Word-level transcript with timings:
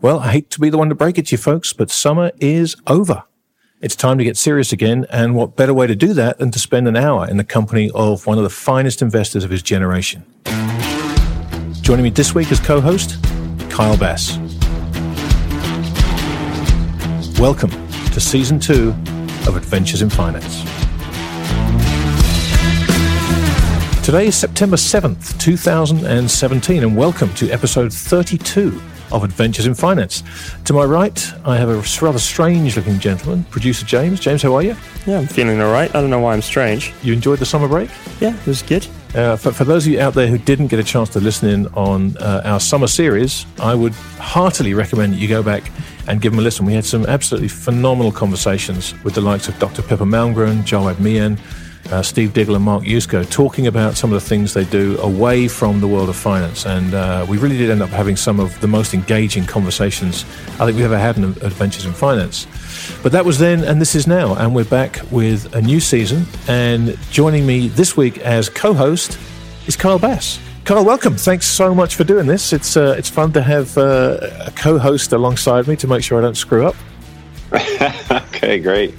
Well, 0.00 0.20
I 0.20 0.32
hate 0.32 0.50
to 0.50 0.60
be 0.60 0.68
the 0.68 0.76
one 0.76 0.88
to 0.90 0.94
break 0.94 1.16
it 1.16 1.28
to 1.28 1.32
you 1.32 1.38
folks, 1.38 1.72
but 1.72 1.90
summer 1.90 2.30
is 2.38 2.76
over. 2.86 3.24
It's 3.80 3.96
time 3.96 4.18
to 4.18 4.24
get 4.24 4.36
serious 4.36 4.72
again, 4.72 5.06
and 5.10 5.34
what 5.34 5.56
better 5.56 5.74
way 5.74 5.86
to 5.86 5.96
do 5.96 6.14
that 6.14 6.38
than 6.38 6.50
to 6.50 6.58
spend 6.58 6.88
an 6.88 6.96
hour 6.96 7.28
in 7.28 7.36
the 7.36 7.44
company 7.44 7.90
of 7.94 8.26
one 8.26 8.38
of 8.38 8.44
the 8.44 8.50
finest 8.50 9.02
investors 9.02 9.44
of 9.44 9.50
his 9.50 9.62
generation? 9.62 10.24
Joining 11.80 12.02
me 12.02 12.10
this 12.10 12.34
week 12.34 12.50
as 12.50 12.60
co 12.60 12.80
host, 12.80 13.22
Kyle 13.70 13.96
Bass. 13.96 14.38
Welcome 17.38 17.70
to 18.12 18.20
season 18.20 18.58
two 18.58 18.90
of 19.46 19.56
Adventures 19.56 20.02
in 20.02 20.08
Finance. 20.08 20.62
Today 24.04 24.26
is 24.26 24.36
September 24.36 24.76
7th, 24.76 25.38
2017, 25.40 26.82
and 26.82 26.96
welcome 26.96 27.32
to 27.34 27.50
episode 27.50 27.92
32 27.92 28.80
of 29.14 29.24
Adventures 29.24 29.66
in 29.66 29.74
Finance. 29.74 30.22
To 30.64 30.72
my 30.72 30.84
right, 30.84 31.32
I 31.44 31.56
have 31.56 31.68
a 31.68 31.82
rather 32.04 32.18
strange 32.18 32.76
looking 32.76 32.98
gentleman, 32.98 33.44
producer 33.44 33.86
James. 33.86 34.20
James, 34.20 34.42
how 34.42 34.54
are 34.54 34.62
you? 34.62 34.76
Yeah, 35.06 35.18
I'm 35.18 35.26
feeling 35.26 35.60
all 35.60 35.72
right. 35.72 35.88
I 35.94 36.00
don't 36.00 36.10
know 36.10 36.18
why 36.18 36.34
I'm 36.34 36.42
strange. 36.42 36.92
You 37.02 37.12
enjoyed 37.12 37.38
the 37.38 37.46
summer 37.46 37.68
break? 37.68 37.90
Yeah, 38.20 38.36
it 38.36 38.46
was 38.46 38.62
good. 38.62 38.86
Uh, 39.14 39.36
for, 39.36 39.52
for, 39.52 39.62
those 39.62 39.86
of 39.86 39.92
you 39.92 40.00
out 40.00 40.14
there 40.14 40.26
who 40.26 40.36
didn't 40.36 40.66
get 40.66 40.80
a 40.80 40.84
chance 40.84 41.08
to 41.10 41.20
listen 41.20 41.48
in 41.48 41.68
on 41.74 42.16
uh, 42.16 42.42
our 42.44 42.58
summer 42.58 42.88
series, 42.88 43.46
I 43.60 43.72
would 43.72 43.92
heartily 44.18 44.74
recommend 44.74 45.12
that 45.12 45.18
you 45.18 45.28
go 45.28 45.40
back 45.40 45.70
and 46.08 46.20
give 46.20 46.32
them 46.32 46.40
a 46.40 46.42
listen. 46.42 46.66
We 46.66 46.74
had 46.74 46.84
some 46.84 47.06
absolutely 47.06 47.48
phenomenal 47.48 48.10
conversations 48.10 48.92
with 49.04 49.14
the 49.14 49.20
likes 49.20 49.46
of 49.46 49.56
Dr. 49.60 49.82
Pippa 49.82 50.02
Malmgren, 50.02 50.64
Jawed 50.64 50.98
Mian, 50.98 51.38
uh, 51.90 52.02
Steve 52.02 52.32
Diggle 52.32 52.56
and 52.56 52.64
Mark 52.64 52.84
Yusko 52.84 53.28
talking 53.30 53.66
about 53.66 53.96
some 53.96 54.12
of 54.12 54.20
the 54.20 54.26
things 54.26 54.54
they 54.54 54.64
do 54.64 54.98
away 55.00 55.48
from 55.48 55.80
the 55.80 55.88
world 55.88 56.08
of 56.08 56.16
finance. 56.16 56.66
And 56.66 56.94
uh, 56.94 57.26
we 57.28 57.38
really 57.38 57.58
did 57.58 57.70
end 57.70 57.82
up 57.82 57.90
having 57.90 58.16
some 58.16 58.40
of 58.40 58.58
the 58.60 58.68
most 58.68 58.94
engaging 58.94 59.44
conversations 59.44 60.24
I 60.54 60.66
think 60.66 60.76
we've 60.76 60.84
ever 60.84 60.98
had 60.98 61.16
in 61.16 61.24
Adventures 61.24 61.86
in 61.86 61.92
Finance. 61.92 62.46
But 63.02 63.12
that 63.12 63.24
was 63.24 63.38
then, 63.38 63.64
and 63.64 63.80
this 63.80 63.94
is 63.94 64.06
now. 64.06 64.34
And 64.34 64.54
we're 64.54 64.64
back 64.64 65.00
with 65.10 65.54
a 65.54 65.62
new 65.62 65.80
season. 65.80 66.26
And 66.48 66.98
joining 67.10 67.46
me 67.46 67.68
this 67.68 67.96
week 67.96 68.18
as 68.18 68.48
co 68.48 68.74
host 68.74 69.18
is 69.66 69.76
Kyle 69.76 69.98
Bass. 69.98 70.38
Kyle, 70.64 70.82
welcome. 70.82 71.14
Thanks 71.14 71.44
so 71.44 71.74
much 71.74 71.94
for 71.94 72.04
doing 72.04 72.26
this. 72.26 72.54
It's 72.54 72.74
uh, 72.74 72.94
it's 72.96 73.10
fun 73.10 73.32
to 73.34 73.42
have 73.42 73.76
uh, 73.76 74.16
a 74.46 74.50
co-host 74.56 75.12
alongside 75.12 75.68
me 75.68 75.76
to 75.76 75.86
make 75.86 76.02
sure 76.02 76.18
I 76.18 76.22
don't 76.22 76.38
screw 76.38 76.66
up. 76.66 76.74
okay, 78.10 78.60
great. 78.60 78.94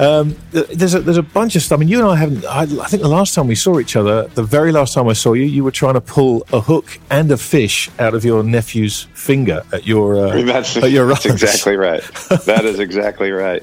Um, 0.00 0.34
there's 0.50 0.94
a 0.94 1.00
there's 1.00 1.18
a 1.18 1.22
bunch 1.22 1.56
of 1.56 1.62
stuff. 1.62 1.76
I 1.76 1.80
mean, 1.80 1.88
you 1.90 1.98
and 1.98 2.08
I 2.08 2.16
haven't. 2.16 2.46
I, 2.46 2.62
I, 2.62 2.86
think 2.86 3.02
the 3.02 3.08
last 3.08 3.34
time 3.34 3.46
we 3.46 3.54
saw 3.54 3.78
each 3.78 3.96
other, 3.96 4.28
the 4.28 4.42
very 4.42 4.72
last 4.72 4.94
time 4.94 5.06
I 5.08 5.12
saw 5.12 5.34
you, 5.34 5.44
you 5.44 5.62
were 5.62 5.70
trying 5.70 5.92
to 5.92 6.00
pull 6.00 6.46
a 6.54 6.60
hook 6.60 6.98
and 7.10 7.30
a 7.30 7.36
fish 7.36 7.90
out 7.98 8.14
of 8.14 8.24
your 8.24 8.42
nephew's 8.42 9.02
finger 9.12 9.62
at 9.74 9.86
your 9.86 10.16
uh, 10.16 10.42
that's, 10.42 10.74
at 10.78 10.90
your 10.90 11.06
that's 11.08 11.26
exactly 11.26 11.76
right. 11.76 12.02
That 12.46 12.64
is 12.64 12.78
exactly 12.88 13.30
right. 13.30 13.62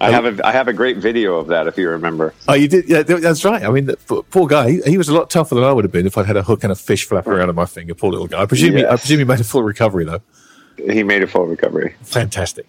I 0.00 0.10
have 0.10 0.24
a 0.24 0.46
I 0.46 0.52
have 0.52 0.68
a 0.68 0.72
great 0.72 0.96
video 0.96 1.36
of 1.36 1.48
that 1.48 1.66
if 1.66 1.76
you 1.76 1.90
remember. 1.90 2.32
Oh, 2.48 2.54
you 2.54 2.66
did? 2.66 2.88
Yeah, 2.88 3.02
that's 3.02 3.44
right. 3.44 3.62
I 3.62 3.68
mean, 3.68 3.84
the, 3.84 3.96
poor 4.30 4.46
guy. 4.46 4.70
He, 4.70 4.80
he, 4.92 4.98
was 4.98 5.10
a 5.10 5.14
lot 5.14 5.28
tougher 5.28 5.56
than 5.56 5.64
I 5.64 5.74
would 5.74 5.84
have 5.84 5.92
been 5.92 6.06
if 6.06 6.16
I'd 6.16 6.24
had 6.24 6.38
a 6.38 6.42
hook 6.42 6.64
and 6.64 6.72
a 6.72 6.76
fish 6.76 7.04
flapping 7.04 7.34
around 7.34 7.50
on 7.50 7.54
my 7.54 7.66
finger. 7.66 7.94
Poor 7.94 8.10
little 8.10 8.28
guy. 8.28 8.40
I 8.40 8.46
presume. 8.46 8.78
Yes. 8.78 8.80
He, 8.80 8.86
I 8.86 8.96
presume 8.96 9.18
he 9.18 9.24
made 9.26 9.40
a 9.40 9.44
full 9.44 9.62
recovery 9.62 10.06
though 10.06 10.22
he 10.88 11.02
made 11.02 11.22
a 11.22 11.26
full 11.26 11.46
recovery. 11.46 11.94
Fantastic. 12.02 12.66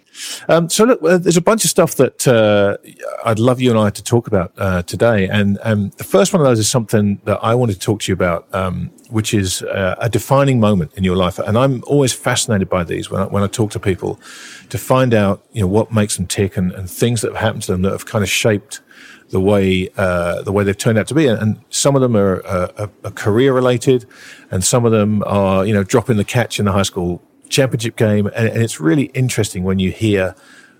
Um, 0.47 0.69
so 0.69 0.85
look, 0.85 1.01
uh, 1.03 1.17
there's 1.17 1.37
a 1.37 1.41
bunch 1.41 1.63
of 1.63 1.69
stuff 1.69 1.95
that 1.95 2.27
uh, 2.27 2.77
I'd 3.25 3.39
love 3.39 3.61
you 3.61 3.69
and 3.69 3.79
I 3.79 3.89
to 3.89 4.03
talk 4.03 4.27
about 4.27 4.53
uh, 4.57 4.83
today, 4.83 5.27
and 5.27 5.57
um, 5.63 5.91
the 5.97 6.03
first 6.03 6.33
one 6.33 6.41
of 6.41 6.45
those 6.45 6.59
is 6.59 6.69
something 6.69 7.21
that 7.25 7.39
I 7.41 7.55
wanted 7.55 7.73
to 7.73 7.79
talk 7.79 8.01
to 8.01 8.11
you 8.11 8.13
about, 8.13 8.47
um, 8.53 8.91
which 9.09 9.33
is 9.33 9.61
uh, 9.63 9.95
a 9.99 10.09
defining 10.09 10.59
moment 10.59 10.93
in 10.95 11.03
your 11.03 11.15
life. 11.15 11.39
And 11.39 11.57
I'm 11.57 11.83
always 11.87 12.13
fascinated 12.13 12.69
by 12.69 12.83
these 12.83 13.09
when 13.09 13.21
I, 13.21 13.25
when 13.25 13.43
I 13.43 13.47
talk 13.47 13.71
to 13.71 13.79
people 13.79 14.19
to 14.69 14.77
find 14.77 15.13
out, 15.13 15.45
you 15.51 15.61
know, 15.61 15.67
what 15.67 15.91
makes 15.91 16.17
them 16.17 16.27
tick 16.27 16.57
and, 16.57 16.71
and 16.71 16.89
things 16.89 17.21
that 17.21 17.31
have 17.31 17.41
happened 17.41 17.63
to 17.63 17.71
them 17.71 17.81
that 17.83 17.91
have 17.91 18.05
kind 18.05 18.23
of 18.23 18.29
shaped 18.29 18.81
the 19.31 19.39
way 19.39 19.89
uh, 19.97 20.41
the 20.41 20.51
way 20.51 20.63
they've 20.63 20.77
turned 20.77 20.97
out 20.97 21.07
to 21.07 21.13
be, 21.13 21.25
and, 21.27 21.59
some 21.69 21.95
of 21.95 22.01
them 22.01 22.15
are, 22.15 22.45
uh, 22.45 22.87
are 23.03 23.11
career 23.11 23.53
related, 23.53 24.05
and 24.51 24.63
some 24.63 24.85
of 24.85 24.91
them 24.91 25.23
are 25.25 25.65
you 25.65 25.73
know 25.73 25.83
dropping 25.83 26.17
the 26.17 26.25
catch 26.25 26.59
in 26.59 26.65
the 26.65 26.71
high 26.71 26.83
school 26.83 27.21
championship 27.51 27.95
game, 27.95 28.27
and, 28.27 28.47
and, 28.47 28.63
it's 28.63 28.79
really 28.79 29.05
interesting 29.13 29.63
when 29.63 29.79
you 29.79 29.91
hear 29.91 30.35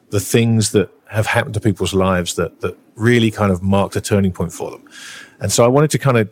the 0.10 0.20
things 0.20 0.72
that 0.72 0.90
have 1.10 1.28
happened 1.28 1.54
to 1.54 1.60
people's 1.60 1.94
lives 1.94 2.36
that 2.36 2.62
that 2.62 2.78
really 2.96 3.32
kind 3.32 3.52
of 3.52 3.62
marked 3.62 3.96
a 3.96 4.02
turning 4.02 4.32
point 4.32 4.54
for 4.54 4.72
them. 4.72 4.84
And 5.40 5.52
so 5.52 5.64
I 5.64 5.68
wanted 5.68 5.92
to 5.92 6.00
kind 6.00 6.18
of 6.18 6.30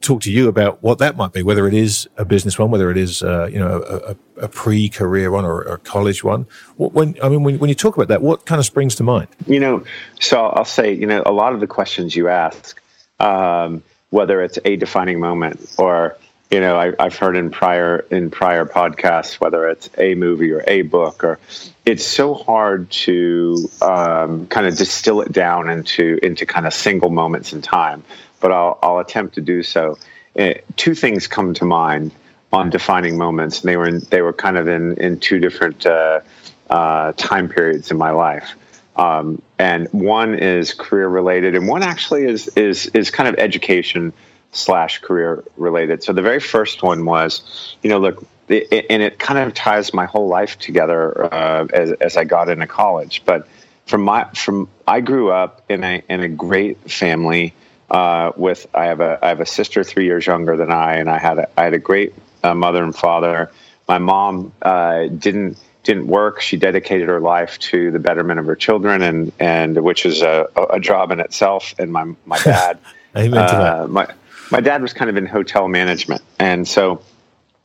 talk 0.00 0.22
to 0.22 0.32
you 0.32 0.48
about 0.48 0.82
what 0.82 0.98
that 0.98 1.16
might 1.16 1.32
be, 1.32 1.42
whether 1.42 1.66
it 1.68 1.74
is 1.74 2.08
a 2.16 2.24
business 2.24 2.58
one, 2.58 2.70
whether 2.70 2.90
it 2.90 2.96
is 2.96 3.22
uh, 3.22 3.48
you 3.52 3.58
know 3.58 3.82
a, 3.82 3.96
a, 4.12 4.44
a, 4.44 4.48
pre-career 4.48 5.30
one 5.30 5.44
or 5.44 5.62
a 5.62 5.78
college 5.78 6.24
one. 6.24 6.46
What, 6.76 6.92
when 6.92 7.16
I 7.22 7.28
mean, 7.28 7.42
when, 7.42 7.58
when 7.58 7.68
you 7.68 7.74
talk 7.74 7.96
about 7.96 8.08
that, 8.08 8.22
what 8.22 8.46
kind 8.46 8.58
of 8.58 8.66
springs 8.66 8.94
to 8.96 9.02
mind? 9.02 9.28
You 9.46 9.60
know, 9.60 9.84
so 10.20 10.46
I'll 10.46 10.64
say, 10.64 10.92
you 10.92 11.06
know, 11.06 11.22
a 11.26 11.32
lot 11.32 11.52
of 11.52 11.60
the 11.60 11.66
questions 11.66 12.16
you 12.16 12.28
ask, 12.28 12.80
um, 13.18 13.82
whether 14.10 14.42
it's 14.42 14.58
a 14.64 14.76
defining 14.76 15.20
moment 15.20 15.74
or 15.78 16.16
you 16.50 16.60
know 16.60 16.78
I, 16.78 17.02
have 17.02 17.16
heard 17.16 17.36
in 17.36 17.50
prior 17.50 18.00
in 18.10 18.30
prior 18.30 18.64
podcasts 18.64 19.40
whether 19.40 19.68
it's 19.68 19.88
a 19.98 20.14
movie 20.14 20.50
or 20.52 20.64
a 20.66 20.82
book 20.82 21.22
or 21.22 21.38
it's 21.84 22.04
so 22.04 22.34
hard 22.34 22.90
to 22.90 23.68
um, 23.82 24.46
kind 24.48 24.66
of 24.66 24.76
distill 24.76 25.20
it 25.20 25.32
down 25.32 25.70
into 25.70 26.18
into 26.22 26.46
kind 26.46 26.66
of 26.66 26.74
single 26.74 27.10
moments 27.10 27.52
in 27.52 27.62
time 27.62 28.02
but 28.40 28.52
i'll, 28.52 28.78
I'll 28.82 28.98
attempt 28.98 29.34
to 29.36 29.40
do 29.40 29.62
so. 29.62 29.98
Uh, 30.38 30.54
two 30.76 30.94
things 30.94 31.26
come 31.26 31.54
to 31.54 31.64
mind 31.64 32.12
on 32.52 32.70
defining 32.70 33.16
moments. 33.16 33.60
And 33.60 33.68
they 33.68 33.76
were 33.76 33.88
in, 33.88 34.00
they 34.10 34.22
were 34.22 34.32
kind 34.32 34.56
of 34.56 34.68
in 34.68 34.94
in 34.94 35.20
two 35.20 35.38
different 35.38 35.86
uh, 35.86 36.20
uh, 36.68 37.12
time 37.12 37.48
periods 37.48 37.90
in 37.90 37.98
my 37.98 38.10
life. 38.10 38.54
Um, 38.96 39.40
and 39.58 39.88
one 39.92 40.34
is 40.34 40.74
career 40.74 41.08
related 41.08 41.54
and 41.54 41.68
one 41.68 41.82
actually 41.82 42.24
is 42.24 42.48
is 42.48 42.86
is 42.86 43.10
kind 43.10 43.28
of 43.28 43.36
education 43.36 44.12
slash 44.52 44.98
career 45.00 45.44
related. 45.56 46.02
So 46.02 46.12
the 46.12 46.22
very 46.22 46.40
first 46.40 46.82
one 46.82 47.04
was, 47.04 47.76
you 47.82 47.90
know, 47.90 47.98
look, 47.98 48.26
and 48.48 49.02
it 49.02 49.18
kind 49.18 49.38
of 49.38 49.54
ties 49.54 49.94
my 49.94 50.06
whole 50.06 50.26
life 50.26 50.58
together 50.58 51.32
uh, 51.32 51.66
as, 51.72 51.92
as 51.92 52.16
I 52.16 52.24
got 52.24 52.48
into 52.48 52.66
college. 52.66 53.22
But 53.24 53.46
from 53.86 54.02
my 54.02 54.24
from 54.34 54.68
I 54.86 55.00
grew 55.00 55.30
up 55.30 55.62
in 55.68 55.84
a 55.84 56.02
in 56.08 56.20
a 56.20 56.28
great 56.28 56.90
family 56.90 57.54
uh, 57.90 58.32
with 58.36 58.66
I 58.74 58.86
have 58.86 59.00
a 59.00 59.18
I 59.22 59.28
have 59.28 59.40
a 59.40 59.46
sister 59.46 59.84
three 59.84 60.04
years 60.04 60.26
younger 60.26 60.56
than 60.56 60.70
I, 60.70 60.94
and 60.94 61.10
I 61.10 61.18
had 61.18 61.38
a 61.38 61.48
I 61.58 61.64
had 61.64 61.74
a 61.74 61.78
great 61.78 62.14
uh, 62.42 62.54
mother 62.54 62.82
and 62.82 62.94
father. 62.94 63.50
My 63.88 63.98
mom 63.98 64.52
uh, 64.62 65.06
didn't 65.06 65.58
didn't 65.82 66.06
work. 66.06 66.40
She 66.40 66.56
dedicated 66.56 67.08
her 67.08 67.20
life 67.20 67.58
to 67.58 67.90
the 67.90 67.98
betterment 67.98 68.38
of 68.38 68.46
her 68.46 68.56
children, 68.56 69.02
and 69.02 69.32
and 69.40 69.82
which 69.82 70.06
is 70.06 70.22
a, 70.22 70.48
a 70.70 70.78
job 70.78 71.10
in 71.10 71.20
itself. 71.20 71.74
And 71.78 71.92
my 71.92 72.14
my 72.24 72.38
dad, 72.44 72.78
Amen 73.16 73.48
to 73.48 73.56
that. 73.56 73.80
Uh, 73.80 73.86
my 73.88 74.08
my 74.50 74.60
dad 74.60 74.82
was 74.82 74.92
kind 74.92 75.10
of 75.10 75.16
in 75.16 75.26
hotel 75.26 75.68
management, 75.68 76.22
and 76.38 76.66
so 76.66 77.02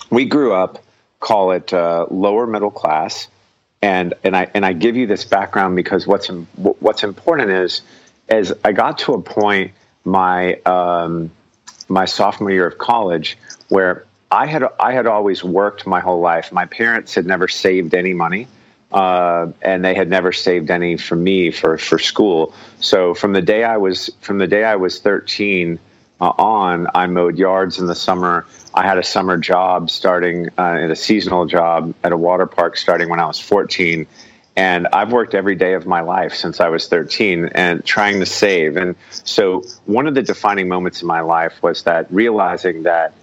we 0.10 0.26
grew 0.26 0.54
up, 0.54 0.84
call 1.20 1.52
it 1.52 1.74
uh, 1.74 2.08
lower 2.12 2.48
middle 2.48 2.72
class, 2.72 3.28
and 3.82 4.14
and 4.24 4.36
I 4.36 4.50
and 4.54 4.66
I 4.66 4.74
give 4.74 4.96
you 4.96 5.08
this 5.08 5.26
background 5.26 5.76
because 5.76 6.08
what's 6.08 6.28
what's 6.58 7.04
important 7.04 7.52
is 7.52 7.82
as 8.30 8.54
I 8.64 8.72
got 8.74 9.00
to 9.00 9.14
a 9.14 9.22
point 9.22 9.74
my 10.06 10.56
um, 10.66 11.32
my 11.90 12.06
sophomore 12.06 12.52
year 12.52 12.68
of 12.68 12.78
college 12.78 13.38
where 13.70 14.06
I 14.32 14.48
had 14.48 14.64
I 14.80 14.94
had 14.94 15.08
always 15.08 15.44
worked 15.44 15.88
my 15.88 16.00
whole 16.00 16.20
life. 16.22 16.52
My 16.52 16.66
parents 16.66 17.16
had 17.16 17.26
never 17.26 17.48
saved 17.48 17.94
any 17.96 18.14
money. 18.14 18.48
uh, 18.92 19.52
and 19.62 19.84
they 19.84 19.94
had 19.96 20.10
never 20.10 20.32
saved 20.32 20.72
any 20.72 20.98
for 20.98 21.16
me 21.16 21.52
for 21.52 21.78
for 21.78 22.00
school. 22.00 22.54
So 22.80 23.14
from 23.14 23.34
the 23.34 23.42
day 23.42 23.64
I 23.64 23.78
was 23.78 24.10
from 24.22 24.38
the 24.38 24.48
day 24.48 24.64
I 24.64 24.76
was 24.78 25.00
13 25.00 25.80
uh, 26.22 26.30
on, 26.38 26.88
I 26.96 27.08
mowed 27.08 27.38
yards 27.38 27.80
in 27.80 27.88
the 27.88 27.96
summer. 27.96 28.46
I 28.74 28.84
had 28.84 28.98
a 28.98 29.04
summer 29.04 29.38
job 29.38 29.90
starting 29.90 30.50
uh, 30.58 30.84
at 30.84 30.90
a 30.90 30.96
seasonal 30.96 31.46
job 31.46 31.94
at 32.04 32.12
a 32.12 32.18
water 32.18 32.46
park 32.46 32.78
starting 32.78 33.10
when 33.10 33.20
I 33.20 33.26
was 33.26 33.40
14. 33.40 34.08
And 34.58 34.88
I've 34.88 35.12
worked 35.12 35.36
every 35.36 35.56
day 35.56 35.74
of 35.74 35.86
my 35.86 36.00
life 36.00 36.34
since 36.34 36.62
I 36.62 36.70
was 36.70 36.88
13 36.88 37.50
and 37.54 37.84
trying 37.84 38.20
to 38.22 38.26
save. 38.26 38.78
And 38.78 38.96
so, 39.10 39.64
one 39.86 40.08
of 40.08 40.16
the 40.16 40.22
defining 40.22 40.70
moments 40.70 41.02
in 41.02 41.08
my 41.08 41.20
life 41.20 41.62
was 41.62 41.84
that 41.84 42.10
realizing 42.10 42.84
that 42.84 43.14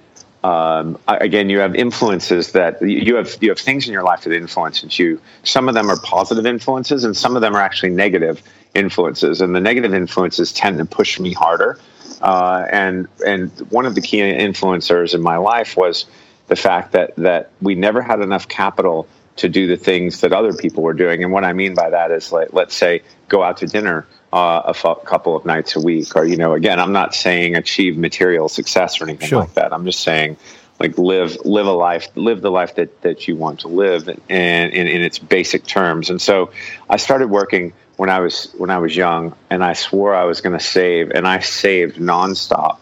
um, 0.44 0.98
again, 1.06 1.48
you 1.48 1.60
have 1.60 1.74
influences 1.76 2.52
that 2.52 2.82
you 2.82 3.14
have 3.14 3.36
you 3.40 3.48
have 3.50 3.60
things 3.60 3.86
in 3.86 3.92
your 3.92 4.02
life 4.02 4.24
that 4.24 4.32
influence 4.32 4.98
you. 4.98 5.20
Some 5.44 5.68
of 5.68 5.74
them 5.74 5.88
are 5.88 5.96
positive 6.00 6.46
influences, 6.46 7.04
and 7.04 7.16
some 7.16 7.36
of 7.36 7.42
them 7.42 7.54
are 7.54 7.60
actually 7.60 7.90
negative 7.90 8.42
influences. 8.74 9.40
And 9.40 9.54
the 9.54 9.60
negative 9.60 9.94
influences 9.94 10.52
tend 10.52 10.78
to 10.78 10.84
push 10.84 11.20
me 11.20 11.32
harder. 11.32 11.78
Uh, 12.22 12.66
and 12.70 13.08
and 13.26 13.50
one 13.70 13.84
of 13.84 13.94
the 13.94 14.00
key 14.00 14.18
influencers 14.18 15.14
in 15.14 15.20
my 15.20 15.36
life 15.36 15.76
was 15.76 16.06
the 16.46 16.56
fact 16.56 16.92
that 16.92 17.16
that 17.16 17.50
we 17.60 17.74
never 17.74 18.00
had 18.00 18.20
enough 18.20 18.48
capital 18.48 19.08
to 19.36 19.48
do 19.48 19.66
the 19.66 19.76
things 19.76 20.20
that 20.20 20.32
other 20.32 20.52
people 20.52 20.82
were 20.82 20.92
doing. 20.92 21.24
And 21.24 21.32
what 21.32 21.44
I 21.44 21.52
mean 21.52 21.74
by 21.74 21.90
that 21.90 22.10
is, 22.10 22.32
like, 22.32 22.52
let's 22.52 22.74
say, 22.74 23.02
go 23.28 23.42
out 23.42 23.56
to 23.58 23.66
dinner 23.66 24.06
uh, 24.32 24.62
a 24.66 24.70
f- 24.70 25.04
couple 25.04 25.34
of 25.34 25.44
nights 25.44 25.74
a 25.74 25.80
week, 25.80 26.14
or 26.14 26.24
you 26.24 26.36
know, 26.36 26.52
again, 26.52 26.78
I'm 26.78 26.92
not 26.92 27.14
saying 27.14 27.56
achieve 27.56 27.96
material 27.96 28.48
success 28.48 29.00
or 29.00 29.04
anything 29.04 29.28
sure. 29.28 29.40
like 29.40 29.54
that. 29.54 29.72
I'm 29.72 29.84
just 29.84 30.00
saying, 30.00 30.36
like, 30.78 30.98
live 30.98 31.36
live 31.44 31.66
a 31.66 31.72
life, 31.72 32.08
live 32.14 32.40
the 32.40 32.50
life 32.50 32.76
that 32.76 33.02
that 33.02 33.26
you 33.26 33.36
want 33.36 33.60
to 33.60 33.68
live, 33.68 34.08
and 34.08 34.72
in, 34.72 34.86
in 34.86 35.02
its 35.02 35.18
basic 35.18 35.64
terms. 35.64 36.10
And 36.10 36.20
so, 36.20 36.52
I 36.88 36.98
started 36.98 37.28
working 37.28 37.72
when 38.02 38.10
I 38.10 38.18
was 38.18 38.52
when 38.58 38.68
I 38.68 38.78
was 38.78 38.96
young, 38.96 39.32
and 39.48 39.62
I 39.62 39.74
swore 39.74 40.12
I 40.12 40.24
was 40.24 40.40
going 40.40 40.58
to 40.58 40.64
save, 40.64 41.12
and 41.12 41.24
I 41.24 41.38
saved 41.38 41.98
nonstop. 41.98 42.78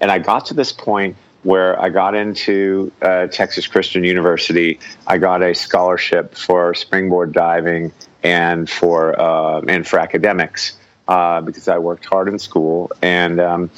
And 0.00 0.10
I 0.10 0.18
got 0.18 0.46
to 0.46 0.54
this 0.54 0.72
point 0.72 1.14
where 1.44 1.80
I 1.80 1.90
got 1.90 2.16
into 2.16 2.90
uh, 3.00 3.28
Texas 3.28 3.68
Christian 3.68 4.02
University. 4.02 4.80
I 5.06 5.18
got 5.18 5.44
a 5.44 5.54
scholarship 5.54 6.34
for 6.34 6.74
springboard 6.74 7.32
diving 7.32 7.92
and 8.24 8.68
for 8.68 9.14
uh, 9.16 9.60
and 9.60 9.86
for 9.86 10.00
academics 10.00 10.76
uh, 11.06 11.40
because 11.40 11.68
I 11.68 11.78
worked 11.78 12.06
hard 12.06 12.26
in 12.26 12.40
school. 12.40 12.90
And 13.00 13.38
um, 13.38 13.70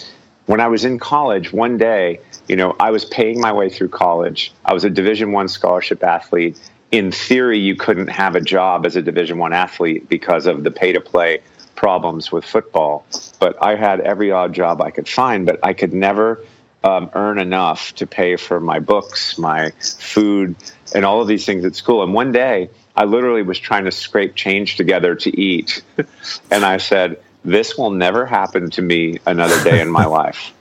when 0.46 0.62
I 0.62 0.68
was 0.68 0.86
in 0.86 0.98
college, 0.98 1.52
one 1.52 1.76
day, 1.76 2.20
you 2.48 2.56
know, 2.56 2.74
I 2.80 2.90
was 2.90 3.04
paying 3.04 3.38
my 3.38 3.52
way 3.52 3.68
through 3.68 3.90
college. 3.90 4.50
I 4.64 4.72
was 4.72 4.84
a 4.84 4.90
Division 4.90 5.32
One 5.32 5.48
scholarship 5.48 6.02
athlete. 6.02 6.58
In 6.92 7.10
theory, 7.10 7.58
you 7.58 7.74
couldn't 7.74 8.08
have 8.08 8.36
a 8.36 8.40
job 8.40 8.86
as 8.86 8.96
a 8.96 9.02
Division 9.02 9.38
One 9.38 9.52
athlete 9.52 10.08
because 10.08 10.46
of 10.46 10.62
the 10.62 10.70
pay 10.70 10.92
to 10.92 11.00
play 11.00 11.40
problems 11.74 12.32
with 12.32 12.44
football. 12.44 13.06
But 13.38 13.60
I 13.62 13.76
had 13.76 14.00
every 14.00 14.32
odd 14.32 14.52
job 14.52 14.80
I 14.80 14.90
could 14.90 15.08
find, 15.08 15.46
but 15.46 15.58
I 15.62 15.72
could 15.72 15.92
never 15.92 16.40
um, 16.82 17.10
earn 17.14 17.38
enough 17.38 17.94
to 17.96 18.06
pay 18.06 18.36
for 18.36 18.60
my 18.60 18.78
books, 18.78 19.38
my 19.38 19.70
food, 19.80 20.56
and 20.94 21.04
all 21.04 21.20
of 21.20 21.28
these 21.28 21.44
things 21.44 21.64
at 21.64 21.74
school. 21.74 22.02
And 22.02 22.14
one 22.14 22.32
day, 22.32 22.70
I 22.96 23.04
literally 23.04 23.42
was 23.42 23.58
trying 23.58 23.84
to 23.84 23.92
scrape 23.92 24.34
change 24.34 24.76
together 24.76 25.14
to 25.16 25.40
eat. 25.40 25.82
and 26.50 26.64
I 26.64 26.78
said, 26.78 27.20
This 27.44 27.76
will 27.76 27.90
never 27.90 28.24
happen 28.24 28.70
to 28.70 28.82
me 28.82 29.18
another 29.26 29.62
day 29.64 29.80
in 29.80 29.88
my 29.88 30.04
life. 30.20 30.52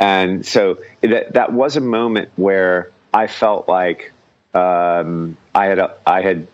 And 0.00 0.46
so 0.46 0.78
that, 1.02 1.32
that 1.34 1.52
was 1.52 1.76
a 1.76 1.80
moment 1.80 2.30
where 2.36 2.90
I 3.12 3.26
felt 3.26 3.68
like 3.68 4.12
um, 4.56 5.36
I 5.54 5.66
had 5.66 5.80
I 6.06 6.22
had 6.22 6.48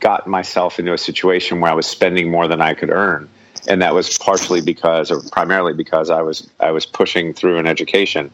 got 0.00 0.26
myself 0.26 0.78
into 0.78 0.92
a 0.92 0.98
situation 0.98 1.60
where 1.60 1.70
I 1.70 1.74
was 1.74 1.86
spending 1.86 2.30
more 2.30 2.48
than 2.48 2.60
I 2.60 2.74
could 2.74 2.90
earn, 2.90 3.28
and 3.68 3.82
that 3.82 3.94
was 3.94 4.18
partially 4.18 4.60
because, 4.60 5.10
or 5.10 5.20
primarily 5.30 5.74
because, 5.74 6.10
I 6.10 6.22
was 6.22 6.50
I 6.58 6.70
was 6.70 6.86
pushing 6.86 7.34
through 7.34 7.58
an 7.58 7.66
education. 7.66 8.30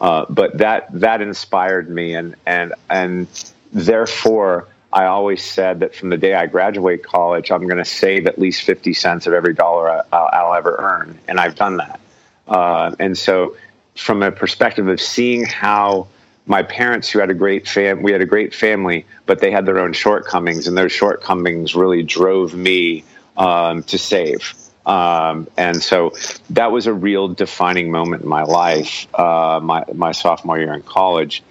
Uh, 0.00 0.26
but 0.28 0.58
that 0.58 0.88
that 0.92 1.20
inspired 1.20 1.88
me, 1.88 2.14
and 2.14 2.36
and 2.46 2.74
and 2.90 3.26
therefore 3.72 4.68
I 4.92 5.06
always 5.06 5.42
said 5.42 5.80
that 5.80 5.94
from 5.94 6.10
the 6.10 6.18
day 6.18 6.34
I 6.34 6.46
graduate 6.46 7.02
college, 7.02 7.50
I'm 7.50 7.66
going 7.66 7.78
to 7.78 7.84
save 7.84 8.26
at 8.26 8.38
least 8.38 8.62
fifty 8.62 8.92
cents 8.92 9.26
of 9.26 9.32
every 9.32 9.54
dollar 9.54 10.04
I, 10.12 10.42
will 10.44 10.54
ever 10.54 10.76
earn, 10.78 11.18
and 11.26 11.40
I've 11.40 11.56
done 11.56 11.78
that. 11.78 12.00
Uh, 12.46 12.94
and 12.98 13.18
so, 13.18 13.56
from 13.96 14.22
a 14.22 14.30
perspective 14.30 14.86
of 14.88 15.00
seeing 15.00 15.44
how 15.44 16.06
my 16.48 16.62
parents, 16.62 17.10
who 17.10 17.18
had 17.18 17.30
a 17.30 17.34
great 17.34 17.68
fam, 17.68 18.02
we 18.02 18.12
had 18.12 18.22
a 18.22 18.26
great 18.26 18.54
family, 18.54 19.04
but 19.26 19.40
they 19.40 19.50
had 19.50 19.66
their 19.66 19.78
own 19.78 19.92
shortcomings, 19.92 20.66
and 20.66 20.76
those 20.76 20.92
shortcomings 20.92 21.74
really 21.74 22.02
drove 22.02 22.54
me 22.54 23.04
um, 23.36 23.82
to 23.84 23.98
save. 23.98 24.54
Um, 24.86 25.46
and 25.58 25.82
so 25.82 26.14
that 26.50 26.72
was 26.72 26.86
a 26.86 26.92
real 26.94 27.28
defining 27.28 27.90
moment 27.90 28.22
in 28.22 28.28
my 28.28 28.42
life, 28.42 29.06
uh, 29.14 29.60
my, 29.62 29.84
my 29.94 30.12
sophomore 30.12 30.58
year 30.58 30.72
in 30.72 30.82
college. 30.82 31.42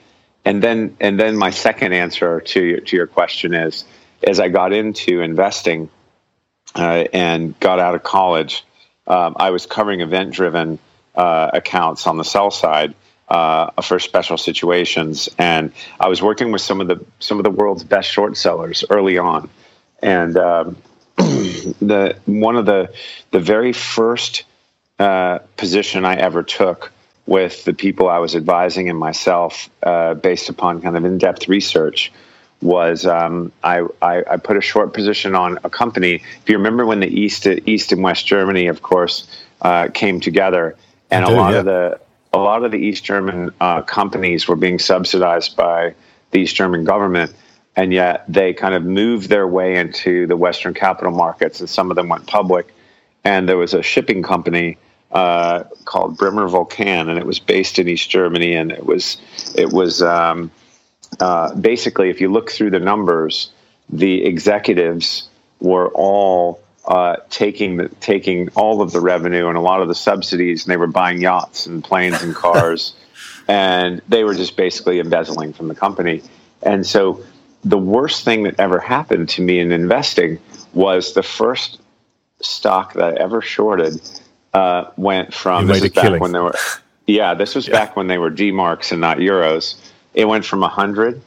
And 0.44 0.64
then, 0.64 0.98
and 1.00 1.20
then 1.20 1.38
my 1.38 1.52
second 1.52 1.94
answer 1.94 2.42
to 2.42 2.64
your, 2.64 2.80
to 2.80 2.96
your 2.96 3.08
question 3.08 3.54
is, 3.54 3.86
as 4.24 4.40
I 4.40 4.50
got 4.50 4.74
into 4.74 5.22
investing 5.22 5.92
uh, 6.74 7.06
and 7.14 7.58
got 7.60 7.80
out 7.80 7.94
of 7.94 8.02
college, 8.02 8.66
um, 9.06 9.36
I 9.40 9.52
was 9.52 9.68
covering 9.68 10.02
event-driven 10.02 10.80
uh, 11.16 11.52
accounts 11.54 12.08
on 12.08 12.18
the 12.18 12.24
sell 12.24 12.50
side 12.50 12.96
uh, 13.28 13.72
for 13.82 14.00
special 14.00 14.38
situations, 14.38 15.30
and 15.38 15.72
I 16.00 16.08
was 16.08 16.22
working 16.22 16.52
with 16.52 16.62
some 16.62 16.82
of 16.82 16.88
the 16.88 17.04
some 17.20 17.38
of 17.38 17.44
the 17.44 17.52
world's 17.52 17.84
best 17.84 18.10
short 18.10 18.38
sellers 18.38 18.84
early 18.90 19.18
on, 19.18 19.50
and 20.02 20.38
um, 20.38 20.78
the 21.18 22.18
one 22.26 22.56
of 22.56 22.66
the 22.66 22.94
the 23.32 23.40
very 23.40 23.74
first 23.74 24.44
uh, 25.00 25.40
position 25.58 26.06
I 26.06 26.16
ever 26.16 26.44
took 26.44 26.92
with 27.26 27.66
the 27.66 27.74
people 27.74 28.10
I 28.10 28.20
was 28.20 28.36
advising 28.36 28.90
and 28.90 28.98
myself, 28.98 29.70
uh, 29.84 30.14
based 30.14 30.50
upon 30.50 30.82
kind 30.82 30.96
of 30.96 31.04
in 31.04 31.18
depth 31.18 31.50
research, 31.50 32.12
was 32.62 33.06
um, 33.06 33.52
I, 33.64 33.86
I, 34.02 34.24
I, 34.32 34.38
put 34.38 34.58
a 34.58 34.62
short 34.62 34.94
position 34.94 35.36
on 35.36 35.60
a 35.64 35.70
company. 35.70 36.16
If 36.42 36.50
you 36.50 36.58
remember 36.58 36.86
when 36.86 37.02
the 37.02 37.08
East 37.08 37.46
East 37.46 37.92
and 37.92 38.02
West 38.02 38.26
Germany, 38.26 38.68
of 38.68 38.82
course, 38.82 39.28
uh, 39.62 39.90
came 39.94 40.20
together, 40.20 40.76
and 41.12 41.26
do, 41.26 41.34
a 41.34 41.36
lot 41.36 41.52
yeah. 41.52 41.60
of 41.60 41.66
the 41.66 42.00
a 42.34 42.38
lot 42.38 42.64
of 42.64 42.72
the 42.72 42.78
East 42.78 43.04
German 43.04 43.52
uh, 43.60 43.82
companies 43.82 44.48
were 44.48 44.56
being 44.56 44.80
subsidized 44.80 45.56
by 45.56 45.96
the 46.32 46.40
East 46.40 46.56
German 46.56 46.84
government 46.84 47.34
and 47.78 47.94
yet 47.94 48.26
they 48.28 48.54
kind 48.54 48.74
of 48.74 48.84
moved 48.84 49.30
their 49.30 49.48
way 49.48 49.78
into 49.78 50.26
the 50.26 50.36
Western 50.36 50.74
capital 50.74 51.14
markets, 51.14 51.60
and 51.60 51.70
some 51.70 51.92
of 51.92 51.96
them 51.96 52.10
went 52.10 52.26
public. 52.26 52.74
And 53.24 53.48
there 53.48 53.56
was 53.56 53.76
a 53.76 53.84
shipping 53.84 54.24
company 54.24 54.80
uh, 55.12 55.64
called 55.86 56.18
Bremer 56.18 56.50
Vulkan, 56.50 57.08
and 57.08 57.20
it 57.20 57.26
was 57.26 57.38
based 57.38 57.78
in 57.78 57.88
East 57.88 58.10
Germany, 58.10 58.56
and 58.56 58.72
it 58.72 58.84
was 58.84 59.18
it 59.56 59.72
was 59.72 60.02
um, 60.02 60.50
uh, 61.20 61.54
basically, 61.54 62.10
if 62.10 62.20
you 62.20 62.32
look 62.32 62.50
through 62.50 62.72
the 62.72 62.80
numbers, 62.80 63.52
the 63.90 64.26
executives 64.26 65.30
were 65.62 65.90
all 65.90 66.60
uh, 66.88 67.18
taking 67.30 67.78
the, 67.78 67.90
taking 68.00 68.50
all 68.50 68.82
of 68.82 68.92
the 68.92 69.02
revenue 69.02 69.48
and 69.48 69.58
a 69.58 69.62
lot 69.62 69.82
of 69.82 69.88
the 69.88 69.96
subsidies, 69.96 70.66
and 70.66 70.72
they 70.72 70.78
were 70.78 70.88
buying 70.88 71.22
yachts 71.22 71.66
and 71.66 71.84
planes 71.84 72.22
and 72.24 72.34
cars, 72.34 72.96
and 73.48 74.02
they 74.08 74.24
were 74.24 74.34
just 74.34 74.56
basically 74.56 75.00
embezzling 75.00 75.54
from 75.54 75.68
the 75.68 75.76
company. 75.76 76.22
And 76.62 76.88
so 76.88 77.24
the 77.64 77.78
worst 77.78 78.24
thing 78.24 78.44
that 78.44 78.60
ever 78.60 78.80
happened 78.80 79.30
to 79.30 79.42
me 79.42 79.60
in 79.60 79.72
investing 79.72 80.40
was 80.74 81.14
the 81.14 81.24
first 81.24 81.82
stock 82.40 82.94
that 82.94 83.18
I 83.18 83.22
ever 83.22 83.42
shorted 83.42 84.02
uh, 84.54 84.86
went 84.96 85.34
from 85.34 85.68
this 85.68 85.84
is 85.84 85.92
back 85.92 86.04
killing. 86.04 86.22
when 86.22 86.32
they 86.32 86.40
were 86.40 86.56
yeah 87.06 87.34
this 87.34 87.56
was 87.56 87.68
yeah. 87.68 87.74
back 87.74 87.96
when 87.96 88.08
they 88.08 88.18
were 88.18 88.30
D 88.30 88.52
marks 88.52 88.92
and 88.92 89.02
not 89.02 89.18
euros. 89.18 89.76
It 90.14 90.26
went 90.26 90.46
from 90.46 90.62
hundred 90.62 91.22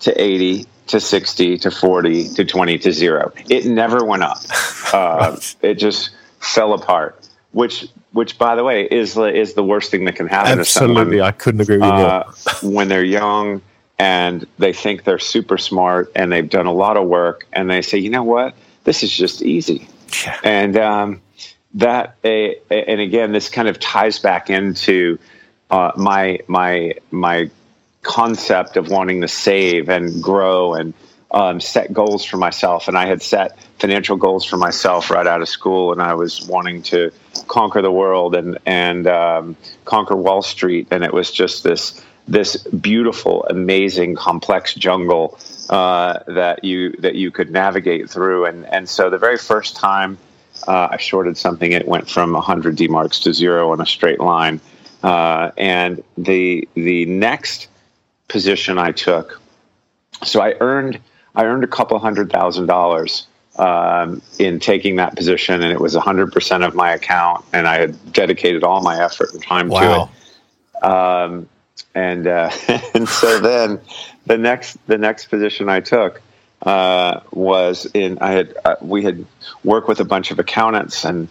to 0.00 0.20
eighty 0.20 0.66
to 0.88 1.00
sixty 1.00 1.58
to 1.58 1.70
forty 1.70 2.28
to 2.30 2.44
twenty 2.44 2.78
to 2.78 2.92
zero. 2.92 3.32
It 3.48 3.66
never 3.66 4.04
went 4.04 4.22
up. 4.22 4.38
Uh, 4.92 5.36
it 5.62 5.74
just 5.74 6.10
fell 6.38 6.72
apart. 6.72 7.28
Which 7.50 7.88
which 8.12 8.38
by 8.38 8.54
the 8.54 8.62
way 8.62 8.84
is 8.84 9.16
is 9.18 9.54
the 9.54 9.64
worst 9.64 9.90
thing 9.90 10.04
that 10.04 10.14
can 10.14 10.28
happen. 10.28 10.60
Absolutely, 10.60 11.20
I 11.20 11.32
couldn't 11.32 11.60
agree 11.60 11.78
with 11.78 11.90
uh, 11.90 12.22
you. 12.62 12.70
when 12.70 12.86
they're 12.86 13.02
young 13.02 13.62
and 13.98 14.46
they 14.58 14.72
think 14.72 15.04
they're 15.04 15.18
super 15.18 15.58
smart 15.58 16.10
and 16.14 16.30
they've 16.30 16.48
done 16.48 16.66
a 16.66 16.72
lot 16.72 16.96
of 16.96 17.08
work 17.08 17.46
and 17.52 17.70
they 17.70 17.82
say, 17.82 17.98
you 17.98 18.10
know 18.10 18.22
what, 18.22 18.54
this 18.84 19.02
is 19.02 19.10
just 19.10 19.42
easy. 19.42 19.88
Yeah. 20.24 20.38
And 20.44 20.76
um, 20.76 21.22
that, 21.74 22.16
uh, 22.24 22.28
and 22.70 23.00
again, 23.00 23.32
this 23.32 23.48
kind 23.48 23.68
of 23.68 23.80
ties 23.80 24.18
back 24.18 24.50
into 24.50 25.18
uh, 25.70 25.92
my 25.96 26.40
my 26.46 26.94
my 27.10 27.50
concept 28.06 28.76
of 28.76 28.88
wanting 28.88 29.20
to 29.20 29.28
save 29.28 29.88
and 29.88 30.22
grow 30.22 30.74
and 30.74 30.94
um, 31.30 31.60
set 31.60 31.92
goals 31.92 32.24
for 32.24 32.36
myself. 32.36 32.88
And 32.88 32.96
I 32.96 33.06
had 33.06 33.20
set 33.20 33.58
financial 33.78 34.16
goals 34.16 34.44
for 34.44 34.56
myself 34.56 35.10
right 35.10 35.26
out 35.26 35.42
of 35.42 35.48
school, 35.48 35.92
and 35.92 36.00
I 36.00 36.14
was 36.14 36.46
wanting 36.46 36.82
to 36.82 37.10
conquer 37.48 37.82
the 37.82 37.92
world 37.92 38.34
and 38.34 38.58
and 38.64 39.06
um, 39.06 39.56
conquer 39.84 40.16
Wall 40.16 40.42
Street. 40.42 40.88
And 40.90 41.04
it 41.04 41.12
was 41.12 41.30
just 41.30 41.64
this 41.64 42.02
this 42.28 42.56
beautiful, 42.68 43.44
amazing, 43.44 44.16
complex 44.16 44.74
jungle 44.74 45.38
uh, 45.70 46.20
that 46.26 46.64
you 46.64 46.92
that 46.98 47.16
you 47.16 47.30
could 47.30 47.50
navigate 47.50 48.08
through. 48.08 48.46
And 48.46 48.64
and 48.66 48.88
so 48.88 49.10
the 49.10 49.18
very 49.18 49.38
first 49.38 49.76
time 49.76 50.18
uh, 50.66 50.88
I 50.92 50.96
shorted 50.96 51.36
something, 51.36 51.72
it 51.72 51.86
went 51.86 52.08
from 52.08 52.32
100 52.32 52.76
D 52.76 52.88
marks 52.88 53.20
to 53.20 53.34
zero 53.34 53.72
in 53.72 53.80
a 53.80 53.86
straight 53.86 54.20
line. 54.20 54.60
Uh, 55.02 55.50
and 55.56 56.02
the 56.16 56.68
the 56.74 57.04
next 57.06 57.68
position 58.28 58.78
I 58.78 58.92
took, 58.92 59.40
so 60.24 60.40
I 60.40 60.54
earned 60.60 61.00
I 61.34 61.44
earned 61.44 61.64
a 61.64 61.68
couple 61.68 61.98
hundred 61.98 62.30
thousand 62.30 62.66
dollars 62.66 63.26
um, 63.58 64.22
in 64.38 64.60
taking 64.60 64.96
that 64.96 65.16
position, 65.16 65.62
and 65.62 65.72
it 65.72 65.80
was 65.80 65.94
100% 65.94 66.66
of 66.66 66.74
my 66.74 66.92
account, 66.92 67.44
and 67.52 67.66
I 67.66 67.78
had 67.78 68.12
dedicated 68.12 68.64
all 68.64 68.82
my 68.82 69.02
effort 69.02 69.32
and 69.32 69.42
time 69.42 69.68
wow. 69.68 69.80
to 69.80 70.10
it. 70.78 70.84
Um, 70.84 71.48
and 71.94 72.26
uh, 72.26 72.50
and 72.94 73.08
so 73.08 73.40
then 73.40 73.80
the 74.26 74.36
next 74.36 74.76
the 74.86 74.98
next 74.98 75.26
position 75.26 75.68
I 75.68 75.80
took 75.80 76.20
uh, 76.62 77.20
was 77.32 77.86
in 77.94 78.18
I 78.20 78.32
had 78.32 78.56
uh, 78.64 78.76
we 78.80 79.02
had 79.02 79.24
worked 79.64 79.88
with 79.88 80.00
a 80.00 80.04
bunch 80.04 80.30
of 80.30 80.38
accountants 80.38 81.04
and 81.04 81.28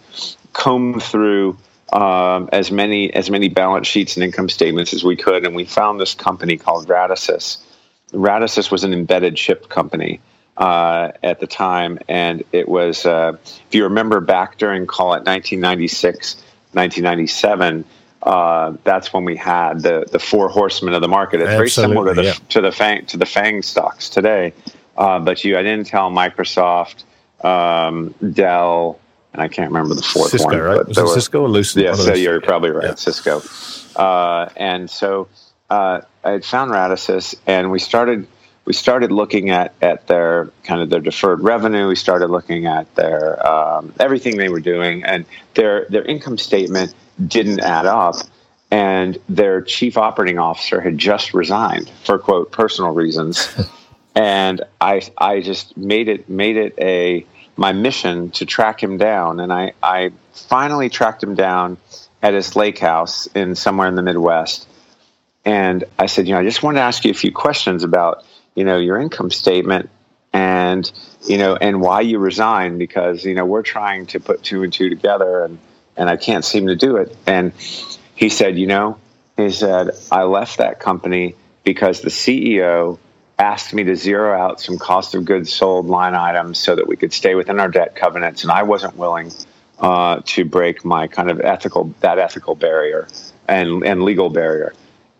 combed 0.52 1.02
through 1.02 1.56
um, 1.92 2.48
as 2.52 2.70
many 2.70 3.12
as 3.12 3.30
many 3.30 3.48
balance 3.48 3.86
sheets 3.86 4.16
and 4.16 4.24
income 4.24 4.48
statements 4.48 4.92
as 4.92 5.04
we 5.04 5.16
could, 5.16 5.44
and 5.44 5.54
we 5.54 5.64
found 5.64 6.00
this 6.00 6.14
company 6.14 6.56
called 6.56 6.88
Radisys. 6.88 7.58
Radisys 8.12 8.70
was 8.70 8.84
an 8.84 8.92
embedded 8.92 9.36
chip 9.36 9.68
company 9.68 10.20
uh, 10.56 11.12
at 11.22 11.40
the 11.40 11.46
time, 11.46 11.98
and 12.08 12.44
it 12.52 12.68
was 12.68 13.06
uh, 13.06 13.36
if 13.44 13.74
you 13.74 13.84
remember 13.84 14.20
back 14.20 14.58
during 14.58 14.86
call 14.86 15.14
it 15.14 15.24
1996, 15.24 16.36
1997 16.72 17.84
uh, 18.26 18.76
that's 18.82 19.12
when 19.12 19.24
we 19.24 19.36
had 19.36 19.80
the 19.82 20.04
the 20.10 20.18
four 20.18 20.48
horsemen 20.48 20.92
of 20.94 21.00
the 21.00 21.08
market. 21.08 21.40
It's 21.40 21.48
Absolutely, 21.48 21.58
very 21.58 21.70
similar 21.70 22.14
to 22.14 22.20
the 22.20 22.26
yeah. 22.26 22.34
to 22.48 22.60
the 22.60 22.72
Fang 22.72 23.06
to 23.06 23.16
the 23.16 23.24
Fang 23.24 23.62
stocks 23.62 24.08
today, 24.08 24.52
uh, 24.98 25.20
but 25.20 25.44
you 25.44 25.54
had 25.54 25.64
Intel, 25.64 26.10
Microsoft, 26.10 27.04
um, 27.44 28.14
Dell, 28.32 28.98
and 29.36 29.44
I 29.44 29.48
can't 29.48 29.70
remember 29.70 29.94
the 29.94 30.02
fourth 30.02 30.30
Cisco, 30.30 30.48
one. 30.48 30.58
Right? 30.58 30.88
Was 30.88 30.96
it 30.96 31.08
Cisco 31.08 31.42
or 31.42 31.48
Lucent? 31.48 31.84
Yeah, 31.84 31.94
so 31.94 32.14
you're 32.14 32.40
probably 32.40 32.70
right, 32.70 32.86
yeah. 32.86 32.94
Cisco. 32.94 33.42
Uh, 33.94 34.48
and 34.56 34.88
so 34.88 35.28
uh, 35.68 36.00
I 36.24 36.30
had 36.30 36.44
found 36.44 36.70
Radisys, 36.70 37.34
and 37.46 37.70
we 37.70 37.78
started 37.78 38.26
we 38.64 38.72
started 38.72 39.12
looking 39.12 39.50
at 39.50 39.74
at 39.82 40.06
their 40.06 40.50
kind 40.64 40.80
of 40.80 40.88
their 40.88 41.00
deferred 41.00 41.42
revenue. 41.42 41.86
We 41.88 41.96
started 41.96 42.28
looking 42.28 42.64
at 42.64 42.92
their 42.94 43.46
um, 43.46 43.92
everything 44.00 44.38
they 44.38 44.48
were 44.48 44.60
doing, 44.60 45.04
and 45.04 45.26
their 45.52 45.84
their 45.90 46.04
income 46.04 46.38
statement 46.38 46.94
didn't 47.24 47.60
add 47.60 47.84
up. 47.84 48.16
And 48.70 49.18
their 49.28 49.60
chief 49.60 49.96
operating 49.96 50.38
officer 50.38 50.80
had 50.80 50.96
just 50.96 51.34
resigned 51.34 51.90
for 52.04 52.18
quote 52.18 52.52
personal 52.52 52.92
reasons. 52.92 53.54
and 54.14 54.62
I 54.80 55.02
I 55.18 55.40
just 55.40 55.76
made 55.76 56.08
it 56.08 56.28
made 56.30 56.56
it 56.56 56.74
a 56.78 57.26
my 57.56 57.72
mission 57.72 58.30
to 58.32 58.46
track 58.46 58.82
him 58.82 58.98
down. 58.98 59.40
And 59.40 59.52
I, 59.52 59.72
I 59.82 60.12
finally 60.32 60.88
tracked 60.88 61.22
him 61.22 61.34
down 61.34 61.78
at 62.22 62.34
his 62.34 62.56
lake 62.56 62.78
house 62.78 63.26
in 63.28 63.54
somewhere 63.54 63.88
in 63.88 63.94
the 63.94 64.02
Midwest. 64.02 64.68
And 65.44 65.84
I 65.98 66.06
said, 66.06 66.26
you 66.26 66.34
know, 66.34 66.40
I 66.40 66.44
just 66.44 66.62
wanted 66.62 66.78
to 66.78 66.84
ask 66.84 67.04
you 67.04 67.10
a 67.10 67.14
few 67.14 67.32
questions 67.32 67.84
about, 67.84 68.24
you 68.54 68.64
know, 68.64 68.78
your 68.78 68.98
income 68.98 69.30
statement 69.30 69.90
and, 70.32 70.90
you 71.26 71.38
know, 71.38 71.56
and 71.56 71.80
why 71.80 72.00
you 72.00 72.18
resigned 72.18 72.78
because, 72.78 73.24
you 73.24 73.34
know, 73.34 73.44
we're 73.44 73.62
trying 73.62 74.06
to 74.06 74.20
put 74.20 74.42
two 74.42 74.62
and 74.62 74.72
two 74.72 74.90
together 74.90 75.44
and 75.44 75.58
and 75.96 76.10
I 76.10 76.16
can't 76.16 76.44
seem 76.44 76.66
to 76.66 76.76
do 76.76 76.96
it. 76.96 77.16
And 77.26 77.52
he 78.14 78.28
said, 78.28 78.58
you 78.58 78.66
know, 78.66 78.98
he 79.36 79.50
said, 79.50 79.90
I 80.12 80.24
left 80.24 80.58
that 80.58 80.78
company 80.78 81.34
because 81.64 82.02
the 82.02 82.10
CEO 82.10 82.98
asked 83.38 83.74
me 83.74 83.84
to 83.84 83.96
zero 83.96 84.38
out 84.38 84.60
some 84.60 84.78
cost 84.78 85.14
of 85.14 85.24
goods 85.24 85.52
sold 85.52 85.86
line 85.86 86.14
items 86.14 86.58
so 86.58 86.74
that 86.74 86.86
we 86.86 86.96
could 86.96 87.12
stay 87.12 87.34
within 87.34 87.60
our 87.60 87.68
debt 87.68 87.94
covenants. 87.94 88.42
And 88.42 88.50
I 88.50 88.62
wasn't 88.62 88.96
willing 88.96 89.30
uh, 89.78 90.22
to 90.24 90.44
break 90.44 90.84
my 90.84 91.06
kind 91.06 91.30
of 91.30 91.40
ethical, 91.40 91.94
that 92.00 92.18
ethical 92.18 92.54
barrier 92.54 93.08
and, 93.46 93.84
and 93.84 94.02
legal 94.02 94.30
barrier. 94.30 94.72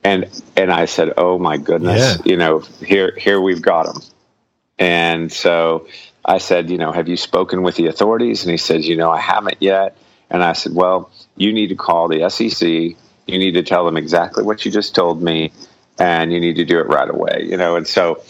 And, 0.02 0.30
and 0.56 0.72
I 0.72 0.86
said, 0.86 1.12
oh 1.16 1.38
my 1.38 1.56
goodness, 1.56 2.16
yeah. 2.16 2.22
you 2.24 2.36
know, 2.36 2.60
here, 2.60 3.12
here 3.16 3.40
we've 3.40 3.62
got 3.62 3.86
him. 3.86 4.00
And 4.78 5.32
so 5.32 5.88
I 6.24 6.38
said, 6.38 6.70
you 6.70 6.78
know, 6.78 6.92
have 6.92 7.08
you 7.08 7.16
spoken 7.16 7.62
with 7.62 7.76
the 7.76 7.86
authorities? 7.86 8.44
And 8.44 8.50
he 8.50 8.56
says, 8.56 8.86
you 8.86 8.96
know, 8.96 9.10
I 9.10 9.20
haven't 9.20 9.56
yet. 9.60 9.96
And 10.30 10.42
I 10.42 10.52
said, 10.52 10.74
well, 10.74 11.10
you 11.36 11.52
need 11.52 11.68
to 11.68 11.76
call 11.76 12.08
the 12.08 12.28
SEC. 12.30 12.68
You 12.68 13.38
need 13.38 13.52
to 13.52 13.62
tell 13.62 13.84
them 13.84 13.96
exactly 13.96 14.42
what 14.42 14.64
you 14.64 14.70
just 14.70 14.94
told 14.94 15.22
me, 15.22 15.52
and 15.98 16.32
you 16.32 16.40
need 16.40 16.56
to 16.56 16.64
do 16.64 16.78
it 16.78 16.86
right 16.86 17.08
away. 17.08 17.46
You 17.48 17.56
know, 17.56 17.76
and 17.76 17.86
so 17.86 18.22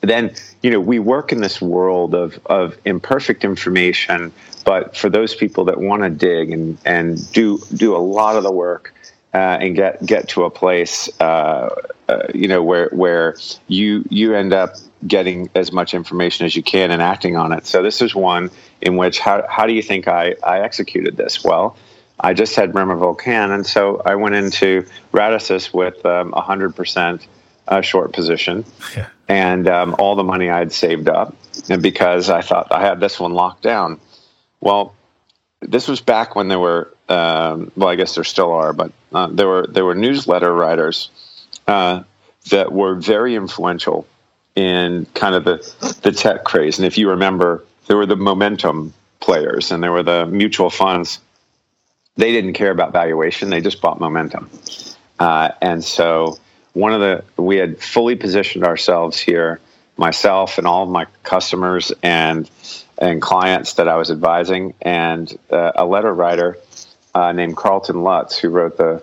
then 0.00 0.34
you 0.62 0.70
know 0.70 0.80
we 0.80 0.98
work 0.98 1.32
in 1.32 1.40
this 1.40 1.60
world 1.60 2.14
of 2.14 2.38
of 2.46 2.76
imperfect 2.84 3.44
information, 3.44 4.32
but 4.64 4.96
for 4.96 5.08
those 5.10 5.34
people 5.34 5.64
that 5.66 5.80
want 5.80 6.02
to 6.02 6.10
dig 6.10 6.50
and 6.50 6.78
and 6.84 7.32
do 7.32 7.58
do 7.74 7.96
a 7.96 7.98
lot 7.98 8.36
of 8.36 8.42
the 8.42 8.52
work. 8.52 8.94
Uh, 9.34 9.56
and 9.62 9.76
get 9.76 10.04
get 10.04 10.28
to 10.28 10.44
a 10.44 10.50
place, 10.50 11.08
uh, 11.18 11.74
uh, 12.06 12.26
you 12.34 12.46
know, 12.46 12.62
where 12.62 12.90
where 12.90 13.34
you 13.66 14.04
you 14.10 14.34
end 14.34 14.52
up 14.52 14.74
getting 15.06 15.48
as 15.54 15.72
much 15.72 15.94
information 15.94 16.46
as 16.46 16.54
you 16.54 16.62
can 16.62 16.90
and 16.90 17.02
acting 17.02 17.36
on 17.36 17.52
it. 17.52 17.66
So 17.66 17.82
this 17.82 18.00
is 18.02 18.14
one 18.14 18.50
in 18.80 18.96
which 18.96 19.18
how, 19.18 19.46
how 19.48 19.66
do 19.66 19.72
you 19.72 19.82
think 19.82 20.08
I, 20.08 20.34
I 20.44 20.60
executed 20.60 21.16
this? 21.16 21.42
Well, 21.42 21.76
I 22.22 22.34
just 22.34 22.54
had 22.54 22.72
Bremer 22.72 22.96
Vulkan, 22.96 23.52
and 23.52 23.66
so 23.66 24.00
I 24.04 24.14
went 24.14 24.34
into 24.34 24.86
Radisys 25.12 25.74
with 25.74 26.04
um, 26.06 26.32
a 26.32 26.38
um, 26.38 26.60
100% 26.60 27.26
uh, 27.68 27.80
short 27.80 28.12
position 28.12 28.64
yeah. 28.96 29.08
and 29.28 29.68
um, 29.68 29.94
all 29.98 30.16
the 30.16 30.24
money 30.24 30.50
I 30.50 30.58
had 30.58 30.72
saved 30.72 31.08
up 31.08 31.34
and 31.68 31.82
because 31.82 32.30
I 32.30 32.42
thought 32.42 32.68
I 32.70 32.80
had 32.80 33.00
this 33.00 33.20
one 33.20 33.32
locked 33.32 33.62
down. 33.62 34.00
Well, 34.60 34.94
this 35.60 35.88
was 35.88 36.00
back 36.00 36.34
when 36.34 36.48
there 36.48 36.58
were, 36.58 36.92
um, 37.08 37.70
well, 37.76 37.88
I 37.88 37.94
guess 37.94 38.14
there 38.14 38.24
still 38.24 38.52
are, 38.52 38.72
but 38.72 38.92
uh, 39.12 39.28
there 39.28 39.46
were 39.46 39.66
there 39.66 39.84
were 39.84 39.94
newsletter 39.94 40.52
writers 40.52 41.10
uh, 41.66 42.02
that 42.50 42.72
were 42.72 42.96
very 42.96 43.34
influential 43.36 44.06
in 44.54 45.06
kind 45.14 45.34
of 45.34 45.44
the, 45.44 45.98
the 46.02 46.12
tech 46.12 46.44
craze. 46.44 46.78
And 46.78 46.86
if 46.86 46.98
you 46.98 47.10
remember, 47.10 47.64
there 47.86 47.96
were 47.96 48.06
the 48.06 48.16
momentum 48.16 48.92
players 49.20 49.70
and 49.70 49.82
there 49.82 49.92
were 49.92 50.02
the 50.02 50.26
mutual 50.26 50.68
funds. 50.68 51.20
They 52.16 52.32
didn't 52.32 52.52
care 52.52 52.70
about 52.70 52.92
valuation, 52.92 53.50
they 53.50 53.60
just 53.60 53.80
bought 53.80 53.98
momentum. 53.98 54.50
Uh, 55.18 55.50
and 55.62 55.82
so, 55.82 56.38
one 56.74 56.92
of 56.92 57.00
the, 57.00 57.42
we 57.42 57.56
had 57.56 57.80
fully 57.80 58.16
positioned 58.16 58.64
ourselves 58.64 59.18
here, 59.18 59.60
myself 59.96 60.58
and 60.58 60.66
all 60.66 60.82
of 60.82 60.88
my 60.88 61.06
customers 61.22 61.92
and 62.02 62.50
and 62.98 63.20
clients 63.20 63.74
that 63.74 63.88
I 63.88 63.96
was 63.96 64.10
advising, 64.10 64.74
and 64.82 65.36
uh, 65.50 65.72
a 65.74 65.84
letter 65.84 66.12
writer 66.12 66.58
uh, 67.14 67.32
named 67.32 67.56
Carlton 67.56 68.02
Lutts, 68.02 68.38
who 68.38 68.48
wrote 68.48 68.76
the 68.76 69.02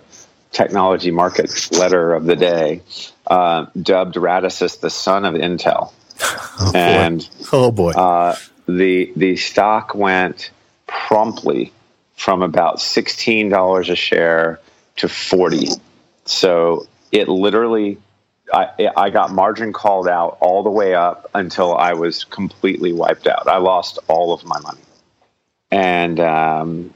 technology 0.52 1.10
market 1.10 1.70
letter 1.72 2.14
of 2.14 2.24
the 2.24 2.36
day, 2.36 2.82
uh, 3.26 3.66
dubbed 3.80 4.16
Radisys 4.16 4.80
the 4.80 4.90
son 4.90 5.24
of 5.24 5.34
Intel. 5.34 5.92
Oh, 6.62 6.72
and 6.74 7.26
oh 7.54 7.72
boy, 7.72 7.92
uh, 7.92 8.36
the 8.68 9.10
the 9.16 9.36
stock 9.36 9.94
went 9.94 10.50
promptly 10.86 11.72
from 12.20 12.42
about 12.42 12.82
sixteen 12.82 13.48
dollars 13.48 13.88
a 13.88 13.96
share 13.96 14.60
to 14.96 15.08
forty. 15.08 15.68
So 16.26 16.86
it 17.10 17.28
literally, 17.28 17.96
I, 18.52 18.90
I 18.94 19.08
got 19.08 19.32
margin 19.32 19.72
called 19.72 20.06
out 20.06 20.36
all 20.42 20.62
the 20.62 20.70
way 20.70 20.94
up 20.94 21.30
until 21.32 21.74
I 21.74 21.94
was 21.94 22.24
completely 22.24 22.92
wiped 22.92 23.26
out. 23.26 23.48
I 23.48 23.56
lost 23.56 23.98
all 24.06 24.34
of 24.34 24.44
my 24.44 24.60
money, 24.60 24.82
and 25.70 26.20
um, 26.20 26.94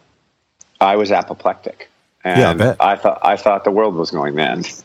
I 0.78 0.96
was 0.96 1.10
apoplectic. 1.10 1.88
And 2.22 2.60
yeah, 2.60 2.76
I, 2.78 2.92
I 2.92 2.96
thought 2.96 3.18
I 3.22 3.36
thought 3.36 3.64
the 3.64 3.70
world 3.70 3.94
was 3.94 4.10
going 4.10 4.36
to 4.36 4.42
end. 4.42 4.82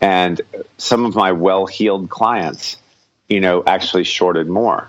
And 0.00 0.40
some 0.78 1.04
of 1.04 1.16
my 1.16 1.32
well 1.32 1.66
heeled 1.66 2.10
clients, 2.10 2.76
you 3.28 3.40
know, 3.40 3.64
actually 3.66 4.04
shorted 4.04 4.46
more. 4.46 4.88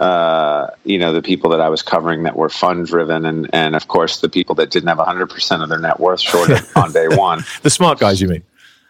Uh, 0.00 0.70
you 0.84 0.98
know, 0.98 1.12
the 1.12 1.20
people 1.22 1.50
that 1.50 1.60
I 1.60 1.68
was 1.68 1.82
covering 1.82 2.22
that 2.22 2.34
were 2.34 2.48
fund 2.48 2.86
driven, 2.86 3.26
and, 3.26 3.50
and 3.52 3.76
of 3.76 3.86
course, 3.86 4.20
the 4.20 4.30
people 4.30 4.54
that 4.56 4.70
didn't 4.70 4.88
have 4.88 4.98
100% 4.98 5.62
of 5.62 5.68
their 5.68 5.78
net 5.78 6.00
worth 6.00 6.20
shorted 6.20 6.62
on 6.76 6.92
day 6.92 7.06
one. 7.08 7.44
the 7.62 7.70
smart 7.70 7.98
guys, 7.98 8.20
you 8.20 8.28
mean? 8.28 8.42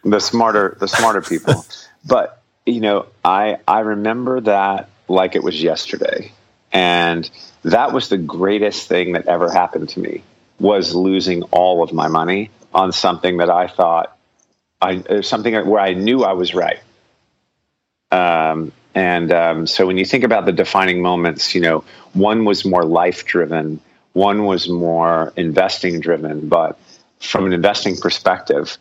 The 0.05 0.21
smarter, 0.21 0.77
the 0.79 0.89
smarter 0.89 1.21
people. 1.21 1.67
but, 2.07 2.41
you 2.65 2.81
know, 2.81 3.07
I, 3.25 3.59
I 3.67 3.81
remember 3.81 4.41
that 4.43 4.89
like 5.09 5.35
it 5.35 5.43
was 5.43 5.61
yesterday. 5.61 6.33
And 6.73 7.29
that 7.65 7.93
was 7.93 8.09
the 8.09 8.17
greatest 8.17 8.89
thing 8.89 9.13
that 9.13 9.27
ever 9.27 9.51
happened 9.51 9.89
to 9.91 10.01
me 10.01 10.23
was 10.61 10.95
losing 10.95 11.43
all 11.45 11.83
of 11.83 11.93
my 11.93 12.07
money 12.09 12.51
on 12.73 12.93
something 12.93 13.39
that 13.39 13.51
I 13.51 13.67
thought 13.67 14.17
I 14.81 15.21
something 15.21 15.55
where 15.67 15.81
I 15.81 15.95
knew 15.95 16.23
I 16.23 16.33
was 16.33 16.55
right. 16.55 16.81
Um, 18.11 18.73
and 18.95 19.33
um, 19.33 19.67
so 19.67 19.87
when 19.87 19.99
you 19.99 20.05
think 20.05 20.25
about 20.25 20.47
the 20.47 20.53
defining 20.53 21.03
moments, 21.03 21.55
you 21.55 21.61
know, 21.61 21.85
one 22.13 22.45
was 22.45 22.65
more 22.65 22.85
life 22.85 23.25
driven, 23.25 23.81
one 24.13 24.45
was 24.45 24.69
more 24.69 25.33
investing 25.37 26.01
driven. 26.01 26.49
But 26.49 26.79
from 27.21 27.47
an 27.47 27.53
investing 27.53 27.97
perspective, 27.97 28.77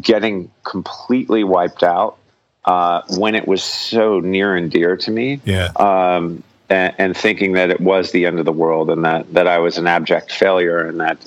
getting 0.00 0.50
completely 0.64 1.44
wiped 1.44 1.82
out 1.82 2.16
uh, 2.64 3.02
when 3.16 3.34
it 3.34 3.46
was 3.46 3.62
so 3.62 4.20
near 4.20 4.56
and 4.56 4.70
dear 4.70 4.96
to 4.96 5.10
me. 5.10 5.40
Yeah. 5.44 5.68
Um, 5.76 6.42
and, 6.68 6.94
and, 6.96 7.16
thinking 7.16 7.52
that 7.52 7.70
it 7.70 7.80
was 7.80 8.12
the 8.12 8.24
end 8.24 8.38
of 8.38 8.46
the 8.46 8.52
world 8.52 8.88
and 8.88 9.04
that, 9.04 9.30
that 9.34 9.46
I 9.46 9.58
was 9.58 9.76
an 9.76 9.86
abject 9.86 10.32
failure 10.32 10.78
and 10.78 11.00
that 11.00 11.18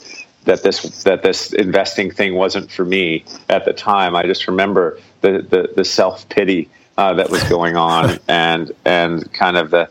that 0.45 0.63
this 0.63 1.03
that 1.03 1.23
this 1.23 1.53
investing 1.53 2.11
thing 2.11 2.35
wasn't 2.35 2.71
for 2.71 2.85
me 2.85 3.25
at 3.49 3.65
the 3.65 3.73
time. 3.73 4.15
I 4.15 4.23
just 4.23 4.47
remember 4.47 4.99
the 5.21 5.41
the, 5.41 5.71
the 5.75 5.83
self 5.83 6.27
pity 6.29 6.69
uh, 6.97 7.13
that 7.13 7.29
was 7.29 7.43
going 7.43 7.75
on 7.75 8.19
and 8.27 8.71
and 8.85 9.31
kind 9.33 9.57
of 9.57 9.71
the 9.71 9.89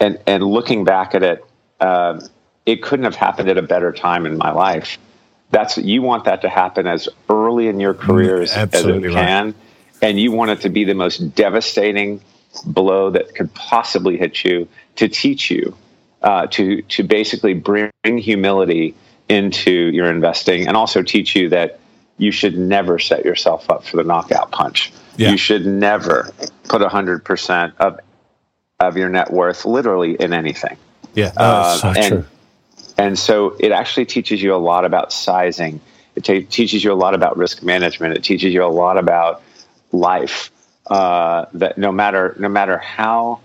and 0.00 0.18
and 0.26 0.44
looking 0.44 0.84
back 0.84 1.14
at 1.14 1.22
it, 1.22 1.44
uh, 1.80 2.20
it 2.66 2.82
couldn't 2.82 3.04
have 3.04 3.14
happened 3.14 3.48
at 3.48 3.58
a 3.58 3.62
better 3.62 3.92
time 3.92 4.26
in 4.26 4.36
my 4.36 4.50
life. 4.50 4.98
That's 5.50 5.78
you 5.78 6.02
want 6.02 6.24
that 6.24 6.42
to 6.42 6.48
happen 6.48 6.86
as 6.86 7.08
early 7.30 7.68
in 7.68 7.80
your 7.80 7.94
career 7.94 8.42
as, 8.42 8.52
as 8.52 8.84
it 8.84 9.02
can, 9.02 9.46
right. 9.46 9.54
and 10.02 10.20
you 10.20 10.30
want 10.30 10.50
it 10.50 10.60
to 10.62 10.68
be 10.68 10.84
the 10.84 10.94
most 10.94 11.34
devastating 11.34 12.20
blow 12.66 13.10
that 13.10 13.34
could 13.34 13.52
possibly 13.54 14.16
hit 14.16 14.44
you 14.44 14.68
to 14.96 15.08
teach 15.08 15.50
you 15.50 15.74
uh, 16.22 16.46
to 16.48 16.82
to 16.82 17.02
basically 17.02 17.54
bring 17.54 17.90
humility 18.04 18.94
into 19.28 19.70
your 19.70 20.10
investing 20.10 20.66
and 20.66 20.76
also 20.76 21.02
teach 21.02 21.36
you 21.36 21.48
that 21.50 21.78
you 22.18 22.32
should 22.32 22.58
never 22.58 22.98
set 22.98 23.24
yourself 23.24 23.70
up 23.70 23.84
for 23.84 23.96
the 23.96 24.04
knockout 24.04 24.50
punch. 24.50 24.92
Yeah. 25.16 25.30
You 25.30 25.36
should 25.36 25.66
never 25.66 26.30
put 26.64 26.82
100% 26.82 27.72
of 27.78 28.00
of 28.80 28.96
your 28.96 29.08
net 29.08 29.32
worth 29.32 29.64
literally 29.64 30.14
in 30.14 30.32
anything. 30.32 30.76
Yeah, 31.14 31.32
uh, 31.36 31.76
so 31.76 31.88
and, 31.88 32.06
true. 32.06 32.24
And 32.96 33.18
so 33.18 33.56
it 33.58 33.72
actually 33.72 34.06
teaches 34.06 34.40
you 34.40 34.54
a 34.54 34.56
lot 34.56 34.84
about 34.84 35.12
sizing. 35.12 35.80
It 36.14 36.24
t- 36.24 36.44
teaches 36.44 36.84
you 36.84 36.92
a 36.92 36.94
lot 36.94 37.14
about 37.14 37.36
risk 37.36 37.64
management. 37.64 38.16
It 38.16 38.22
teaches 38.22 38.54
you 38.54 38.64
a 38.64 38.66
lot 38.66 38.96
about 38.96 39.42
life. 39.90 40.52
Uh, 40.86 41.46
that 41.54 41.76
no 41.76 41.92
matter 41.92 42.34
no 42.38 42.48
matter 42.48 42.78
how 42.78 43.40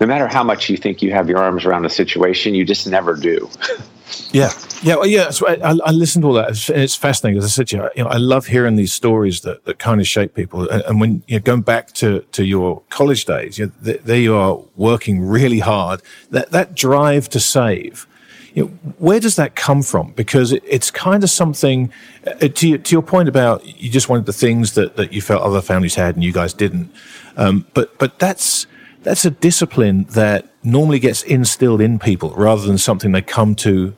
no 0.00 0.06
matter 0.06 0.26
how 0.26 0.42
much 0.42 0.68
you 0.68 0.76
think 0.76 1.02
you 1.02 1.12
have 1.12 1.28
your 1.28 1.38
arms 1.38 1.64
around 1.64 1.84
a 1.84 1.90
situation, 1.90 2.54
you 2.54 2.64
just 2.64 2.86
never 2.86 3.14
do. 3.14 3.48
Yeah, 4.32 4.50
yeah, 4.82 4.96
well, 4.96 5.06
yeah. 5.06 5.30
So 5.30 5.48
I, 5.48 5.54
I, 5.84 5.90
listened 5.90 6.22
to 6.24 6.28
all 6.28 6.34
that. 6.34 6.50
It's, 6.50 6.68
it's 6.68 6.94
fascinating. 6.94 7.38
As 7.38 7.44
I 7.44 7.48
said, 7.48 7.72
you 7.72 7.78
know, 7.78 7.88
you 7.96 8.04
know, 8.04 8.10
I 8.10 8.16
love 8.16 8.46
hearing 8.46 8.76
these 8.76 8.92
stories 8.92 9.40
that, 9.40 9.64
that 9.64 9.78
kind 9.78 10.00
of 10.00 10.06
shape 10.06 10.34
people. 10.34 10.68
And, 10.68 10.82
and 10.82 11.00
when 11.00 11.22
you're 11.26 11.40
know, 11.40 11.44
going 11.44 11.62
back 11.62 11.92
to, 11.94 12.20
to 12.32 12.44
your 12.44 12.82
college 12.90 13.24
days, 13.24 13.58
you 13.58 13.66
know, 13.66 13.72
there 13.80 14.18
you 14.18 14.34
are 14.36 14.58
working 14.76 15.26
really 15.26 15.60
hard. 15.60 16.02
That 16.30 16.50
that 16.50 16.74
drive 16.74 17.28
to 17.30 17.40
save. 17.40 18.06
You 18.52 18.64
know, 18.64 18.68
where 18.98 19.20
does 19.20 19.36
that 19.36 19.56
come 19.56 19.82
from? 19.82 20.12
Because 20.12 20.52
it, 20.52 20.62
it's 20.66 20.90
kind 20.90 21.24
of 21.24 21.30
something. 21.30 21.92
Uh, 22.26 22.48
to, 22.48 22.68
your, 22.68 22.78
to 22.78 22.94
your 22.94 23.02
point 23.02 23.28
about 23.28 23.64
you 23.64 23.90
just 23.90 24.08
wanted 24.08 24.26
the 24.26 24.32
things 24.32 24.74
that, 24.74 24.96
that 24.96 25.12
you 25.12 25.22
felt 25.22 25.42
other 25.42 25.60
families 25.62 25.94
had 25.94 26.14
and 26.14 26.22
you 26.22 26.32
guys 26.32 26.52
didn't. 26.52 26.92
Um, 27.36 27.66
but 27.74 27.96
but 27.98 28.18
that's 28.18 28.66
that's 29.04 29.24
a 29.24 29.30
discipline 29.30 30.04
that 30.10 30.48
normally 30.64 30.98
gets 30.98 31.22
instilled 31.22 31.80
in 31.80 31.98
people 31.98 32.30
rather 32.34 32.66
than 32.66 32.78
something 32.78 33.12
they 33.12 33.22
come 33.22 33.54
to 33.56 33.94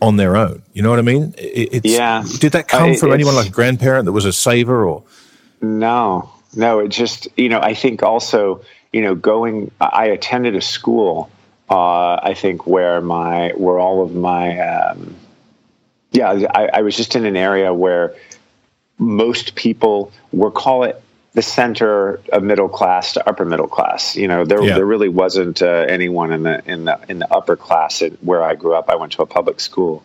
on 0.00 0.16
their 0.16 0.36
own. 0.36 0.62
You 0.72 0.82
know 0.82 0.90
what 0.90 0.98
I 0.98 1.02
mean? 1.02 1.34
It's, 1.38 1.86
yeah. 1.86 2.24
Did 2.40 2.52
that 2.52 2.68
come 2.68 2.94
from 2.96 3.12
anyone 3.12 3.34
like 3.34 3.48
a 3.48 3.50
grandparent 3.50 4.06
that 4.06 4.12
was 4.12 4.24
a 4.24 4.32
saver 4.32 4.84
or? 4.84 5.04
No, 5.60 6.30
no. 6.54 6.80
It 6.80 6.88
just, 6.88 7.28
you 7.36 7.48
know, 7.48 7.60
I 7.60 7.74
think 7.74 8.02
also, 8.02 8.62
you 8.92 9.02
know, 9.02 9.14
going, 9.14 9.70
I 9.80 10.06
attended 10.06 10.54
a 10.56 10.60
school, 10.60 11.30
uh, 11.70 12.16
I 12.22 12.34
think 12.34 12.66
where 12.66 13.00
my, 13.00 13.52
where 13.56 13.78
all 13.78 14.02
of 14.02 14.14
my, 14.14 14.58
um, 14.58 15.14
yeah, 16.12 16.46
I, 16.54 16.68
I 16.74 16.82
was 16.82 16.96
just 16.96 17.16
in 17.16 17.24
an 17.24 17.36
area 17.36 17.72
where 17.72 18.14
most 18.98 19.54
people 19.54 20.12
were 20.32 20.50
call 20.50 20.84
it 20.84 21.02
the 21.36 21.42
center 21.42 22.18
of 22.32 22.42
middle 22.42 22.68
class 22.68 23.12
to 23.12 23.28
upper 23.28 23.44
middle 23.44 23.68
class. 23.68 24.16
You 24.16 24.26
know, 24.26 24.46
there 24.46 24.62
yeah. 24.62 24.74
there 24.74 24.86
really 24.86 25.10
wasn't 25.10 25.60
uh, 25.60 25.84
anyone 25.86 26.32
in 26.32 26.44
the 26.44 26.62
in 26.64 26.86
the 26.86 26.98
in 27.10 27.18
the 27.18 27.30
upper 27.32 27.56
class 27.56 28.00
at, 28.00 28.12
where 28.24 28.42
I 28.42 28.54
grew 28.54 28.74
up. 28.74 28.88
I 28.88 28.96
went 28.96 29.12
to 29.12 29.22
a 29.22 29.26
public 29.26 29.60
school 29.60 30.02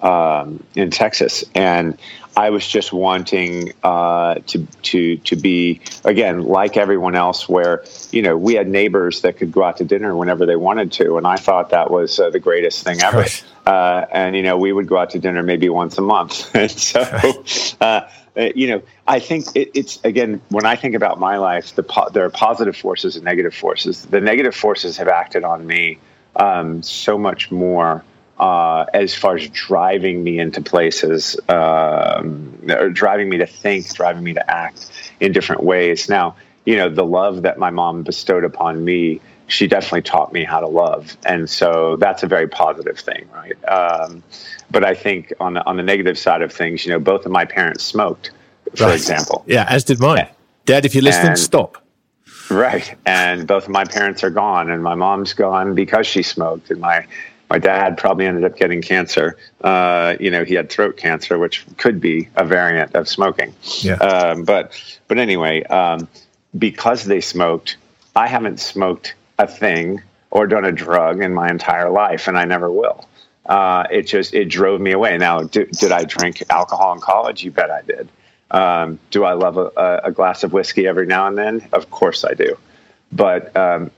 um, 0.00 0.64
in 0.74 0.90
Texas, 0.90 1.44
and 1.54 1.96
I 2.36 2.50
was 2.50 2.66
just 2.66 2.92
wanting 2.92 3.72
uh, 3.84 4.40
to 4.48 4.66
to 4.82 5.16
to 5.18 5.36
be 5.36 5.80
again 6.02 6.42
like 6.42 6.76
everyone 6.76 7.14
else, 7.14 7.48
where 7.48 7.84
you 8.10 8.22
know 8.22 8.36
we 8.36 8.54
had 8.54 8.66
neighbors 8.66 9.20
that 9.20 9.36
could 9.36 9.52
go 9.52 9.62
out 9.62 9.76
to 9.76 9.84
dinner 9.84 10.16
whenever 10.16 10.44
they 10.44 10.56
wanted 10.56 10.90
to, 10.94 11.18
and 11.18 11.24
I 11.24 11.36
thought 11.36 11.70
that 11.70 11.92
was 11.92 12.18
uh, 12.18 12.30
the 12.30 12.40
greatest 12.40 12.82
thing 12.82 13.00
ever. 13.00 13.18
Right. 13.18 13.44
Uh, 13.64 14.06
and 14.10 14.34
you 14.34 14.42
know 14.42 14.58
we 14.58 14.72
would 14.72 14.88
go 14.88 14.98
out 14.98 15.10
to 15.10 15.20
dinner 15.20 15.44
maybe 15.44 15.68
once 15.68 15.98
a 15.98 16.02
month, 16.02 16.52
and 16.56 16.68
so. 16.68 18.08
Uh, 18.36 18.48
you 18.54 18.66
know, 18.66 18.82
I 19.06 19.20
think 19.20 19.46
it, 19.54 19.70
it's 19.74 20.04
again 20.04 20.40
when 20.48 20.66
I 20.66 20.76
think 20.76 20.94
about 20.94 21.20
my 21.20 21.36
life, 21.36 21.74
the 21.74 21.82
po- 21.82 22.10
there 22.10 22.24
are 22.24 22.30
positive 22.30 22.76
forces 22.76 23.16
and 23.16 23.24
negative 23.24 23.54
forces. 23.54 24.04
The 24.06 24.20
negative 24.20 24.54
forces 24.54 24.96
have 24.96 25.08
acted 25.08 25.44
on 25.44 25.66
me 25.66 25.98
um, 26.36 26.82
so 26.82 27.16
much 27.16 27.50
more 27.50 28.04
uh, 28.38 28.86
as 28.92 29.14
far 29.14 29.36
as 29.36 29.48
driving 29.48 30.24
me 30.24 30.38
into 30.38 30.60
places, 30.60 31.38
um, 31.48 32.58
or 32.68 32.88
driving 32.88 33.28
me 33.28 33.38
to 33.38 33.46
think, 33.46 33.92
driving 33.94 34.24
me 34.24 34.34
to 34.34 34.50
act 34.50 34.90
in 35.20 35.32
different 35.32 35.62
ways. 35.62 36.08
Now, 36.08 36.36
you 36.64 36.76
know, 36.76 36.88
the 36.88 37.04
love 37.04 37.42
that 37.42 37.58
my 37.58 37.70
mom 37.70 38.02
bestowed 38.02 38.44
upon 38.44 38.84
me 38.84 39.20
she 39.46 39.66
definitely 39.66 40.02
taught 40.02 40.32
me 40.32 40.44
how 40.44 40.60
to 40.60 40.66
love, 40.66 41.16
and 41.26 41.48
so 41.48 41.96
that's 41.96 42.22
a 42.22 42.26
very 42.26 42.48
positive 42.48 42.98
thing, 42.98 43.28
right? 43.34 43.64
Um, 43.64 44.22
but 44.70 44.84
I 44.84 44.94
think 44.94 45.32
on 45.40 45.54
the 45.54 45.66
on 45.66 45.76
the 45.76 45.82
negative 45.82 46.18
side 46.18 46.42
of 46.42 46.52
things, 46.52 46.84
you 46.84 46.92
know, 46.92 46.98
both 46.98 47.26
of 47.26 47.32
my 47.32 47.44
parents 47.44 47.84
smoked, 47.84 48.30
for 48.74 48.84
right. 48.84 48.94
example. 48.94 49.44
Yeah, 49.46 49.66
as 49.68 49.84
did 49.84 50.00
mine. 50.00 50.28
Dad, 50.64 50.86
if 50.86 50.94
you're 50.94 51.04
listening, 51.04 51.28
and, 51.28 51.38
stop. 51.38 51.82
Right, 52.50 52.96
and 53.04 53.46
both 53.46 53.64
of 53.64 53.70
my 53.70 53.84
parents 53.84 54.24
are 54.24 54.30
gone, 54.30 54.70
and 54.70 54.82
my 54.82 54.94
mom's 54.94 55.32
gone 55.34 55.74
because 55.74 56.06
she 56.06 56.22
smoked, 56.22 56.70
and 56.70 56.80
my 56.80 57.06
my 57.50 57.58
dad 57.58 57.96
probably 57.98 58.26
ended 58.26 58.44
up 58.44 58.56
getting 58.56 58.82
cancer. 58.82 59.36
Uh, 59.62 60.16
you 60.18 60.30
know, 60.30 60.44
he 60.44 60.54
had 60.54 60.70
throat 60.70 60.96
cancer, 60.96 61.38
which 61.38 61.64
could 61.76 62.00
be 62.00 62.28
a 62.36 62.44
variant 62.44 62.94
of 62.94 63.08
smoking. 63.08 63.54
Yeah. 63.80 63.94
Um, 63.96 64.44
but 64.44 64.72
but 65.08 65.18
anyway, 65.18 65.62
um, 65.64 66.08
because 66.58 67.04
they 67.04 67.20
smoked, 67.20 67.76
I 68.16 68.26
haven't 68.26 68.60
smoked 68.60 69.14
a 69.38 69.46
thing 69.46 70.02
or 70.30 70.46
done 70.46 70.64
a 70.64 70.72
drug 70.72 71.22
in 71.22 71.32
my 71.32 71.48
entire 71.48 71.90
life, 71.90 72.28
and 72.28 72.36
I 72.36 72.44
never 72.44 72.70
will. 72.70 73.08
Uh, 73.46 73.84
it 73.90 74.02
just 74.02 74.34
it 74.34 74.46
drove 74.46 74.80
me 74.80 74.92
away. 74.92 75.16
Now, 75.18 75.40
did 75.40 75.92
I 75.92 76.04
drink 76.04 76.42
alcohol 76.50 76.92
in 76.94 77.00
college? 77.00 77.44
You 77.44 77.50
bet 77.50 77.70
I 77.70 77.82
did. 77.82 78.08
Um, 78.50 78.98
do 79.10 79.24
I 79.24 79.32
love 79.32 79.56
a, 79.56 80.00
a, 80.04 80.12
glass 80.12 80.44
of 80.44 80.52
whiskey 80.52 80.86
every 80.86 81.06
now 81.06 81.26
and 81.26 81.36
then? 81.36 81.66
Of 81.72 81.90
course 81.90 82.24
I 82.24 82.34
do. 82.34 82.56
But 83.10 83.56
um, 83.56 83.90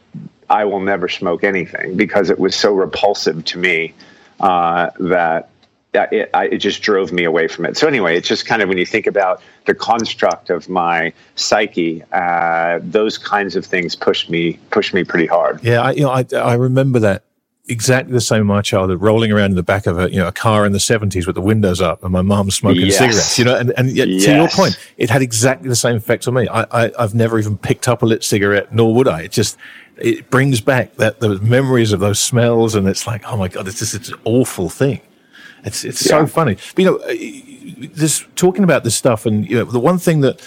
I 0.49 0.65
will 0.65 0.81
never 0.81 1.09
smoke 1.09 1.45
anything 1.45 1.97
because 1.97 2.31
it 2.31 2.39
was 2.39 2.55
so 2.55 2.73
repulsive 2.73 3.45
to 3.47 3.59
me 3.59 3.93
uh, 4.41 4.91
that 5.01 5.51
it, 6.05 6.31
I, 6.35 6.47
it, 6.47 6.59
just 6.59 6.83
drove 6.83 7.13
me 7.13 7.25
away 7.25 7.49
from 7.49 7.67
it. 7.67 7.77
So 7.77 7.87
anyway, 7.87 8.17
it's 8.17 8.29
just 8.29 8.47
kind 8.47 8.63
of 8.63 8.69
when 8.69 8.79
you 8.79 8.87
think 8.87 9.07
about 9.07 9.43
the 9.67 9.75
construct 9.75 10.51
of 10.51 10.69
my 10.69 11.13
psyche, 11.35 12.03
uh, 12.13 12.79
those 12.83 13.19
kinds 13.19 13.57
of 13.57 13.65
things 13.65 13.95
pushed 13.95 14.31
me 14.31 14.59
pushed 14.71 14.95
me 14.95 15.05
pretty 15.05 15.27
hard. 15.27 15.63
Yeah, 15.63 15.83
I, 15.83 15.91
you 15.93 16.03
know, 16.03 16.11
I, 16.11 16.27
I 16.35 16.55
remember 16.55 16.99
that 17.01 17.25
exactly 17.69 18.13
the 18.13 18.21
same. 18.21 18.43
In 18.43 18.47
my 18.47 18.63
childhood, 18.63 19.01
rolling 19.01 19.33
around 19.33 19.51
in 19.51 19.57
the 19.57 19.63
back 19.63 19.87
of 19.87 19.99
a 19.99 20.11
you 20.11 20.19
know 20.19 20.29
a 20.29 20.33
car 20.33 20.67
in 20.67 20.73
the 20.73 20.81
seventies 20.81 21.27
with 21.27 21.35
the 21.35 21.43
windows 21.43 21.81
up, 21.81 22.03
and 22.03 22.13
my 22.13 22.23
mom 22.23 22.51
smoking 22.51 22.87
yes. 22.87 22.99
cigarettes. 22.99 23.39
You 23.39 23.45
know, 23.45 23.57
and, 23.57 23.73
and 23.77 23.91
yet, 23.91 24.09
yes. 24.09 24.25
to 24.25 24.35
your 24.35 24.49
point, 24.49 24.79
it 24.97 25.11
had 25.11 25.23
exactly 25.23 25.69
the 25.69 25.77
same 25.77 25.97
effect 25.97 26.27
on 26.29 26.35
me. 26.35 26.49
I, 26.49 26.63
I 26.85 26.93
I've 26.99 27.15
never 27.15 27.39
even 27.39 27.59
picked 27.59 27.89
up 27.89 28.03
a 28.03 28.07
lit 28.07 28.25
cigarette, 28.25 28.73
nor 28.73 28.95
would 28.95 29.09
I. 29.09 29.23
It 29.23 29.33
just 29.33 29.57
it 29.97 30.31
brings 30.31 30.61
back 30.61 30.97
that 30.97 31.21
those 31.21 31.41
memories 31.41 31.93
of 31.93 32.01
those 32.01 32.19
smells, 32.19 32.75
and 32.75 32.87
it's 32.87 33.07
like, 33.07 33.23
oh 33.27 33.37
my 33.37 33.49
god, 33.49 33.67
this, 33.67 33.79
just 33.79 33.95
it's 33.95 34.11
an 34.11 34.21
awful 34.25 34.69
thing. 34.69 35.01
It's 35.65 35.85
it's 35.85 36.05
yeah. 36.05 36.11
so 36.11 36.27
funny. 36.27 36.57
But, 36.75 36.79
you 36.79 36.91
know, 36.91 36.97
uh, 36.99 37.89
this 37.95 38.25
talking 38.37 38.65
about 38.65 38.85
this 38.85 38.97
stuff, 38.97 39.27
and 39.27 39.49
you 39.49 39.59
know, 39.59 39.65
the 39.65 39.81
one 39.81 39.99
thing 39.99 40.21
that 40.21 40.47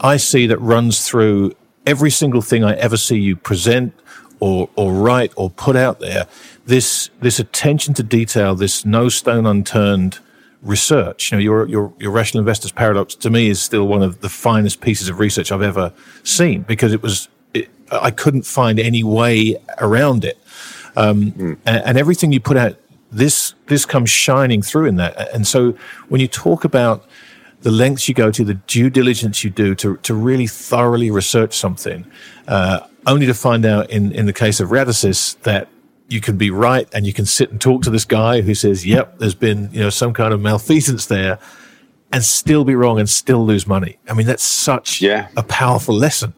I 0.00 0.16
see 0.16 0.46
that 0.46 0.58
runs 0.58 1.06
through 1.06 1.54
every 1.86 2.10
single 2.10 2.42
thing 2.42 2.64
I 2.64 2.74
ever 2.74 2.96
see 2.96 3.18
you 3.18 3.36
present 3.36 3.94
or 4.40 4.68
or 4.76 4.92
write 4.92 5.32
or 5.36 5.50
put 5.50 5.76
out 5.76 6.00
there, 6.00 6.26
this 6.66 7.10
this 7.20 7.38
attention 7.38 7.94
to 7.94 8.02
detail, 8.02 8.54
this 8.54 8.84
no 8.84 9.08
stone 9.08 9.46
unturned 9.46 10.18
research. 10.62 11.30
You 11.30 11.38
know, 11.38 11.42
your 11.42 11.66
your 11.66 11.92
your 11.98 12.10
rational 12.10 12.40
investors 12.40 12.72
paradox 12.72 13.14
to 13.16 13.30
me 13.30 13.48
is 13.48 13.60
still 13.60 13.86
one 13.86 14.02
of 14.02 14.20
the 14.20 14.28
finest 14.28 14.80
pieces 14.80 15.08
of 15.08 15.18
research 15.18 15.50
I've 15.52 15.62
ever 15.62 15.92
seen 16.24 16.62
because 16.62 16.92
it 16.92 17.02
was 17.02 17.28
it, 17.54 17.68
I 17.90 18.10
couldn't 18.10 18.42
find 18.42 18.78
any 18.78 19.02
way 19.02 19.56
around 19.78 20.24
it. 20.24 20.38
Um, 20.96 21.32
mm. 21.32 21.58
and, 21.64 21.84
and, 21.84 21.98
everything 21.98 22.32
you 22.32 22.40
put 22.40 22.56
out 22.56 22.76
this 23.10 23.54
this 23.66 23.84
comes 23.86 24.10
shining 24.10 24.62
through 24.62 24.86
in 24.86 24.96
that. 24.96 25.32
And 25.34 25.46
so 25.46 25.74
when 26.08 26.20
you 26.20 26.28
talk 26.28 26.64
about 26.64 27.04
the 27.62 27.70
lengths 27.70 28.08
you 28.08 28.14
go 28.14 28.30
to, 28.30 28.44
the 28.44 28.54
due 28.54 28.90
diligence 28.90 29.42
you 29.44 29.50
do 29.50 29.74
to 29.76 29.96
to 29.98 30.14
really 30.14 30.46
thoroughly 30.46 31.10
research 31.10 31.56
something, 31.56 32.06
uh, 32.46 32.80
only 33.06 33.26
to 33.26 33.34
find 33.34 33.64
out 33.64 33.90
in 33.90 34.12
in 34.12 34.26
the 34.26 34.32
case 34.32 34.60
of 34.60 34.68
Radisys 34.70 35.40
that 35.42 35.68
you 36.08 36.20
can 36.20 36.36
be 36.38 36.50
right 36.50 36.88
and 36.94 37.06
you 37.06 37.12
can 37.12 37.26
sit 37.26 37.50
and 37.50 37.60
talk 37.60 37.82
to 37.82 37.90
this 37.90 38.04
guy 38.04 38.40
who 38.42 38.54
says, 38.54 38.86
"Yep, 38.86 39.18
there's 39.18 39.34
been 39.34 39.70
you 39.72 39.80
know 39.80 39.90
some 39.90 40.12
kind 40.12 40.32
of 40.34 40.40
malfeasance 40.40 41.06
there." 41.06 41.38
and 42.10 42.24
still 42.24 42.64
be 42.64 42.74
wrong 42.74 42.98
and 42.98 43.06
still 43.06 43.44
lose 43.44 43.66
money. 43.66 43.98
I 44.08 44.14
mean, 44.14 44.26
that's 44.26 44.42
such 44.42 45.02
Yeah. 45.02 45.28
a 45.36 45.42
powerful 45.42 45.94
lesson. 45.94 46.32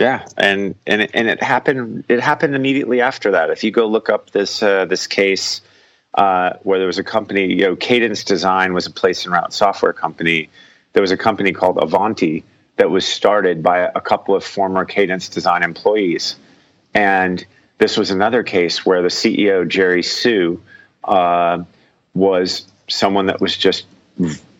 Yeah, 0.00 0.26
and 0.36 0.74
and 0.86 1.08
and 1.14 1.28
it 1.28 1.42
happened. 1.42 2.04
It 2.08 2.20
happened 2.20 2.54
immediately 2.54 3.00
after 3.00 3.30
that. 3.32 3.50
If 3.50 3.64
you 3.64 3.70
go 3.70 3.86
look 3.86 4.10
up 4.10 4.30
this 4.30 4.62
uh, 4.62 4.84
this 4.84 5.06
case 5.06 5.60
uh, 6.14 6.54
where 6.62 6.78
there 6.78 6.86
was 6.86 6.98
a 6.98 7.04
company, 7.04 7.46
you 7.46 7.62
know, 7.62 7.76
Cadence 7.76 8.24
Design 8.24 8.74
was 8.74 8.86
a 8.86 8.90
place 8.90 9.24
and 9.24 9.32
route 9.32 9.52
software 9.52 9.92
company. 9.92 10.48
There 10.92 11.00
was 11.00 11.12
a 11.12 11.16
company 11.16 11.52
called 11.52 11.78
Avanti 11.78 12.44
that 12.76 12.90
was 12.90 13.06
started 13.06 13.62
by 13.62 13.78
a 13.78 14.00
couple 14.00 14.34
of 14.34 14.44
former 14.44 14.84
Cadence 14.84 15.28
Design 15.28 15.62
employees, 15.62 16.36
and 16.94 17.44
this 17.78 17.96
was 17.96 18.10
another 18.10 18.42
case 18.42 18.84
where 18.84 19.02
the 19.02 19.08
CEO 19.08 19.66
Gerry 19.66 20.02
Hsu 20.02 20.60
uh, 21.04 21.64
was 22.14 22.66
someone 22.88 23.26
that 23.26 23.40
was 23.40 23.56
just 23.56 23.86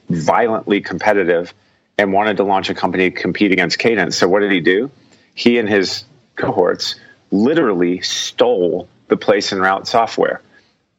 violently 0.09 0.81
competitive 0.81 1.53
and 1.99 2.13
wanted 2.13 2.37
to 2.37 2.45
launch 2.45 2.69
a 2.69 2.75
company 2.75 3.11
to 3.11 3.17
compete 3.21 3.53
against 3.53 3.79
Cadence. 3.79 4.17
So 4.17 4.29
what 4.29 4.41
did 4.41 4.53
he 4.53 4.61
do? 4.61 4.91
He 5.37 5.59
and 5.59 5.69
his 5.69 6.05
cohorts 6.35 6.97
literally 7.31 8.01
stole 8.01 8.89
the 9.07 9.17
place 9.17 9.53
and 9.53 9.61
route 9.61 9.87
software, 9.87 10.41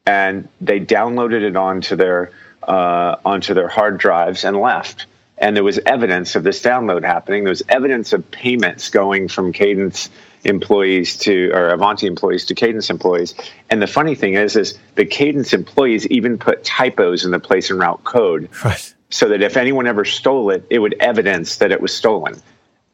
and 0.06 0.48
they 0.62 0.80
downloaded 0.80 1.42
it 1.42 1.58
onto 1.58 1.98
their 1.98 2.32
uh, 2.64 3.18
onto 3.26 3.54
their 3.54 3.68
hard 3.68 3.98
drives 3.98 4.46
and 4.46 4.56
left. 4.58 5.06
And 5.40 5.56
there 5.56 5.64
was 5.64 5.80
evidence 5.86 6.36
of 6.36 6.44
this 6.44 6.62
download 6.64 7.04
happening. 7.04 7.44
There 7.44 7.52
was 7.52 7.64
evidence 7.70 8.14
of 8.14 8.30
payments 8.32 8.90
going 8.90 9.28
from 9.28 9.54
Cadence 9.54 10.10
employees 10.44 11.18
to 11.20 11.52
or 11.52 11.70
Avanti 11.70 12.08
employees 12.08 12.46
to 12.46 12.56
Cadence 12.56 12.90
employees. 12.90 13.36
And 13.70 13.82
the 13.82 13.88
funny 13.88 14.16
thing 14.16 14.34
is, 14.34 14.56
is 14.56 14.78
the 14.96 15.06
Cadence 15.06 15.54
employees 15.54 16.08
even 16.08 16.38
put 16.40 16.64
typos 16.64 17.24
in 17.26 17.32
the 17.32 17.40
place 17.40 17.70
and 17.70 17.80
route 17.80 18.04
code 18.04 18.50
Right. 18.66 18.94
so 19.10 19.30
that 19.30 19.42
if 19.44 19.58
anyone 19.58 19.86
ever 19.88 20.06
stole 20.06 20.50
it, 20.50 20.66
it 20.70 20.80
would 20.80 20.96
evidence 21.00 21.58
that 21.58 21.72
it 21.72 21.82
was 21.82 21.94
stolen. 21.94 22.42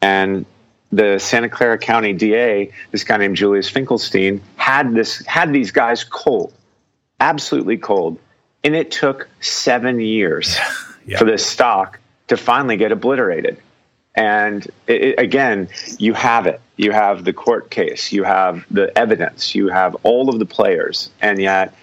And 0.01 0.45
the 0.95 1.17
Santa 1.19 1.49
Clara 1.49 1.77
County 1.77 2.13
DA, 2.13 2.71
this 2.91 3.03
guy 3.03 3.17
named 3.17 3.35
Julius 3.35 3.69
Finkelstein, 3.69 4.41
had 4.57 4.93
this 4.93 5.25
had 5.25 5.51
these 5.53 5.71
guys 5.71 6.03
cold, 6.03 6.53
absolutely 7.19 7.77
cold, 7.77 8.19
and 8.63 8.75
it 8.75 8.91
took 8.91 9.27
seven 9.41 9.99
years 9.99 10.57
Yeah. 11.05 11.17
for 11.17 11.25
this 11.25 11.45
stock 11.45 11.99
to 12.27 12.37
finally 12.37 12.77
get 12.77 12.91
obliterated. 12.91 13.57
And 14.15 14.67
it, 14.87 15.19
again, 15.19 15.67
you 15.97 16.13
have 16.13 16.45
it. 16.45 16.61
You 16.77 16.91
have 16.91 17.25
the 17.25 17.33
court 17.33 17.71
case. 17.71 18.11
You 18.11 18.23
have 18.23 18.63
the 18.69 18.95
evidence. 18.97 19.55
You 19.55 19.69
have 19.69 19.95
all 20.03 20.29
of 20.29 20.37
the 20.39 20.45
players, 20.45 21.09
and 21.21 21.41
yet 21.41 21.73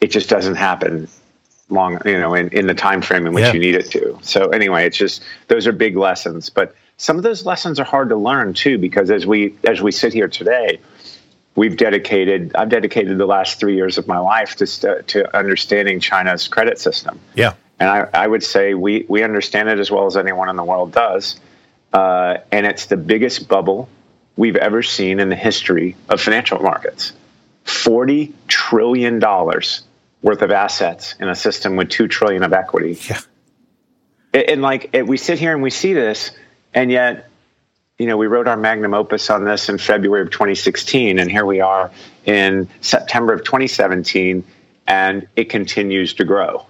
it 0.00 0.10
just 0.10 0.28
doesn't 0.28 0.56
happen 0.56 1.08
long 1.68 2.00
you 2.04 2.18
know 2.18 2.34
in, 2.34 2.48
in 2.48 2.66
the 2.66 2.74
time 2.74 3.00
frame 3.00 3.26
in 3.26 3.32
which 3.32 3.44
Yeah. 3.44 3.52
you 3.52 3.60
need 3.60 3.76
it 3.76 3.88
to 3.92 4.18
so 4.22 4.48
anyway 4.48 4.86
it's 4.86 4.96
just 4.96 5.22
those 5.46 5.68
are 5.68 5.72
big 5.72 5.96
lessons 5.96 6.50
but 6.50 6.74
some 7.00 7.16
of 7.16 7.22
those 7.22 7.46
lessons 7.46 7.80
are 7.80 7.84
hard 7.84 8.10
to 8.10 8.16
learn 8.16 8.52
too 8.52 8.76
because 8.76 9.10
as 9.10 9.26
we 9.26 9.56
as 9.64 9.80
we 9.80 9.90
sit 9.90 10.12
here 10.12 10.28
today 10.28 10.78
we've 11.56 11.76
dedicated 11.78 12.54
i've 12.54 12.68
dedicated 12.68 13.16
the 13.16 13.26
last 13.26 13.58
three 13.58 13.74
years 13.74 13.96
of 13.96 14.06
my 14.06 14.18
life 14.18 14.56
to 14.56 14.66
st- 14.66 15.08
to 15.08 15.36
understanding 15.36 15.98
china's 15.98 16.46
credit 16.46 16.78
system 16.78 17.18
Yeah. 17.34 17.54
and 17.78 17.88
I, 17.88 18.08
I 18.12 18.26
would 18.26 18.42
say 18.42 18.74
we, 18.74 19.06
we 19.08 19.22
understand 19.22 19.68
it 19.70 19.78
as 19.78 19.90
well 19.90 20.04
as 20.06 20.16
anyone 20.16 20.48
in 20.50 20.56
the 20.56 20.64
world 20.64 20.92
does. 20.92 21.40
Uh, 21.92 22.36
and 22.52 22.66
it's 22.66 22.86
the 22.86 22.96
biggest 22.96 23.48
bubble 23.48 23.88
we've 24.36 24.54
ever 24.56 24.82
seen 24.82 25.18
in 25.18 25.28
the 25.30 25.34
history 25.36 25.96
of 26.08 26.20
financial 26.20 26.60
markets. 26.60 27.12
$40 27.64 28.32
trillion 28.46 29.18
worth 29.18 30.42
of 30.42 30.50
assets 30.50 31.14
in 31.18 31.28
a 31.28 31.34
system 31.34 31.74
with 31.76 31.88
2 31.88 32.06
trillion 32.06 32.42
of 32.44 32.52
equity. 32.52 32.98
Yeah. 33.08 33.20
And, 34.34 34.42
and 34.50 34.62
like 34.62 34.94
we 35.06 35.16
sit 35.16 35.38
here 35.40 35.52
and 35.52 35.62
we 35.62 35.70
see 35.70 35.94
this, 35.94 36.30
and 36.74 36.90
yet, 36.90 37.28
you 37.98 38.06
know, 38.06 38.16
we 38.16 38.26
wrote 38.26 38.48
our 38.48 38.56
magnum 38.56 38.94
opus 38.94 39.28
on 39.30 39.44
this 39.44 39.68
in 39.68 39.78
February 39.78 40.22
of 40.22 40.30
2016, 40.30 41.18
and 41.18 41.30
here 41.30 41.44
we 41.44 41.60
are 41.60 41.90
in 42.24 42.68
September 42.80 43.32
of 43.32 43.44
2017, 43.44 44.42
and 44.86 45.26
it 45.36 45.50
continues 45.50 46.14
to 46.14 46.24
grow. 46.24 46.64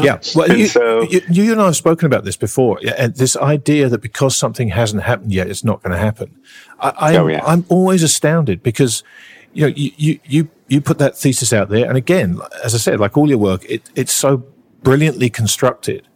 Yeah. 0.00 0.18
Well, 0.34 0.50
you, 0.56 0.66
so- 0.66 1.02
you, 1.02 1.20
you 1.30 1.52
and 1.52 1.60
I 1.60 1.66
have 1.66 1.76
spoken 1.76 2.06
about 2.06 2.24
this 2.24 2.36
before. 2.36 2.80
And 2.98 3.14
this 3.14 3.36
idea 3.36 3.88
that 3.88 4.02
because 4.02 4.36
something 4.36 4.68
hasn't 4.68 5.04
happened 5.04 5.32
yet, 5.32 5.48
it's 5.48 5.62
not 5.62 5.82
going 5.82 5.92
to 5.92 5.98
happen. 5.98 6.36
I, 6.80 6.92
I'm, 7.14 7.20
Oh, 7.22 7.26
yeah. 7.28 7.44
I'm 7.44 7.64
always 7.68 8.02
astounded 8.02 8.60
because, 8.62 9.04
you 9.52 9.62
know, 9.62 9.72
you, 9.76 9.92
you, 9.96 10.18
you, 10.24 10.48
you 10.66 10.80
put 10.80 10.98
that 10.98 11.16
thesis 11.16 11.52
out 11.52 11.68
there. 11.68 11.86
And 11.88 11.96
again, 11.96 12.40
as 12.64 12.74
I 12.74 12.78
said, 12.78 12.98
like 12.98 13.16
all 13.16 13.28
your 13.28 13.38
work, 13.38 13.64
it, 13.68 13.88
it's 13.94 14.12
so 14.12 14.42
brilliantly 14.82 15.30
constructed. 15.30 16.06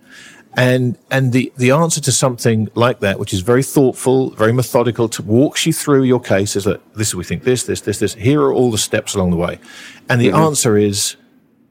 And, 0.59 0.99
and 1.11 1.33
the, 1.33 1.53
the 1.57 1.71
answer 1.71 2.01
to 2.01 2.11
something 2.11 2.69
like 2.75 2.99
that, 3.01 3.19
which 3.21 3.33
is 3.33 3.41
very 3.41 3.63
thoughtful, 3.63 4.31
very 4.31 4.53
methodical, 4.53 5.09
to 5.11 5.23
walks 5.23 5.65
you 5.67 5.73
through 5.73 6.03
your 6.03 6.21
case 6.21 6.57
is 6.57 6.65
that 6.65 6.81
this, 6.95 7.09
is 7.09 7.15
what 7.15 7.21
we 7.21 7.25
think 7.25 7.45
this, 7.45 7.63
this, 7.63 7.83
this, 7.83 8.01
this, 8.01 8.15
here 8.15 8.43
are 8.43 8.53
all 8.53 8.71
the 8.73 8.79
steps 8.79 9.15
along 9.15 9.31
the 9.31 9.37
way. 9.37 9.61
And 10.09 10.21
Mm-hmm. 10.21 10.33
the 10.33 10.37
answer 10.37 10.77
is, 10.77 11.17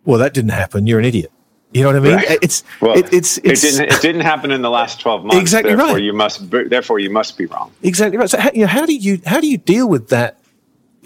well, 0.06 0.18
that 0.20 0.34
didn't 0.34 0.52
happen. 0.52 0.88
You're 0.88 1.00
an 1.00 1.06
idiot. 1.06 1.32
You 1.74 1.82
know 1.84 1.90
what 1.90 1.96
I 1.98 2.00
mean? 2.00 2.16
Right. 2.16 2.40
It's, 2.42 2.64
Well, 2.80 2.98
it, 2.98 3.12
it's, 3.12 3.38
it's 3.40 3.62
it 3.64 3.72
didn't. 3.72 3.94
It 3.94 4.02
didn't 4.02 4.22
happen 4.22 4.52
in 4.52 4.62
the 4.62 4.70
last 4.70 5.02
twelve 5.02 5.26
months. 5.26 5.42
Exactly 5.42 5.76
therefore 5.76 5.96
right. 5.96 6.04
You 6.04 6.14
must. 6.14 6.50
Therefore, 6.50 7.00
you 7.00 7.10
must 7.10 7.38
be 7.38 7.46
wrong. 7.46 7.74
exactly 7.84 8.18
right. 8.18 8.30
So, 8.30 8.40
how, 8.40 8.52
you 8.54 8.62
know, 8.62 8.68
how 8.68 8.86
do 8.86 8.96
you 8.96 9.20
how 9.26 9.42
do 9.42 9.48
you 9.48 9.58
deal 9.58 9.90
with 9.90 10.08
that 10.08 10.40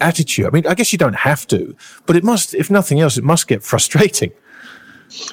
attitude? 0.00 0.46
I 0.46 0.50
mean, 0.50 0.66
I 0.68 0.74
guess 0.74 0.92
you 0.92 0.98
don't 0.98 1.16
have 1.16 1.48
to, 1.48 1.74
but 2.06 2.14
it 2.14 2.22
must, 2.22 2.54
if 2.54 2.70
nothing 2.70 3.00
else, 3.00 3.16
it 3.18 3.24
must 3.24 3.48
get 3.48 3.64
frustrating. 3.64 4.30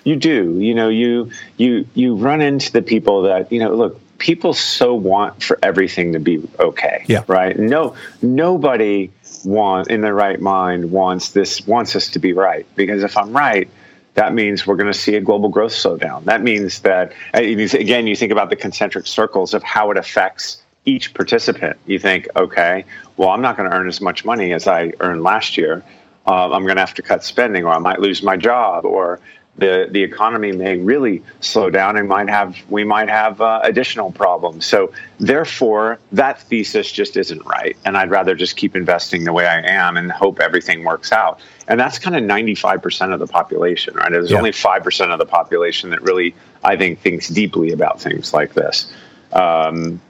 You 0.03 0.15
do. 0.15 0.59
You 0.59 0.73
know. 0.75 0.89
You 0.89 1.31
you 1.57 1.87
you 1.93 2.15
run 2.15 2.41
into 2.41 2.71
the 2.71 2.81
people 2.81 3.23
that 3.23 3.51
you 3.51 3.59
know. 3.59 3.73
Look, 3.73 4.17
people 4.17 4.53
so 4.53 4.93
want 4.93 5.43
for 5.43 5.57
everything 5.63 6.13
to 6.13 6.19
be 6.19 6.47
okay. 6.59 7.05
Yeah. 7.07 7.23
Right. 7.27 7.57
No. 7.57 7.95
Nobody 8.21 9.11
want 9.45 9.89
in 9.89 10.01
their 10.01 10.13
right 10.13 10.41
mind 10.41 10.91
wants 10.91 11.29
this 11.29 11.65
wants 11.65 11.95
us 11.95 12.09
to 12.09 12.19
be 12.19 12.33
right 12.33 12.65
because 12.75 13.03
if 13.03 13.17
I'm 13.17 13.31
right. 13.31 13.69
That 14.15 14.33
means 14.33 14.67
we're 14.67 14.75
going 14.75 14.91
to 14.91 14.99
see 14.99 15.15
a 15.15 15.21
global 15.21 15.47
growth 15.47 15.71
slowdown. 15.71 16.25
That 16.25 16.41
means 16.41 16.79
that, 16.81 17.13
again, 17.31 18.05
you 18.05 18.17
think 18.17 18.33
about 18.33 18.49
the 18.49 18.57
concentric 18.57 19.07
circles 19.07 19.53
of 19.53 19.63
how 19.63 19.91
it 19.91 19.97
affects 19.97 20.61
each 20.83 21.13
participant. 21.13 21.77
You 21.85 21.99
think, 21.99 22.27
okay, 22.35 22.83
well, 23.15 23.29
I'm 23.29 23.41
not 23.41 23.55
going 23.55 23.69
to 23.69 23.75
earn 23.75 23.87
as 23.87 24.01
much 24.01 24.25
money 24.25 24.51
as 24.51 24.67
I 24.67 24.91
earned 24.99 25.21
last 25.23 25.55
year. 25.55 25.83
Uh, 26.25 26.51
I'm 26.51 26.63
going 26.63 26.75
to 26.75 26.81
have 26.81 26.95
to 26.95 27.01
cut 27.01 27.23
spending, 27.23 27.63
or 27.63 27.69
I 27.69 27.77
might 27.77 27.99
lose 27.99 28.21
my 28.21 28.35
job, 28.35 28.83
or 28.83 29.21
the 29.59 29.87
the 29.89 30.03
economy 30.03 30.51
may 30.51 30.77
really 30.77 31.23
slow 31.41 31.69
down, 31.69 31.97
and 31.97 32.07
might 32.07 32.29
have 32.29 32.55
we 32.69 32.83
might 32.83 33.09
have 33.09 33.41
uh, 33.41 33.59
additional 33.63 34.11
problems. 34.11 34.65
So 34.65 34.91
therefore, 35.19 35.99
that 36.11 36.41
thesis 36.43 36.91
just 36.91 37.17
isn't 37.17 37.45
right, 37.45 37.77
and 37.85 37.97
I'd 37.97 38.09
rather 38.09 38.35
just 38.35 38.55
keep 38.55 38.75
investing 38.75 39.23
the 39.23 39.33
way 39.33 39.45
I 39.47 39.61
am 39.61 39.97
and 39.97 40.11
hope 40.11 40.39
everything 40.39 40.83
works 40.83 41.11
out. 41.11 41.39
And 41.67 41.79
that's 41.79 41.99
kind 41.99 42.15
of 42.15 42.23
95% 42.23 43.13
of 43.13 43.19
the 43.19 43.27
population, 43.27 43.93
right? 43.93 44.11
There's 44.11 44.31
Yeah. 44.31 44.37
only 44.37 44.51
5% 44.51 45.11
of 45.11 45.19
the 45.19 45.25
population 45.25 45.91
that 45.91 46.01
really, 46.01 46.33
I 46.63 46.75
think, 46.75 46.99
thinks 47.01 47.27
deeply 47.29 47.71
about 47.71 48.01
things 48.01 48.33
like 48.33 48.55
this. 48.55 48.91
Um, 49.33 50.01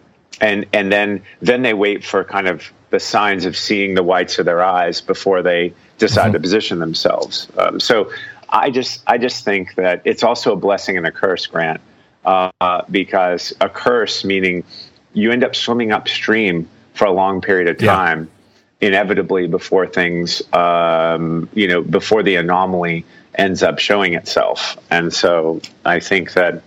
and 0.41 0.65
and 0.71 0.91
then 0.91 1.21
then 1.41 1.63
they 1.63 1.73
wait 1.73 2.03
for 2.05 2.23
kind 2.23 2.47
of 2.47 2.71
the 2.91 2.99
signs 2.99 3.45
of 3.45 3.55
seeing 3.57 3.93
the 3.95 4.03
whites 4.03 4.39
of 4.39 4.45
their 4.45 4.63
eyes 4.63 5.01
before 5.01 5.41
they 5.41 5.73
decide 5.97 6.31
to 6.33 6.39
position 6.39 6.79
themselves. 6.79 7.47
Um, 7.57 7.79
so 7.79 8.09
I 8.51 8.69
just 8.71 9.03
I 9.07 9.17
just 9.17 9.45
think 9.45 9.75
that 9.75 10.01
it's 10.05 10.23
also 10.23 10.53
a 10.53 10.55
blessing 10.55 10.97
and 10.97 11.05
a 11.05 11.11
curse, 11.11 11.45
Grant, 11.47 11.81
uh, 12.25 12.51
because 12.89 13.53
a 13.61 13.69
curse 13.69 14.23
meaning 14.23 14.63
you 15.13 15.31
end 15.31 15.43
up 15.43 15.55
swimming 15.55 15.91
upstream 15.91 16.67
for 16.93 17.05
a 17.05 17.11
long 17.11 17.41
period 17.41 17.67
of 17.67 17.81
Yeah. 17.81 17.93
time, 17.95 18.29
inevitably 18.81 19.47
before 19.47 19.85
things 19.87 20.41
um, 20.53 21.49
you 21.53 21.67
know 21.67 21.81
before 21.81 22.23
the 22.23 22.35
anomaly 22.35 23.05
ends 23.35 23.63
up 23.63 23.79
showing 23.79 24.13
itself. 24.13 24.77
And 24.89 25.13
so 25.13 25.61
I 25.85 25.99
think 25.99 26.33
that 26.33 26.61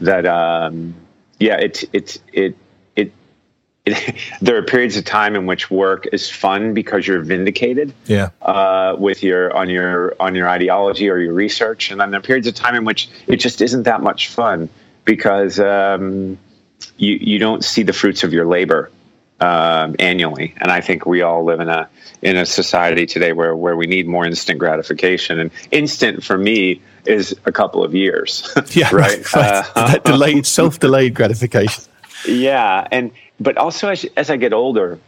that 0.00 0.26
um, 0.26 0.94
yeah, 1.38 1.56
it's 1.56 1.84
it's 1.92 2.18
it 2.32 2.56
it. 3.86 4.14
There 4.40 4.56
are 4.56 4.62
periods 4.62 4.96
of 4.96 5.04
time 5.04 5.36
in 5.36 5.46
which 5.46 5.70
work 5.70 6.06
is 6.12 6.30
fun 6.30 6.74
because 6.74 7.06
you're 7.06 7.20
vindicated 7.22 7.92
Yeah. 8.06 8.30
uh, 8.42 8.96
with 8.98 9.22
your 9.22 9.54
on 9.56 9.68
your 9.70 10.14
on 10.20 10.34
your 10.34 10.48
ideology 10.48 11.08
or 11.08 11.18
your 11.18 11.32
research, 11.34 11.90
and 11.90 12.00
then 12.00 12.10
there 12.10 12.18
are 12.20 12.22
periods 12.22 12.46
of 12.46 12.54
time 12.54 12.74
in 12.74 12.84
which 12.84 13.08
it 13.26 13.36
just 13.36 13.60
isn't 13.62 13.84
that 13.84 14.00
much 14.02 14.28
fun 14.28 14.68
because 15.04 15.58
um, 15.60 16.38
you 16.96 17.18
you 17.20 17.38
don't 17.38 17.64
see 17.64 17.82
the 17.82 17.92
fruits 17.92 18.24
of 18.24 18.32
your 18.32 18.46
labor 18.46 18.90
um, 19.40 19.96
annually. 19.98 20.54
And 20.58 20.70
I 20.70 20.80
think 20.80 21.06
we 21.06 21.22
all 21.22 21.44
live 21.44 21.60
in 21.60 21.68
a 21.68 21.88
in 22.22 22.36
a 22.36 22.46
society 22.46 23.06
today 23.06 23.32
where 23.32 23.54
where 23.54 23.76
we 23.76 23.86
need 23.86 24.06
more 24.06 24.24
instant 24.26 24.58
gratification, 24.58 25.38
and 25.38 25.50
instant 25.70 26.24
for 26.24 26.36
me 26.38 26.80
is 27.06 27.34
a 27.44 27.52
couple 27.52 27.84
of 27.84 27.94
years. 27.94 28.50
Yeah. 28.74 28.88
right. 28.94 29.22
Uh, 29.34 29.62
that 29.74 30.04
delayed, 30.04 30.46
self 30.46 30.78
delayed 30.80 31.14
gratification. 31.14 31.84
yeah, 32.26 32.86
and 32.90 33.10
but 33.40 33.56
also 33.58 33.88
as 33.90 34.04
as 34.16 34.30
I 34.30 34.36
get 34.36 34.52
older, 34.52 34.98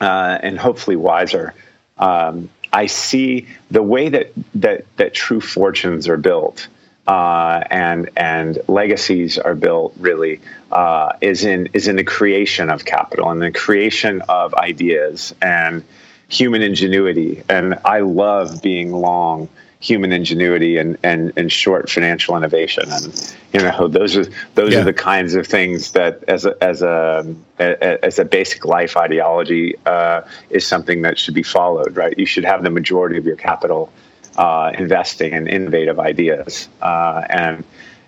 uh, 0.00 0.38
and 0.42 0.58
hopefully 0.58 0.96
wiser, 0.96 1.54
um, 1.98 2.50
I 2.72 2.86
see 2.86 3.48
the 3.70 3.82
way 3.82 4.08
that 4.10 4.32
that 4.56 4.84
that 4.96 5.14
true 5.14 5.40
fortunes 5.40 6.08
are 6.08 6.18
built. 6.18 6.68
uh, 7.08 7.64
and 7.70 8.10
and 8.16 8.58
legacies 8.68 9.38
are 9.38 9.54
built 9.54 9.94
really 9.98 10.40
uh, 10.70 11.14
is 11.22 11.44
in 11.44 11.68
is 11.72 11.88
in 11.88 11.96
the 11.96 12.04
creation 12.04 12.68
of 12.70 12.84
capital 12.84 13.30
and 13.30 13.40
the 13.40 13.50
creation 13.50 14.22
of 14.28 14.54
ideas 14.54 15.34
and 15.42 15.82
human 16.28 16.60
ingenuity. 16.62 17.42
And 17.48 17.78
I 17.84 18.00
love 18.00 18.60
being 18.62 18.92
long 18.92 19.48
human 19.80 20.12
ingenuity 20.12 20.76
and, 20.76 20.98
and, 21.02 21.32
and 21.36 21.52
short 21.52 21.88
financial 21.88 22.36
innovation. 22.36 22.84
And 22.88 23.36
you 23.52 23.60
know 23.60 23.88
those 23.88 24.16
are 24.16 24.26
those 24.54 24.72
yeah. 24.72 24.80
are 24.80 24.84
the 24.84 24.92
kinds 24.92 25.34
of 25.34 25.46
things 25.46 25.92
that 25.92 26.24
as 26.28 26.44
a 26.44 26.56
as 26.62 26.82
a 26.82 27.34
as 27.58 28.18
a 28.18 28.24
basic 28.24 28.64
life 28.64 28.96
ideology 28.96 29.74
uh, 29.86 30.22
is 30.50 30.66
something 30.66 31.02
that 31.02 31.18
should 31.18 31.34
be 31.34 31.42
followed. 31.42 31.96
Right, 31.96 32.18
you 32.18 32.26
should 32.26 32.44
have 32.44 32.62
the 32.62 32.70
majority 32.70 33.16
of 33.18 33.24
your 33.24 33.36
capital 33.36 33.92
uh, 34.36 34.72
investing 34.78 35.32
in 35.32 35.46
innovative 35.46 35.98
ideas 36.00 36.68
uh, 36.82 37.24
and 37.30 37.64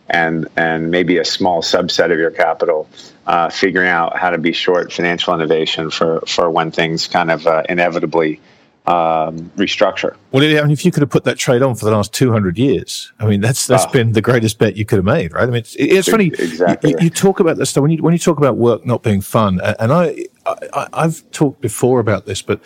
and 0.09 0.49
and 0.57 0.91
maybe 0.91 1.19
a 1.19 1.25
small 1.25 1.63
subset 1.63 2.13
of 2.13 2.19
your 2.19 2.31
capital 2.31 2.89
uh, 3.27 3.49
figuring 3.49 3.89
out 3.89 4.17
how 4.17 4.31
to 4.31 4.39
be 4.39 4.53
short 4.53 4.93
financial 4.93 5.35
innovation 5.35 5.91
for 5.91 6.21
for 6.27 6.51
when 6.51 6.71
things 6.71 7.07
kind 7.07 7.31
of 7.31 7.47
uh, 7.47 7.63
inevitably 7.69 8.41
um, 8.87 9.51
restructure. 9.57 10.17
Well, 10.33 10.43
I 10.43 10.63
mean, 10.63 10.71
if 10.71 10.85
you 10.85 10.91
could 10.91 11.03
have 11.03 11.11
put 11.11 11.25
that 11.25 11.39
trade 11.39 11.63
on 11.63 11.75
for 11.75 11.85
the 11.85 11.91
last 11.91 12.13
200 12.13 12.59
years, 12.59 13.13
I 13.21 13.27
mean, 13.27 13.41
that's 13.41 13.67
that's 13.67 13.85
ah. 13.85 13.91
been 13.91 14.13
the 14.13 14.23
greatest 14.23 14.59
bet 14.59 14.77
you 14.77 14.85
could 14.85 14.97
have 14.97 15.05
made, 15.05 15.33
right? 15.33 15.45
I 15.45 15.47
mean, 15.47 15.57
it's, 15.57 15.77
it's 15.79 16.09
funny. 16.09 16.27
Exactly. 16.27 16.91
You, 16.91 16.97
you, 17.03 17.11
talk 17.11 17.41
about 17.41 17.57
this 17.57 17.71
stuff 17.71 17.83
when 17.83 17.91
you 17.91 18.03
when 18.03 18.13
you 18.13 18.19
talk 18.19 18.39
about 18.39 18.57
work 18.57 18.85
not 18.87 19.03
being 19.03 19.21
fun, 19.21 19.61
and 19.79 19.93
I, 19.93 20.27
I 20.47 20.89
I've 20.93 21.31
talked 21.31 21.61
before 21.61 22.01
about 22.01 22.27
this, 22.27 22.43
but 22.43 22.61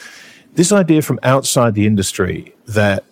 this 0.55 0.73
idea 0.73 1.03
from 1.03 1.19
outside 1.23 1.75
the 1.75 1.87
industry 1.87 2.55
that 2.67 3.05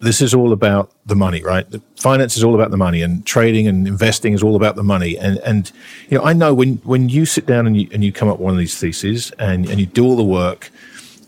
this 0.00 0.20
is 0.20 0.34
all 0.34 0.52
about 0.52 0.92
the 1.06 1.16
money, 1.16 1.42
right? 1.42 1.68
The 1.68 1.80
finance 1.96 2.36
is 2.36 2.44
all 2.44 2.54
about 2.54 2.70
the 2.70 2.76
money, 2.76 3.02
and 3.02 3.24
trading 3.26 3.66
and 3.66 3.88
investing 3.88 4.32
is 4.32 4.42
all 4.42 4.54
about 4.54 4.76
the 4.76 4.84
money. 4.84 5.18
And 5.18 5.38
and 5.38 5.70
you 6.08 6.18
know, 6.18 6.24
I 6.24 6.32
know 6.32 6.54
when 6.54 6.76
when 6.84 7.08
you 7.08 7.26
sit 7.26 7.46
down 7.46 7.66
and 7.66 7.76
you 7.76 7.88
and 7.92 8.04
you 8.04 8.12
come 8.12 8.28
up 8.28 8.38
with 8.38 8.44
one 8.44 8.54
of 8.54 8.58
these 8.58 8.78
theses 8.78 9.32
and 9.38 9.68
and 9.68 9.80
you 9.80 9.86
do 9.86 10.04
all 10.04 10.16
the 10.16 10.24
work, 10.24 10.70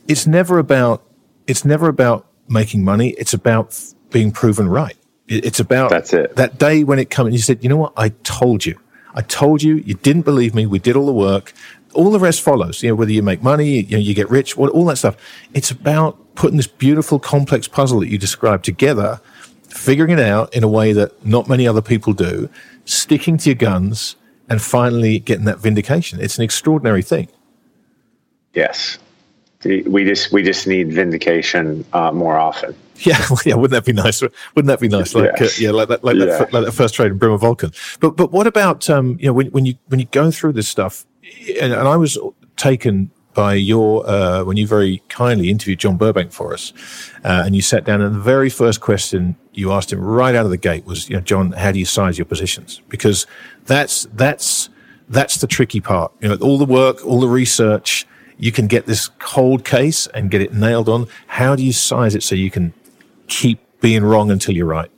it's 0.09 0.27
never 0.27 0.59
about 0.59 1.03
it's 1.47 1.65
never 1.65 1.89
about 1.89 2.27
making 2.49 2.85
money. 2.85 3.11
It's 3.11 3.35
about 3.35 3.79
being 4.11 4.31
proven 4.33 4.69
right. 4.69 4.97
It's 5.29 5.59
about 5.59 5.91
that's 5.91 6.13
it. 6.13 6.37
That 6.37 6.59
day 6.59 6.85
when 6.85 6.99
it 6.99 7.11
comes, 7.11 7.29
and 7.29 7.35
you 7.35 7.43
said, 7.43 7.63
you 7.63 7.69
know 7.69 7.77
what? 7.77 7.93
I 7.97 8.11
told 8.23 8.65
you. 8.65 8.79
I 9.15 9.23
told 9.23 9.63
you. 9.63 9.77
You 9.77 9.95
didn't 9.95 10.23
believe 10.23 10.55
me. 10.55 10.67
We 10.67 10.79
did 10.79 10.95
all 10.97 11.07
the 11.07 11.13
work. 11.13 11.53
All 11.95 12.11
the 12.11 12.21
rest 12.21 12.43
follows. 12.43 12.83
You 12.83 12.91
know, 12.91 12.95
whether 12.95 13.11
you 13.11 13.23
make 13.23 13.43
money, 13.43 13.81
you 13.81 13.97
know, 13.97 14.03
you 14.03 14.15
get 14.15 14.31
rich, 14.31 14.57
all 14.57 14.85
that 14.85 14.99
stuff. 14.99 15.17
It's 15.55 15.71
about 15.71 16.19
putting 16.37 16.59
this 16.59 16.67
beautiful, 16.67 17.19
complex 17.19 17.67
puzzle 17.67 18.01
that 18.01 18.09
you 18.09 18.19
described 18.19 18.65
together, 18.65 19.21
figuring 19.69 20.13
it 20.13 20.21
out 20.21 20.55
in 20.55 20.63
a 20.63 20.69
way 20.69 20.93
that 20.93 21.25
not 21.27 21.49
many 21.49 21.67
other 21.67 21.83
people 21.83 22.13
do, 22.13 22.49
sticking 22.85 23.39
to 23.39 23.51
your 23.51 23.57
guns, 23.57 24.17
and 24.49 24.63
finally 24.63 25.19
getting 25.19 25.47
that 25.47 25.59
vindication. 25.59 26.21
It's 26.21 26.39
an 26.39 26.45
extraordinary 26.45 27.03
thing. 27.03 27.29
Yes, 28.53 28.99
we 29.65 30.05
just 30.05 30.33
we 30.33 30.43
just 30.43 30.67
need 30.67 30.93
vindication 30.93 31.85
uh, 31.93 32.13
more 32.13 32.37
often. 32.37 32.75
Yeah, 33.01 33.23
yeah, 33.45 33.57
wouldn't 33.57 33.73
that 33.73 33.85
be 33.85 33.93
nice? 33.93 34.23
Wouldn't 34.23 34.69
that 34.69 34.81
be 34.81 34.89
nice? 34.89 35.15
Like, 35.15 35.39
yes. 35.39 35.61
uh, 35.61 35.63
yeah, 35.63 35.71
like 35.71 35.89
that, 35.89 36.03
like, 36.03 36.17
yeah. 36.17 36.25
that, 36.25 36.51
like 36.55 36.65
that 36.65 36.73
first 36.73 36.95
trade 36.95 37.13
in 37.13 37.19
Bremer 37.19 37.37
Vulkan. 37.37 37.75
But, 38.01 38.17
but 38.17 38.33
what 38.33 38.47
about, 38.47 38.89
um, 38.89 39.19
you 39.21 39.27
know, 39.27 39.35
when, 39.35 39.49
when 39.49 39.67
you, 39.67 39.75
when 39.89 40.01
you 40.01 40.07
go 40.07 40.31
through 40.31 40.55
this 40.55 40.67
stuff, 40.67 41.05
and, 41.61 41.75
and 41.75 41.89
I 41.89 41.97
was 41.97 42.17
taken 42.57 43.11
by 43.37 43.53
your 43.53 44.09
uh, 44.09 44.43
when 44.45 44.57
you 44.57 44.67
very 44.67 45.03
kindly 45.11 45.51
interviewed 45.51 45.79
John 45.79 45.99
Burbank 45.99 46.33
for 46.33 46.55
us, 46.55 46.73
uh, 47.23 47.43
and 47.45 47.55
you 47.55 47.63
sat 47.63 47.85
down, 47.85 48.01
and 48.01 48.15
the 48.15 48.21
very 48.21 48.49
first 48.49 48.81
question 48.81 49.37
you 49.53 49.73
asked 49.73 49.93
him 49.93 50.01
right 50.01 50.35
out 50.35 50.47
of 50.47 50.51
the 50.51 50.57
gate 50.57 50.87
was, 50.87 51.09
you 51.09 51.17
know, 51.17 51.21
John, 51.21 51.53
how 51.53 51.71
do 51.71 51.79
you 51.79 51.85
size 51.85 52.19
your 52.19 52.25
positions? 52.25 52.81
Because 52.89 53.27
that's 53.67 54.09
that's 54.15 54.71
that's 55.11 55.37
the 55.37 55.47
tricky 55.47 55.81
part. 55.81 56.13
You 56.21 56.31
know, 56.31 56.37
all 56.37 56.59
the 56.59 56.65
work, 56.65 57.05
all 57.05 57.21
the 57.21 57.29
research, 57.29 58.07
you 58.39 58.53
can 58.53 58.67
get 58.67 58.87
this 58.87 59.09
cold 59.19 59.65
case 59.65 60.07
and 60.09 60.31
get 60.31 60.43
it 60.43 60.53
nailed 60.53 60.89
on. 60.89 61.07
How 61.27 61.57
do 61.57 61.65
you 61.65 61.73
size 61.73 62.15
it 62.15 62.23
so 62.23 62.35
you 62.35 62.51
can 62.51 62.73
keep 63.29 63.61
being 63.81 64.05
wrong 64.05 64.31
until 64.31 64.55
you're 64.55 64.67
right? 64.67 64.91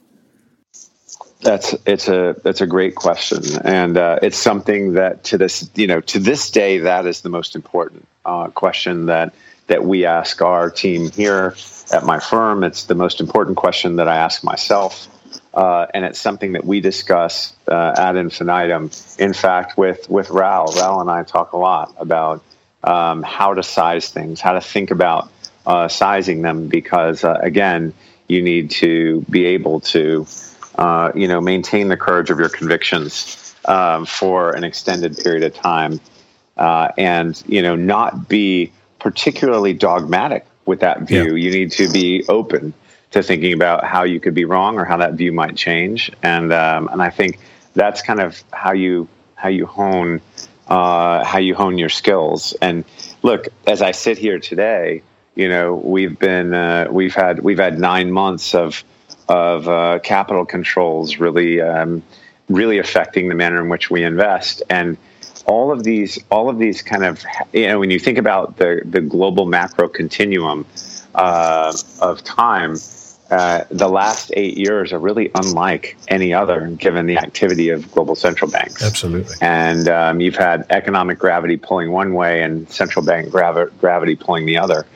That's 1.41 1.75
it's 1.87 2.09
a 2.09 2.35
that's 2.43 2.61
a 2.61 2.67
great 2.67 2.97
question, 2.97 3.43
and 3.65 3.97
uh, 3.97 4.19
it's 4.23 4.37
something 4.37 4.95
that 4.95 5.23
to 5.25 5.39
this 5.39 5.71
you 5.77 5.87
know 5.87 6.01
to 6.01 6.19
this 6.19 6.51
day 6.51 6.79
that 6.79 7.07
is 7.07 7.21
the 7.21 7.29
most 7.29 7.55
important 7.55 8.09
uh, 8.25 8.49
question 8.49 9.07
that 9.07 9.33
that 9.69 9.85
we 9.85 10.05
ask 10.05 10.43
our 10.43 10.69
team 10.69 11.11
here 11.13 11.55
at 11.93 12.05
my 12.05 12.19
firm. 12.19 12.65
It's 12.65 12.85
the 12.85 12.97
most 12.97 13.21
important 13.21 13.57
question 13.57 13.97
that 13.97 14.09
I 14.09 14.17
ask 14.17 14.43
myself, 14.43 15.07
uh, 15.55 15.87
and 15.95 16.05
it's 16.05 16.19
something 16.19 16.53
that 16.53 16.65
we 16.65 16.81
discuss 16.81 17.55
uh, 17.69 17.95
ad 17.97 18.17
infinitum. 18.17 18.91
In 19.21 19.33
fact, 19.33 19.79
with 19.79 20.11
with 20.11 20.31
Raoul, 20.31 20.73
Raoul 20.75 21.01
and 21.01 21.11
I 21.11 21.23
talk 21.23 21.53
a 21.53 21.57
lot 21.57 21.95
about 21.99 22.43
um, 22.85 23.23
how 23.23 23.55
to 23.55 23.63
size 23.63 24.09
things, 24.09 24.41
how 24.41 24.53
to 24.53 24.61
think 24.61 24.91
about 24.91 25.31
uh, 25.67 25.89
sizing 25.89 26.43
them, 26.43 26.69
because 26.69 27.25
uh, 27.25 27.39
again, 27.43 27.93
you 28.29 28.43
need 28.43 28.71
to 28.71 29.25
be 29.31 29.47
able 29.47 29.81
to 29.81 30.27
uh, 30.79 31.11
you 31.15 31.27
know, 31.27 31.41
maintain 31.41 31.89
the 31.89 31.97
courage 31.97 32.31
of 32.31 32.39
your 32.39 32.49
convictions 32.49 33.55
um, 33.65 34.07
for 34.07 34.53
an 34.53 34.63
extended 34.63 35.17
period 35.19 35.43
of 35.43 35.53
time, 35.53 36.01
uh, 36.57 36.89
and 36.97 37.43
you 37.49 37.61
know, 37.61 37.75
not 37.75 38.29
be 38.29 38.73
particularly 39.01 39.73
dogmatic 39.73 40.47
with 40.67 40.81
that 40.81 41.03
view. 41.03 41.35
Yeah. 41.35 41.45
You 41.45 41.51
need 41.51 41.73
to 41.73 41.91
be 41.91 42.25
open 42.29 42.73
to 43.11 43.23
thinking 43.23 43.53
about 43.55 43.85
how 43.85 44.05
you 44.05 44.21
could 44.21 44.35
be 44.35 44.45
wrong 44.45 44.79
or 44.79 44.85
how 44.85 44.99
that 44.99 45.15
view 45.15 45.33
might 45.33 45.57
change, 45.57 46.13
and 46.23 46.53
um, 46.53 46.89
and 46.93 47.03
I 47.03 47.11
think 47.11 47.41
that's 47.75 48.01
kind 48.01 48.21
of 48.21 48.43
how 48.53 48.73
you 48.73 49.09
how 49.35 49.49
you 49.49 49.67
hone 49.67 50.21
uh, 50.69 51.25
how 51.25 51.39
you 51.39 51.55
hone 51.55 51.79
your 51.79 51.89
skills. 51.89 52.55
And 52.61 52.85
look, 53.23 53.49
as 53.67 53.83
I 53.83 53.93
sit 53.93 54.19
here 54.19 54.39
today, 54.39 55.03
you 55.35 55.49
know, 55.49 55.75
we've 55.75 56.19
been 56.19 56.53
uh, 56.55 56.89
we've 56.91 57.15
had 57.15 57.41
we've 57.41 57.59
had 57.59 57.79
nine 57.79 58.11
months 58.11 58.55
of 58.55 58.85
of 59.29 59.69
uh, 59.69 59.99
capital 60.03 60.45
controls 60.45 61.19
really 61.19 61.61
um, 61.61 62.03
really 62.49 62.79
affecting 62.79 63.29
the 63.29 63.35
manner 63.35 63.63
in 63.63 63.69
which 63.69 63.91
we 63.91 64.03
invest 64.03 64.63
and 64.71 64.97
all 65.47 65.71
of 65.71 65.85
these 65.85 66.19
all 66.31 66.49
of 66.49 66.59
these 66.59 66.83
kind 66.83 67.05
of 67.05 67.23
you 67.53 67.67
know 67.67 67.79
when 67.79 67.91
you 67.91 67.99
think 67.99 68.19
about 68.19 68.57
the 68.57 68.83
the 68.85 69.01
global 69.01 69.47
macro 69.47 69.89
continuum 69.89 70.67
uh, 71.15 71.73
of 72.01 72.23
time 72.25 72.77
uh, 73.31 73.65
the 73.71 73.89
last 73.89 74.33
eight 74.35 74.57
years 74.57 74.93
are 74.93 74.99
really 74.99 75.31
unlike 75.35 75.97
any 76.09 76.33
other, 76.33 76.69
given 76.69 77.07
the 77.07 77.19
activity 77.19 77.69
of 77.69 77.91
global 77.93 78.15
central 78.15 78.51
banks. 78.51 78.83
Absolutely. 78.83 79.35
And 79.41 79.89
um, 79.89 80.21
you've 80.21 80.37
had 80.37 80.65
economic 80.71 81.19
gravity 81.19 81.59
pulling 81.59 81.93
one 81.93 82.15
way 82.15 82.43
and 82.43 82.69
central 82.71 83.05
bank 83.05 83.31
gravi- 83.31 83.71
gravity 83.81 84.17
pulling 84.17 84.47
the 84.47 84.59
other. 84.59 84.87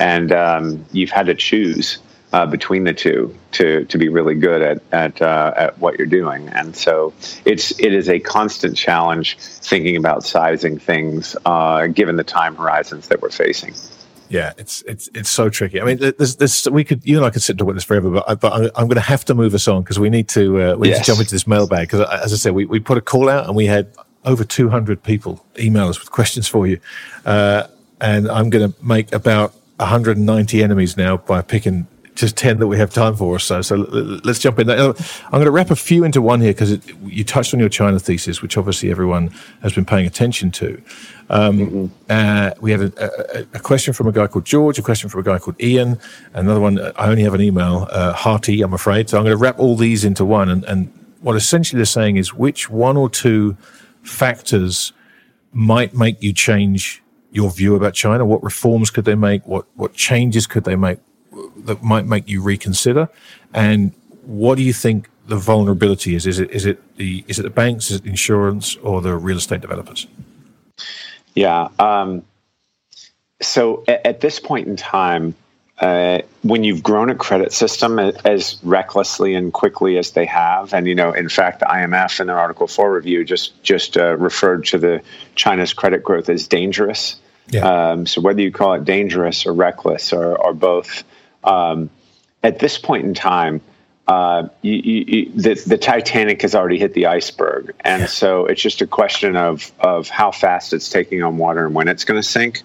And 0.00 0.32
um, 0.32 0.84
you've 0.92 1.10
had 1.10 1.26
to 1.26 1.34
choose 1.34 1.98
uh, 2.32 2.44
between 2.44 2.84
the 2.84 2.92
two 2.92 3.34
to 3.52 3.84
to 3.86 3.98
be 3.98 4.08
really 4.08 4.34
good 4.34 4.60
at 4.60 4.82
at 4.92 5.22
uh, 5.22 5.54
at 5.56 5.78
what 5.78 5.96
you're 5.96 6.08
doing. 6.08 6.48
And 6.48 6.76
so 6.76 7.14
it's 7.44 7.70
it 7.78 7.94
is 7.94 8.08
a 8.08 8.18
constant 8.18 8.76
challenge 8.76 9.38
thinking 9.38 9.96
about 9.96 10.24
sizing 10.24 10.78
things 10.78 11.36
uh, 11.46 11.86
given 11.86 12.16
the 12.16 12.24
time 12.24 12.56
horizons 12.56 13.08
that 13.08 13.22
we're 13.22 13.30
facing. 13.30 13.74
Yeah, 14.28 14.52
it's 14.58 14.82
it's 14.82 15.08
it's 15.14 15.30
so 15.30 15.48
tricky. 15.48 15.80
I 15.80 15.84
mean, 15.84 15.98
there's 15.98 16.36
this 16.36 16.66
we 16.66 16.84
could 16.84 17.06
you 17.06 17.16
and 17.16 17.24
I 17.24 17.30
could 17.30 17.42
sit 17.42 17.52
and 17.52 17.58
talk 17.58 17.66
about 17.66 17.74
this 17.74 17.84
forever, 17.84 18.10
but, 18.10 18.24
I, 18.28 18.34
but 18.34 18.52
I'm 18.76 18.86
going 18.86 18.96
to 18.96 19.00
have 19.00 19.24
to 19.26 19.34
move 19.34 19.54
us 19.54 19.68
on 19.68 19.82
because 19.82 19.98
we 19.98 20.10
need 20.10 20.28
to 20.30 20.60
uh, 20.60 20.76
we 20.76 20.88
yes. 20.88 20.98
need 20.98 21.04
to 21.04 21.06
jump 21.06 21.20
into 21.20 21.32
this 21.32 21.46
mailbag 21.46 21.88
because 21.88 22.00
as 22.00 22.32
I 22.32 22.36
said, 22.36 22.52
we 22.52 22.64
we 22.64 22.80
put 22.80 22.98
a 22.98 23.00
call 23.00 23.28
out 23.28 23.46
and 23.46 23.54
we 23.54 23.66
had 23.66 23.88
over 24.24 24.42
200 24.42 25.02
people 25.02 25.44
email 25.58 25.88
us 25.88 26.00
with 26.00 26.10
questions 26.10 26.48
for 26.48 26.66
you, 26.66 26.80
uh, 27.24 27.68
and 28.00 28.28
I'm 28.28 28.50
going 28.50 28.72
to 28.72 28.84
make 28.84 29.12
about 29.12 29.54
190 29.76 30.62
enemies 30.62 30.96
now 30.96 31.18
by 31.18 31.42
picking 31.42 31.86
just 32.16 32.36
10 32.36 32.58
that 32.58 32.66
we 32.66 32.78
have 32.78 32.92
time 32.92 33.14
for 33.14 33.26
or 33.26 33.38
so. 33.38 33.62
So 33.62 33.76
let's 33.76 34.38
jump 34.38 34.58
in. 34.58 34.68
I'm 34.70 34.94
going 35.30 35.44
to 35.44 35.50
wrap 35.50 35.70
a 35.70 35.76
few 35.76 36.02
into 36.02 36.20
one 36.20 36.40
here 36.40 36.52
because 36.52 36.78
you 37.04 37.22
touched 37.22 37.54
on 37.54 37.60
your 37.60 37.68
China 37.68 37.98
thesis, 37.98 38.42
which 38.42 38.56
obviously 38.56 38.90
everyone 38.90 39.28
has 39.62 39.74
been 39.74 39.84
paying 39.84 40.06
attention 40.06 40.50
to. 40.52 40.82
Um, 41.28 41.58
mm-hmm. 41.58 41.86
uh, 42.08 42.50
we 42.60 42.70
had 42.70 42.80
a, 42.80 43.38
a, 43.38 43.46
a, 43.54 43.60
question 43.60 43.92
from 43.92 44.06
a 44.06 44.12
guy 44.12 44.28
called 44.28 44.44
George, 44.44 44.78
a 44.78 44.82
question 44.82 45.10
from 45.10 45.20
a 45.20 45.24
guy 45.24 45.38
called 45.38 45.60
Ian, 45.60 45.98
another 46.34 46.60
one. 46.60 46.78
I 46.96 47.08
only 47.08 47.24
have 47.24 47.34
an 47.34 47.40
email, 47.40 47.88
uh, 47.90 48.12
Hearty, 48.12 48.62
I'm 48.62 48.72
afraid. 48.72 49.10
So 49.10 49.18
I'm 49.18 49.24
going 49.24 49.36
to 49.36 49.42
wrap 49.42 49.58
all 49.58 49.76
these 49.76 50.04
into 50.04 50.24
one. 50.24 50.48
And, 50.48 50.64
and 50.64 50.92
what 51.20 51.36
essentially 51.36 51.78
they're 51.78 51.84
saying 51.84 52.16
is 52.16 52.32
which 52.32 52.70
one 52.70 52.96
or 52.96 53.10
two 53.10 53.56
factors 54.02 54.92
might 55.52 55.94
make 55.94 56.22
you 56.22 56.32
change 56.32 57.02
your 57.32 57.50
view 57.50 57.74
about 57.74 57.94
China? 57.94 58.24
What 58.24 58.42
reforms 58.42 58.90
could 58.90 59.04
they 59.04 59.14
make? 59.14 59.46
What 59.46 59.66
what 59.74 59.94
changes 59.94 60.46
could 60.46 60.64
they 60.64 60.76
make? 60.76 60.98
That 61.58 61.82
might 61.82 62.06
make 62.06 62.28
you 62.28 62.42
reconsider? 62.42 63.08
And 63.52 63.92
what 64.24 64.56
do 64.56 64.62
you 64.62 64.72
think 64.72 65.08
the 65.26 65.36
vulnerability 65.36 66.14
is? 66.14 66.26
Is 66.26 66.38
it 66.38 66.50
is 66.50 66.66
it 66.66 66.96
the 66.96 67.24
is 67.28 67.38
it 67.38 67.42
the 67.42 67.50
banks, 67.50 67.90
is 67.90 67.98
it 67.98 68.06
insurance, 68.06 68.76
or 68.76 69.00
the 69.00 69.14
real 69.14 69.36
estate 69.36 69.60
developers? 69.60 70.06
Yeah. 71.34 71.68
Um, 71.78 72.22
so 73.42 73.84
at, 73.86 74.06
at, 74.06 74.20
this 74.20 74.40
point 74.40 74.66
in 74.66 74.76
time, 74.76 75.34
uh, 75.78 76.20
when 76.42 76.64
you've 76.64 76.82
grown 76.82 77.10
a 77.10 77.14
credit 77.14 77.52
system 77.52 77.98
as 77.98 78.58
recklessly 78.62 79.34
and 79.34 79.52
quickly 79.52 79.98
as 79.98 80.12
they 80.12 80.24
have, 80.24 80.72
and 80.72 80.86
you 80.86 80.94
know, 80.94 81.12
in 81.12 81.28
fact, 81.28 81.60
the 81.60 81.66
IMF 81.66 82.18
in 82.20 82.28
their 82.28 82.38
Article 82.38 82.66
Four 82.66 82.94
review 82.94 83.24
just 83.24 83.62
just 83.62 83.96
uh, 83.96 84.16
referred 84.16 84.64
to 84.66 84.78
the 84.78 85.02
China's 85.34 85.74
credit 85.74 86.02
growth 86.02 86.28
as 86.28 86.48
dangerous. 86.48 87.16
Yeah. 87.48 87.90
Um, 87.90 88.06
so 88.06 88.20
whether 88.20 88.40
you 88.40 88.50
call 88.50 88.74
it 88.74 88.84
dangerous 88.84 89.46
or 89.46 89.52
reckless 89.52 90.12
or, 90.12 90.36
or 90.36 90.52
both, 90.52 91.04
um, 91.46 91.90
at 92.42 92.58
this 92.58 92.78
point 92.78 93.04
in 93.04 93.14
time, 93.14 93.60
uh, 94.06 94.48
you, 94.62 94.74
you, 94.74 95.32
the, 95.32 95.54
the 95.66 95.78
Titanic 95.78 96.42
has 96.42 96.54
already 96.54 96.78
hit 96.78 96.94
the 96.94 97.06
iceberg, 97.06 97.74
and 97.80 98.02
yeah. 98.02 98.06
so 98.06 98.46
it's 98.46 98.62
just 98.62 98.80
a 98.80 98.86
question 98.86 99.34
of 99.34 99.72
of 99.80 100.08
how 100.08 100.30
fast 100.30 100.72
it's 100.72 100.88
taking 100.88 101.22
on 101.22 101.38
water 101.38 101.66
and 101.66 101.74
when 101.74 101.88
it's 101.88 102.04
going 102.04 102.20
to 102.20 102.26
sink. 102.26 102.62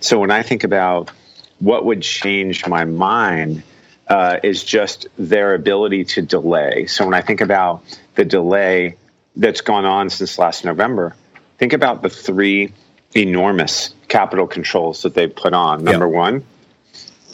So 0.00 0.18
when 0.18 0.30
I 0.30 0.42
think 0.42 0.64
about 0.64 1.10
what 1.58 1.84
would 1.84 2.00
change 2.00 2.66
my 2.66 2.84
mind 2.84 3.64
uh, 4.06 4.38
is 4.42 4.64
just 4.64 5.08
their 5.18 5.54
ability 5.54 6.04
to 6.04 6.22
delay. 6.22 6.86
So 6.86 7.04
when 7.04 7.14
I 7.14 7.20
think 7.20 7.42
about 7.42 7.82
the 8.14 8.24
delay 8.24 8.96
that's 9.36 9.60
gone 9.60 9.84
on 9.84 10.08
since 10.08 10.38
last 10.38 10.64
November, 10.64 11.14
think 11.58 11.74
about 11.74 12.00
the 12.00 12.08
three 12.08 12.72
enormous 13.14 13.94
capital 14.08 14.46
controls 14.46 15.02
that 15.02 15.14
they've 15.14 15.34
put 15.34 15.52
on. 15.52 15.84
Number 15.84 16.08
one, 16.08 16.44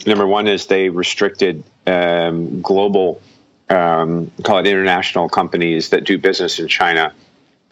number 0.05 0.27
one 0.27 0.47
is 0.47 0.67
they 0.67 0.89
restricted 0.89 1.63
um, 1.87 2.61
global, 2.61 3.21
um, 3.69 4.31
call 4.43 4.59
it 4.59 4.67
international 4.67 5.29
companies 5.29 5.89
that 5.89 6.03
do 6.03 6.17
business 6.17 6.59
in 6.59 6.67
China 6.67 7.13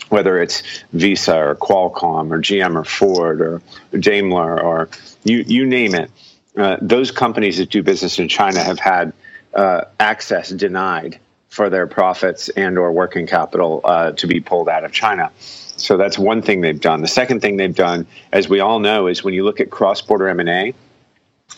whether 0.10 0.42
it's 0.42 0.62
Visa 0.94 1.36
or 1.36 1.56
Qualcomm 1.56 2.32
or 2.32 2.40
GM 2.40 2.76
or 2.76 2.84
Ford 2.84 3.42
or 3.42 3.62
Daimler 3.98 4.62
or 4.62 4.90
you 5.24 5.44
you 5.48 5.66
name 5.66 5.96
it, 5.96 6.12
uh, 6.58 6.78
those 6.82 7.12
companies 7.12 7.58
that 7.58 7.70
do 7.70 7.82
business 7.82 8.20
in 8.20 8.28
China 8.28 8.64
have 8.64 8.80
had 8.80 9.14
uh, 9.54 9.86
access 10.00 10.50
denied 10.50 11.20
for 11.50 11.70
their 11.70 11.88
profits 11.88 12.50
and 12.50 12.78
or 12.78 12.92
working 12.92 13.28
capital 13.28 13.82
uh, 13.84 14.12
to 14.12 14.28
be 14.28 14.40
pulled 14.40 14.70
out 14.70 14.84
of 14.84 14.92
China. 14.92 15.32
So 15.38 15.98
that's 15.98 16.18
one 16.18 16.42
thing 16.42 16.62
they've 16.62 16.80
done. 16.80 17.02
The 17.02 17.08
second 17.08 17.42
thing 17.42 17.58
they've 17.58 17.76
done, 17.76 18.06
as 18.32 18.48
we 18.48 18.60
all 18.60 18.80
know, 18.80 19.08
is 19.08 19.24
when 19.24 19.34
you 19.34 19.44
look 19.44 19.60
at 19.60 19.70
cross-border 19.70 20.28
M&A. 20.30 20.74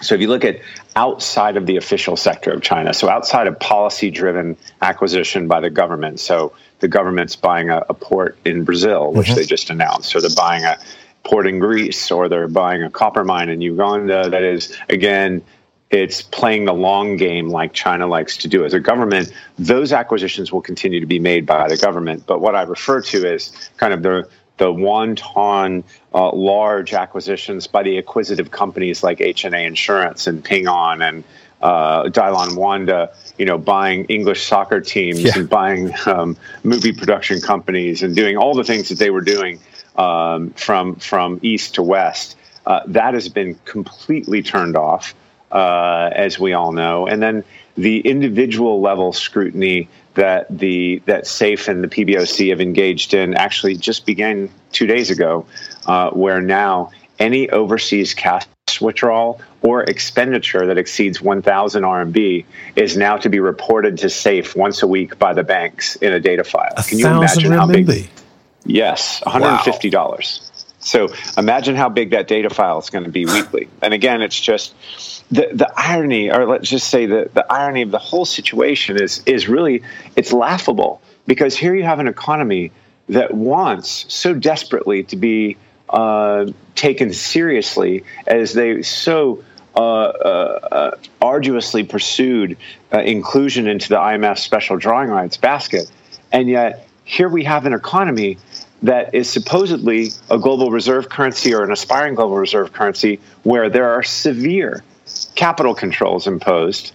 So 0.02 0.14
if 0.14 0.22
you 0.22 0.28
look 0.28 0.44
at 0.44 0.60
outside 0.96 1.58
of 1.58 1.66
the 1.66 1.78
official 1.78 2.18
sector 2.18 2.52
of 2.52 2.62
China, 2.62 2.94
so 2.94 3.10
outside 3.10 3.48
of 3.48 3.60
policy-driven 3.60 4.58
acquisition 4.82 5.48
by 5.48 5.62
the 5.62 5.70
government, 5.70 6.20
so 6.20 6.54
the 6.80 6.88
government's 6.88 7.36
buying 7.36 7.70
a, 7.70 7.84
a 7.90 7.94
port 7.94 8.38
in 8.46 8.66
Brazil, 8.66 9.14
which 9.14 9.28
mm-hmm. 9.28 9.38
they 9.38 9.46
just 9.46 9.70
announced, 9.70 10.16
or 10.16 10.22
they're 10.22 10.30
buying 10.36 10.64
a 10.66 10.78
port 11.24 11.48
in 11.48 11.60
Greece 11.60 12.12
or 12.12 12.30
they're 12.30 12.48
buying 12.48 12.84
a 12.84 12.90
copper 12.90 13.24
mine 13.24 13.50
in 13.50 13.62
Uganda. 13.62 14.30
That 14.30 14.44
is, 14.44 14.78
again, 14.90 15.42
it's 15.90 16.22
playing 16.22 16.66
the 16.66 16.74
long 16.74 17.18
game 17.18 17.50
like 17.50 17.74
China 17.74 18.08
likes 18.08 18.38
to 18.38 18.48
do 18.48 18.64
as 18.66 18.74
a 18.74 18.80
government. 18.80 19.34
Those 19.58 19.92
acquisitions 19.92 20.52
will 20.52 20.62
continue 20.62 21.00
to 21.00 21.06
be 21.06 21.20
made 21.20 21.46
by 21.46 21.68
the 21.68 21.78
government. 21.78 22.26
But 22.28 22.42
what 22.42 22.56
I 22.56 22.64
refer 22.64 23.02
to 23.02 23.34
is 23.34 23.52
kind 23.78 23.94
of 23.94 24.04
the 24.04 24.30
the 24.58 24.72
wanton 24.72 25.84
uh, 26.14 26.32
large 26.32 26.94
acquisitions 26.94 27.68
by 27.68 27.84
the 27.84 27.98
acquisitive 27.98 28.52
companies 28.52 29.04
like 29.04 29.20
HNA 29.20 29.66
Insurance 29.66 30.28
and 30.28 30.44
Ping 30.44 30.68
An 30.68 31.02
and 31.02 31.24
uh, 31.62 32.04
Dalian 32.04 32.56
Wanda, 32.56 33.12
you 33.38 33.46
know, 33.46 33.58
buying 33.58 34.06
English 34.06 34.46
soccer 34.46 34.82
teams 34.82 35.22
yeah. 35.22 35.32
and 35.36 35.50
buying 35.50 35.94
um, 36.06 36.38
movie 36.64 36.94
production 36.94 37.42
companies 37.42 38.04
and 38.04 38.16
doing 38.16 38.38
all 38.38 38.54
the 38.54 38.64
things 38.64 38.90
that 38.90 39.00
they 39.00 39.10
were 39.10 39.22
doing 39.22 39.60
um, 39.98 40.52
from 40.52 40.96
from 40.96 41.40
east 41.42 41.76
to 41.76 41.84
west. 41.84 42.38
Uh, 42.66 42.82
that 42.88 43.14
has 43.14 43.30
been 43.30 43.56
completely 43.66 44.42
turned 44.42 44.76
off, 44.76 45.14
uh, 45.52 46.10
as 46.14 46.40
we 46.40 46.54
all 46.54 46.72
know. 46.72 47.08
And 47.08 47.22
then 47.22 47.44
the 47.76 48.00
individual 48.00 48.82
level 48.82 49.14
scrutiny 49.14 49.88
that 50.16 50.46
the 50.50 51.02
that 51.06 51.28
SAFE 51.28 51.68
and 51.68 51.84
the 51.84 51.88
PBOC 51.88 52.50
have 52.50 52.62
engaged 52.62 53.14
in 53.14 53.36
actually 53.36 53.76
just 53.76 54.06
began 54.06 54.50
two 54.72 54.88
days 54.88 55.10
ago, 55.10 55.46
uh, 55.86 56.10
where 56.12 56.42
now 56.42 56.92
any 57.20 57.50
overseas 57.50 58.14
cash 58.14 58.46
withdrawal 58.82 59.42
or 59.62 59.84
expenditure 59.84 60.66
that 60.66 60.78
exceeds 60.78 61.22
1,000 61.22 61.84
RMB 61.84 62.46
is 62.76 62.98
now 62.98 63.16
to 63.18 63.30
be 63.30 63.40
reported 63.40 63.98
to 64.00 64.10
SAFE 64.10 64.56
once 64.56 64.84
a 64.84 64.88
week 64.88 65.18
by 65.18 65.34
the 65.34 65.44
banks 65.44 65.96
in 65.98 66.12
a 66.12 66.20
data 66.20 66.44
file. 66.44 66.74
A 66.76 66.84
Can 66.84 67.00
you 67.00 67.08
imagine 67.08 67.52
how 67.52 67.68
big? 67.68 68.10
Yes, 68.66 69.22
$150. 69.26 69.94
Wow. 69.94 70.18
So 70.86 71.10
imagine 71.36 71.76
how 71.76 71.90
big 71.90 72.12
that 72.12 72.28
data 72.28 72.50
file 72.50 72.80
is 72.80 72.90
going 72.90 73.04
to 73.04 73.10
be 73.10 73.26
weekly. 73.38 73.68
And 73.82 73.94
again, 73.94 74.22
it's 74.22 74.40
just 74.40 74.74
the 75.32 75.50
the 75.52 75.72
irony, 75.76 76.32
or 76.32 76.46
let's 76.46 76.70
just 76.70 76.90
say 76.90 77.06
the, 77.06 77.30
the 77.34 77.52
irony 77.52 77.82
of 77.82 77.92
the 77.92 78.00
whole 78.00 78.26
situation 78.26 79.02
is 79.02 79.22
is 79.26 79.50
really 79.50 79.84
it's 80.16 80.32
laughable 80.32 81.02
because 81.28 81.58
here 81.58 81.76
you 81.76 81.84
have 81.84 82.00
an 82.00 82.08
economy 82.08 82.72
that 83.10 83.34
wants 83.34 84.06
so 84.14 84.34
desperately 84.34 85.04
to 85.04 85.16
be 85.16 85.58
uh, 85.90 86.46
taken 86.76 87.14
seriously 87.14 88.04
as 88.28 88.54
they 88.54 88.82
so 88.82 89.44
uh, 89.76 89.80
uh, 89.80 90.60
uh 90.72 90.98
arduously 91.22 91.84
pursued 91.84 92.58
uh, 92.94 93.00
inclusion 93.00 93.68
into 93.68 93.90
the 93.90 93.98
IMF 93.98 94.38
special 94.38 94.78
drawing 94.78 95.10
rights 95.10 95.38
basket, 95.38 95.92
and 96.32 96.48
yet 96.48 96.88
here 97.06 97.30
we 97.30 97.44
have 97.44 97.66
an 97.66 97.74
economy 97.74 98.38
that 98.86 99.16
is 99.16 99.28
supposedly 99.28 100.12
a 100.30 100.38
global 100.38 100.70
reserve 100.70 101.10
currency 101.10 101.54
or 101.54 101.64
an 101.64 101.72
aspiring 101.72 102.14
global 102.14 102.38
reserve 102.38 102.72
currency 102.72 103.20
where 103.42 103.68
there 103.68 103.90
are 103.90 104.04
severe 104.04 104.84
capital 105.34 105.74
controls 105.74 106.28
imposed. 106.28 106.94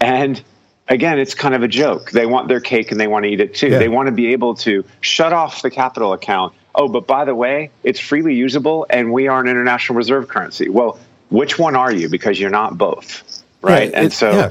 And 0.00 0.42
again, 0.88 1.18
it's 1.18 1.34
kind 1.34 1.54
of 1.54 1.62
a 1.62 1.68
joke. 1.68 2.12
They 2.12 2.24
want 2.24 2.48
their 2.48 2.60
cake 2.60 2.90
and 2.92 2.98
they 2.98 3.08
want 3.08 3.24
to 3.24 3.30
eat 3.30 3.40
it 3.40 3.54
too. 3.54 3.68
Yeah. 3.68 3.78
They 3.78 3.90
want 3.90 4.06
to 4.06 4.12
be 4.12 4.28
able 4.28 4.54
to 4.56 4.84
shut 5.02 5.34
off 5.34 5.60
the 5.60 5.70
capital 5.70 6.14
account. 6.14 6.54
Oh, 6.74 6.88
but 6.88 7.06
by 7.06 7.26
the 7.26 7.34
way, 7.34 7.70
it's 7.82 8.00
freely 8.00 8.34
usable 8.34 8.86
and 8.88 9.12
we 9.12 9.28
are 9.28 9.40
an 9.40 9.48
international 9.48 9.96
reserve 9.98 10.28
currency. 10.28 10.70
Well, 10.70 10.98
which 11.28 11.58
one 11.58 11.76
are 11.76 11.92
you? 11.92 12.08
Because 12.08 12.40
you're 12.40 12.48
not 12.48 12.78
both. 12.78 13.42
Right. 13.60 13.92
and 13.92 14.12
so. 14.12 14.30
Yeah 14.30 14.50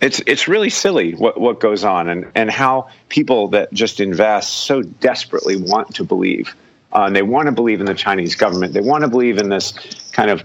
it's 0.00 0.20
it's 0.26 0.48
really 0.48 0.70
silly 0.70 1.12
what, 1.12 1.38
what 1.40 1.60
goes 1.60 1.84
on 1.84 2.08
and, 2.08 2.30
and 2.34 2.50
how 2.50 2.88
people 3.08 3.48
that 3.48 3.72
just 3.72 4.00
invest 4.00 4.50
so 4.64 4.82
desperately 4.82 5.56
want 5.56 5.94
to 5.96 6.04
believe. 6.04 6.54
Uh, 6.92 7.10
they 7.10 7.22
want 7.22 7.46
to 7.46 7.52
believe 7.52 7.80
in 7.80 7.86
the 7.86 7.94
Chinese 7.94 8.34
government. 8.34 8.72
They 8.72 8.80
want 8.80 9.02
to 9.02 9.08
believe 9.08 9.38
in 9.38 9.48
this 9.48 9.72
kind 10.12 10.30
of 10.30 10.42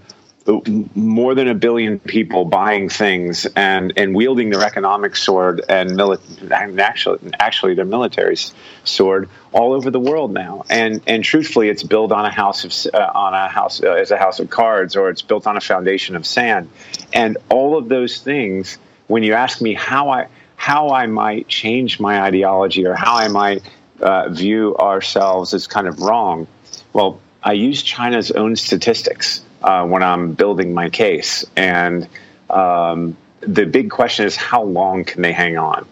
more 0.94 1.34
than 1.34 1.48
a 1.48 1.56
billion 1.56 2.00
people 2.00 2.46
buying 2.46 2.88
things 2.88 3.48
and, 3.56 3.94
and 3.98 4.14
wielding 4.14 4.52
their 4.52 4.62
economic 4.62 5.16
sword 5.16 5.64
and, 5.68 5.90
mili- 5.92 6.52
and 6.52 6.80
actually 6.80 7.32
actually 7.40 7.74
their 7.74 7.86
military 7.86 8.38
sword 8.84 9.28
all 9.54 9.74
over 9.74 9.90
the 9.90 10.00
world 10.00 10.32
now. 10.32 10.64
And 10.70 11.02
and 11.08 11.24
truthfully, 11.24 11.70
it's 11.70 11.82
built 11.82 12.12
on 12.12 12.26
a 12.26 12.30
house 12.30 12.64
of 12.64 12.94
uh, 12.94 13.12
on 13.16 13.34
a 13.34 13.48
house 13.48 13.82
uh, 13.82 13.94
as 13.94 14.12
a 14.12 14.18
house 14.18 14.40
of 14.40 14.50
cards, 14.50 14.96
or 14.96 15.10
it's 15.10 15.24
built 15.24 15.48
on 15.48 15.58
a 15.58 15.62
foundation 15.62 16.16
of 16.16 16.28
sand. 16.28 16.70
And 17.12 17.38
all 17.50 17.78
of 17.78 17.90
those 17.90 18.20
things 18.20 18.78
when 19.08 19.24
you 19.24 19.34
ask 19.34 19.62
me 19.62 19.74
how 19.74 20.10
I 20.10 20.28
how 20.56 20.90
I 20.90 21.06
might 21.06 21.48
change 21.48 22.00
my 22.00 22.22
ideology 22.22 22.86
or 22.86 22.96
how 22.96 23.16
I 23.16 23.28
might 23.28 23.62
uh, 24.00 24.30
view 24.30 24.76
ourselves 24.78 25.54
as 25.54 25.68
kind 25.68 25.88
of 25.88 26.00
wrong, 26.00 26.48
well, 26.94 27.20
I 27.44 27.54
use 27.54 27.84
China's 27.84 28.32
own 28.32 28.56
statistics 28.56 29.44
uh, 29.62 29.86
when 29.86 30.02
I'm 30.02 30.34
building 30.34 30.74
my 30.74 30.90
case, 30.90 31.46
and 31.56 32.08
um, 32.50 33.16
the 33.42 33.66
big 33.66 33.92
question 33.92 34.26
is 34.26 34.36
how 34.36 34.64
long 34.64 35.04
can 35.04 35.22
they 35.22 35.34
hang 35.34 35.58
on? 35.58 35.86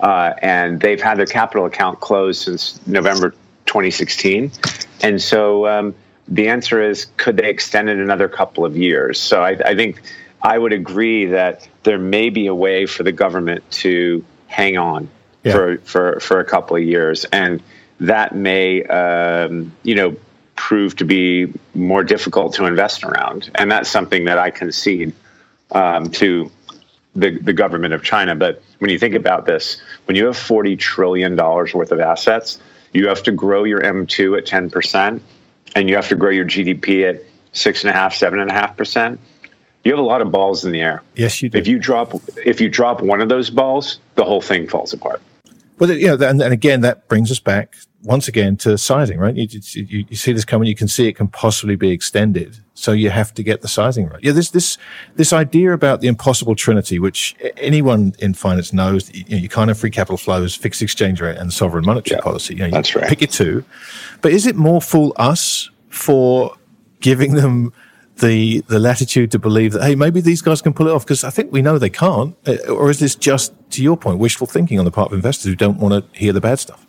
Uh, 0.00 0.34
and 0.42 0.80
they've 0.80 1.00
had 1.00 1.18
their 1.18 1.26
capital 1.26 1.64
account 1.64 2.00
closed 2.00 2.42
since 2.42 2.84
November 2.86 3.30
2016, 3.66 4.50
and 5.02 5.22
so 5.22 5.66
um, 5.68 5.94
the 6.28 6.48
answer 6.48 6.82
is 6.82 7.06
could 7.16 7.36
they 7.36 7.48
extend 7.48 7.88
it 7.88 7.98
another 7.98 8.28
couple 8.28 8.64
of 8.64 8.76
years? 8.76 9.20
So 9.20 9.42
I, 9.42 9.50
I 9.64 9.74
think 9.74 10.02
I 10.46 10.56
would 10.56 10.72
agree 10.72 11.26
that 11.26 11.68
there 11.82 11.98
may 11.98 12.30
be 12.30 12.46
a 12.46 12.54
way 12.54 12.86
for 12.86 13.02
the 13.02 13.10
government 13.10 13.68
to 13.82 14.24
hang 14.46 14.78
on 14.78 15.08
yeah. 15.42 15.52
for, 15.52 15.78
for, 15.78 16.20
for 16.20 16.38
a 16.38 16.44
couple 16.44 16.76
of 16.76 16.84
years. 16.84 17.24
And 17.24 17.60
that 17.98 18.32
may, 18.32 18.84
um, 18.84 19.72
you 19.82 19.96
know, 19.96 20.14
prove 20.54 20.94
to 20.96 21.04
be 21.04 21.52
more 21.74 22.04
difficult 22.04 22.54
to 22.54 22.64
invest 22.64 23.02
around. 23.02 23.50
And 23.56 23.72
that's 23.72 23.90
something 23.90 24.26
that 24.26 24.38
I 24.38 24.50
concede 24.52 25.14
um, 25.72 26.12
to 26.12 26.52
the, 27.16 27.38
the 27.38 27.52
government 27.52 27.94
of 27.94 28.04
China. 28.04 28.36
But 28.36 28.62
when 28.78 28.92
you 28.92 29.00
think 29.00 29.16
about 29.16 29.46
this, 29.46 29.82
when 30.04 30.16
you 30.16 30.26
have 30.26 30.36
$40 30.36 30.78
trillion 30.78 31.34
worth 31.34 31.90
of 31.90 31.98
assets, 31.98 32.60
you 32.92 33.08
have 33.08 33.24
to 33.24 33.32
grow 33.32 33.64
your 33.64 33.80
M2 33.80 34.38
at 34.38 34.46
10%, 34.46 35.20
and 35.74 35.88
you 35.88 35.96
have 35.96 36.08
to 36.10 36.14
grow 36.14 36.30
your 36.30 36.44
GDP 36.44 37.10
at 37.10 37.24
6.5 37.52 37.92
7.5% 37.92 39.18
you 39.86 39.92
have 39.92 40.00
a 40.00 40.02
lot 40.02 40.20
of 40.20 40.30
balls 40.30 40.64
in 40.64 40.72
the 40.72 40.80
air. 40.80 41.02
Yes, 41.14 41.40
you 41.40 41.48
do. 41.48 41.58
If 41.58 41.66
you 41.66 41.78
drop 41.78 42.14
if 42.44 42.60
you 42.60 42.68
drop 42.68 43.00
one 43.00 43.20
of 43.20 43.28
those 43.28 43.50
balls, 43.50 44.00
the 44.16 44.24
whole 44.24 44.40
thing 44.40 44.68
falls 44.68 44.92
apart. 44.92 45.22
Well, 45.78 45.90
you 45.90 46.06
know, 46.06 46.26
and, 46.26 46.40
and 46.40 46.52
again, 46.52 46.80
that 46.80 47.06
brings 47.08 47.30
us 47.30 47.38
back 47.38 47.76
once 48.02 48.28
again 48.28 48.56
to 48.56 48.78
sizing, 48.78 49.18
right? 49.18 49.34
You, 49.34 49.46
you, 49.74 50.06
you, 50.08 50.16
see 50.16 50.32
this 50.32 50.44
coming, 50.44 50.68
you 50.68 50.74
can 50.74 50.88
see 50.88 51.06
it 51.06 51.16
can 51.16 51.28
possibly 51.28 51.76
be 51.76 51.90
extended. 51.90 52.56
So 52.74 52.92
you 52.92 53.10
have 53.10 53.34
to 53.34 53.42
get 53.42 53.62
the 53.62 53.68
sizing 53.68 54.08
right. 54.08 54.22
Yeah, 54.22 54.32
this, 54.32 54.50
this, 54.50 54.78
this 55.16 55.32
idea 55.32 55.72
about 55.72 56.00
the 56.00 56.08
impossible 56.08 56.54
trinity, 56.54 56.98
which 56.98 57.34
anyone 57.56 58.14
in 58.20 58.32
finance 58.32 58.72
knows, 58.72 59.12
you, 59.14 59.24
know, 59.28 59.36
you 59.36 59.48
can't 59.48 59.68
have 59.68 59.78
free 59.78 59.90
capital 59.90 60.16
flows, 60.16 60.54
fixed 60.54 60.82
exchange 60.82 61.20
rate 61.20 61.36
and 61.36 61.52
sovereign 61.52 61.84
monetary 61.84 62.18
yeah, 62.18 62.22
policy. 62.22 62.54
You 62.54 62.60
know, 62.60 62.70
that's 62.70 62.94
right. 62.94 63.08
Pick 63.08 63.20
your 63.20 63.28
two. 63.28 63.64
But 64.22 64.32
is 64.32 64.46
it 64.46 64.56
more 64.56 64.80
fool 64.80 65.12
us 65.16 65.68
for 65.90 66.56
giving 67.00 67.34
them 67.34 67.72
the 68.18 68.60
the 68.68 68.78
latitude 68.78 69.30
to 69.30 69.38
believe 69.38 69.72
that 69.72 69.82
hey 69.82 69.94
maybe 69.94 70.20
these 70.20 70.40
guys 70.40 70.62
can 70.62 70.72
pull 70.72 70.88
it 70.88 70.92
off 70.92 71.04
because 71.04 71.22
I 71.22 71.30
think 71.30 71.52
we 71.52 71.62
know 71.62 71.78
they 71.78 71.90
can't. 71.90 72.36
Uh, 72.46 72.56
or 72.68 72.90
is 72.90 72.98
this 72.98 73.14
just 73.14 73.52
to 73.72 73.82
your 73.82 73.96
point 73.96 74.18
wishful 74.18 74.46
thinking 74.46 74.78
on 74.78 74.84
the 74.84 74.90
part 74.90 75.10
of 75.10 75.14
investors 75.14 75.50
who 75.50 75.56
don't 75.56 75.78
want 75.78 76.12
to 76.12 76.18
hear 76.18 76.32
the 76.32 76.40
bad 76.40 76.58
stuff? 76.58 76.86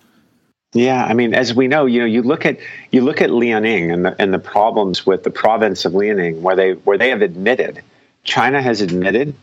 Yeah, 0.73 1.05
I 1.05 1.13
mean, 1.13 1.33
as 1.33 1.53
we 1.53 1.67
know, 1.67 1.85
you 1.85 1.99
know, 1.99 2.05
you 2.05 2.21
look 2.21 2.45
at 2.45 2.59
you 2.91 3.01
look 3.01 3.21
at 3.21 3.29
Liaoning 3.29 3.93
and 3.93 4.05
the 4.05 4.15
and 4.21 4.33
the 4.33 4.39
problems 4.39 5.05
with 5.05 5.23
the 5.23 5.29
province 5.29 5.85
of 5.85 5.93
Liaoning, 5.93 6.41
where 6.41 6.55
they 6.55 6.73
where 6.73 6.97
they 6.97 7.09
have 7.09 7.21
admitted, 7.21 7.81
China 8.23 8.61
has 8.61 8.81
admitted 8.81 9.33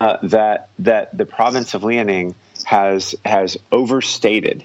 uh, 0.00 0.18
that 0.22 0.70
that 0.78 1.16
the 1.16 1.26
province 1.26 1.74
of 1.74 1.82
Liaoning 1.82 2.34
has 2.64 3.14
has 3.24 3.58
overstated 3.72 4.64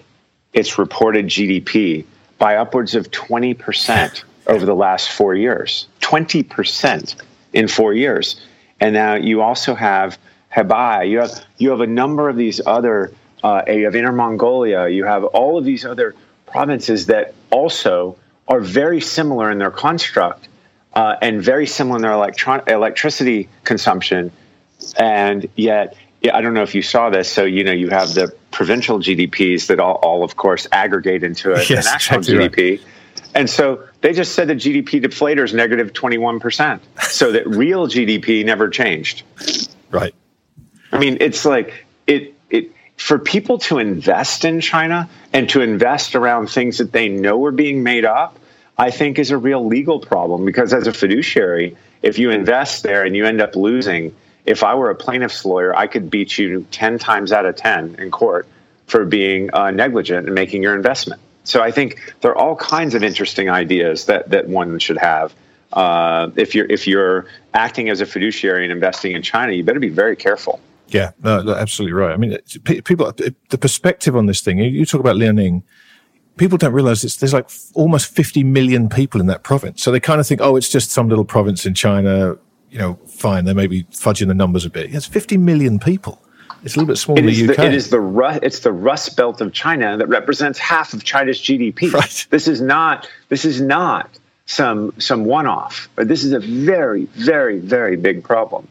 its 0.54 0.78
reported 0.78 1.28
GDP 1.28 2.06
by 2.38 2.56
upwards 2.56 2.96
of 2.96 3.12
twenty 3.12 3.54
percent 3.54 4.24
over 4.50 4.66
the 4.66 4.76
last 4.76 5.12
four 5.12 5.36
years. 5.36 5.88
Twenty 6.00 6.44
percent 6.44 7.16
in 7.54 7.68
four 7.68 7.94
years, 7.94 8.40
and 8.80 8.94
now 8.94 9.16
you 9.16 9.42
also 9.42 9.76
have 9.76 10.18
Hebei. 10.56 11.10
You 11.10 11.20
have 11.20 11.46
you 11.58 11.70
have 11.70 11.82
a 11.82 11.88
number 11.88 12.30
of 12.30 12.36
these 12.36 12.62
other 12.66 13.12
uh, 13.44 13.64
you 13.68 13.86
have 13.86 13.96
Inner 13.96 14.12
Mongolia, 14.12 14.88
you 14.88 15.06
have 15.06 15.24
all 15.24 15.58
of 15.58 15.66
these 15.66 15.86
other 15.86 16.16
provinces 16.46 17.06
that 17.08 17.34
also 17.52 18.18
are 18.48 18.60
very 18.60 19.00
similar 19.00 19.52
in 19.52 19.60
their 19.60 19.72
construct 19.72 20.48
uh, 20.94 21.16
and 21.22 21.42
very 21.42 21.68
similar 21.68 21.98
in 21.98 22.02
their 22.02 22.12
electron- 22.12 22.64
electricity 22.68 23.48
consumption. 23.64 24.32
And 24.98 25.48
yet, 25.56 25.96
yeah, 26.22 26.36
I 26.36 26.42
don't 26.42 26.54
know 26.54 26.64
if 26.64 26.74
you 26.74 26.82
saw 26.82 27.10
this. 27.10 27.32
So, 27.32 27.46
you 27.46 27.64
know, 27.64 27.72
you 27.72 27.90
have 27.90 28.14
the 28.14 28.34
provincial 28.52 29.00
GDPs 29.00 29.68
that 29.68 29.80
all, 29.80 29.96
all 29.96 30.24
of 30.24 30.36
course, 30.36 30.68
aggregate 30.72 31.24
into 31.24 31.54
a, 31.54 31.64
yes, 31.64 31.86
national 31.86 32.20
exactly 32.20 32.50
GDP. 32.50 32.80
Right. 32.80 32.88
And 33.36 33.50
so 33.50 33.84
they 34.02 34.14
just 34.14 34.34
said 34.34 34.48
the 34.48 34.56
GDP 34.56 35.04
deflator 35.04 35.44
is 35.44 35.54
negative 35.54 35.94
21%. 35.94 36.80
so 37.02 37.32
that 37.32 37.48
real 37.48 37.88
GDP 37.88 38.46
never 38.46 38.70
changed. 38.70 39.24
Right. 39.92 40.14
I 40.92 41.00
mean, 41.00 41.18
it's 41.22 41.46
like 41.46 41.86
it, 42.08 42.34
it, 42.50 42.72
for 42.98 43.20
people 43.20 43.60
to 43.60 43.78
invest 43.78 44.46
in 44.46 44.62
China 44.62 45.10
and 45.34 45.50
to 45.50 45.62
invest 45.62 46.16
around 46.16 46.50
things 46.50 46.80
that 46.80 46.92
they 46.92 47.10
know 47.10 47.46
are 47.46 47.52
being 47.52 47.84
made 47.84 48.06
up, 48.06 48.38
I 48.78 48.92
think 48.92 49.20
is 49.20 49.32
a 49.32 49.38
real 49.38 49.66
legal 49.66 50.00
problem 50.00 50.46
because 50.46 50.74
as 50.74 50.88
a 50.88 50.94
fiduciary, 50.94 51.76
if 52.02 52.18
you 52.18 52.32
invest 52.32 52.84
there 52.84 53.04
and 53.04 53.16
you 53.16 53.26
end 53.26 53.42
up 53.42 53.56
losing, 53.56 54.16
if 54.46 54.64
I 54.64 54.76
were 54.76 54.90
a 54.90 54.96
plaintiff's 54.96 55.44
lawyer, 55.46 55.76
I 55.76 55.88
could 55.88 56.10
beat 56.10 56.38
you 56.38 56.66
10 56.72 56.98
times 56.98 57.32
out 57.32 57.46
of 57.46 57.56
10 57.56 57.96
in 58.00 58.10
court 58.10 58.48
for 58.88 59.06
being 59.06 59.54
uh, 59.54 59.72
negligent 59.72 60.26
and 60.26 60.34
making 60.34 60.64
your 60.64 60.76
investment. 60.76 61.22
So 61.44 61.62
I 61.62 61.72
think 61.72 62.14
there 62.22 62.32
are 62.32 62.38
all 62.38 62.56
kinds 62.56 62.96
of 62.96 63.04
interesting 63.04 63.50
ideas 63.50 64.06
that, 64.06 64.30
that 64.30 64.48
one 64.48 64.80
should 64.80 64.98
have. 64.98 65.34
Uh, 65.74 66.30
if 66.36 66.56
you're 66.56 66.66
if 66.66 66.88
you're 66.88 67.28
acting 67.54 67.90
as 67.90 68.02
a 68.02 68.06
fiduciary 68.06 68.64
and 68.64 68.72
investing 68.72 69.12
in 69.12 69.22
China, 69.22 69.52
you 69.54 69.64
better 69.64 69.80
be 69.80 69.90
very 69.90 70.16
careful. 70.16 70.60
Yeah, 70.88 71.12
no, 71.24 71.42
no, 71.44 71.54
absolutely 71.54 71.94
right. 71.94 72.12
I 72.12 72.18
mean, 72.18 72.38
people, 72.64 73.12
the 73.14 73.58
perspective 73.58 74.16
on 74.16 74.26
this 74.26 74.42
thing, 74.42 74.58
you, 74.58 74.86
talk 74.86 75.00
about 75.00 75.18
Liaoning, 75.18 75.62
people 76.38 76.58
don't 76.58 76.74
realize 76.74 77.04
it's, 77.04 77.18
there's 77.18 77.34
like 77.34 77.50
almost 77.76 78.08
50 78.08 78.44
million 78.44 78.90
people 78.90 79.22
in 79.22 79.28
that 79.28 79.44
province. 79.44 79.84
So 79.84 79.92
they 79.92 80.00
kind 80.00 80.20
of 80.20 80.26
think, 80.26 80.42
oh, 80.42 80.56
it's 80.56 80.70
just 80.70 80.90
some 80.90 81.08
little 81.08 81.26
province 81.26 81.66
in 81.68 81.76
China, 81.76 82.38
you 82.72 82.80
know, 82.80 82.96
fine. 83.08 83.46
They 83.46 83.54
may 83.54 83.68
be 83.68 83.84
fudging 83.86 84.28
the 84.28 84.34
numbers 84.34 84.66
a 84.66 84.70
bit. 84.72 84.94
It's 84.94 85.06
50 85.06 85.38
million 85.38 85.78
people. 85.78 86.24
It's 86.64 86.76
a 86.76 86.80
little 86.80 86.88
bit 86.88 86.98
smaller 86.98 87.22
than 87.22 87.32
the 87.32 87.50
UK. 87.50 87.58
The, 87.58 87.66
it 87.66 87.74
is 87.74 87.90
the 87.90 88.40
it's 88.42 88.60
the 88.60 88.72
Rust 88.72 89.16
Belt 89.16 89.42
of 89.42 89.54
China 89.54 89.98
that 89.98 90.08
represents 90.08 90.60
half 90.60 90.94
of 90.94 91.04
China's 91.04 91.40
GDP. 91.40 91.92
Right. 92.00 92.28
This 92.30 92.48
is 92.48 92.62
not 92.62 93.10
this 93.30 93.46
is 93.46 93.62
not 93.62 94.10
some 94.46 94.94
some 95.00 95.26
one 95.26 95.48
off. 95.48 95.90
But 95.96 96.08
this 96.08 96.24
is 96.24 96.34
a 96.34 96.40
very 96.40 97.06
very 97.06 97.60
very 97.60 97.96
big 97.96 98.24
problem. 98.24 98.68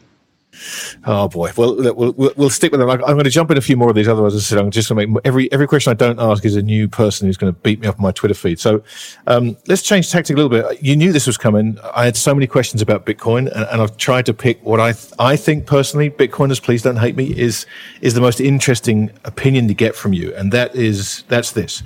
Oh 1.05 1.27
boy. 1.27 1.51
Well, 1.55 1.75
we'll, 1.93 2.33
we'll 2.35 2.49
stick 2.49 2.71
with 2.71 2.79
them. 2.79 2.89
I'm 2.89 2.99
going 2.99 3.23
to 3.23 3.29
jump 3.29 3.51
in 3.51 3.57
a 3.57 3.61
few 3.61 3.77
more 3.77 3.89
of 3.89 3.95
these. 3.95 4.07
Otherwise, 4.07 4.35
I 4.35 4.39
said 4.39 4.57
I'm 4.57 4.71
just 4.71 4.89
going 4.89 4.99
to 4.99 5.13
make 5.13 5.21
every 5.25 5.51
every 5.51 5.67
question 5.67 5.91
I 5.91 5.93
don't 5.93 6.19
ask 6.19 6.43
is 6.43 6.55
a 6.55 6.61
new 6.61 6.87
person 6.87 7.27
who's 7.27 7.37
going 7.37 7.53
to 7.53 7.59
beat 7.59 7.79
me 7.79 7.87
up 7.87 7.97
on 7.97 8.01
my 8.01 8.11
Twitter 8.11 8.33
feed. 8.33 8.59
So 8.59 8.83
um, 9.27 9.55
let's 9.67 9.81
change 9.81 10.11
tactic 10.11 10.35
a 10.35 10.41
little 10.41 10.49
bit. 10.49 10.81
You 10.81 10.95
knew 10.95 11.11
this 11.11 11.27
was 11.27 11.37
coming. 11.37 11.77
I 11.93 12.05
had 12.05 12.17
so 12.17 12.33
many 12.33 12.47
questions 12.47 12.81
about 12.81 13.05
Bitcoin, 13.05 13.51
and, 13.51 13.67
and 13.71 13.81
I've 13.81 13.95
tried 13.97 14.25
to 14.25 14.33
pick 14.33 14.63
what 14.63 14.79
I 14.79 14.93
th- 14.93 15.13
I 15.19 15.35
think 15.35 15.65
personally, 15.65 16.09
Bitcoiners, 16.09 16.61
please 16.61 16.81
don't 16.81 16.97
hate 16.97 17.15
me, 17.15 17.37
is 17.37 17.65
is 18.01 18.15
the 18.15 18.21
most 18.21 18.41
interesting 18.41 19.11
opinion 19.25 19.67
to 19.67 19.73
get 19.73 19.95
from 19.95 20.13
you, 20.13 20.33
and 20.35 20.51
that 20.51 20.75
is 20.75 21.23
that's 21.27 21.51
this. 21.51 21.83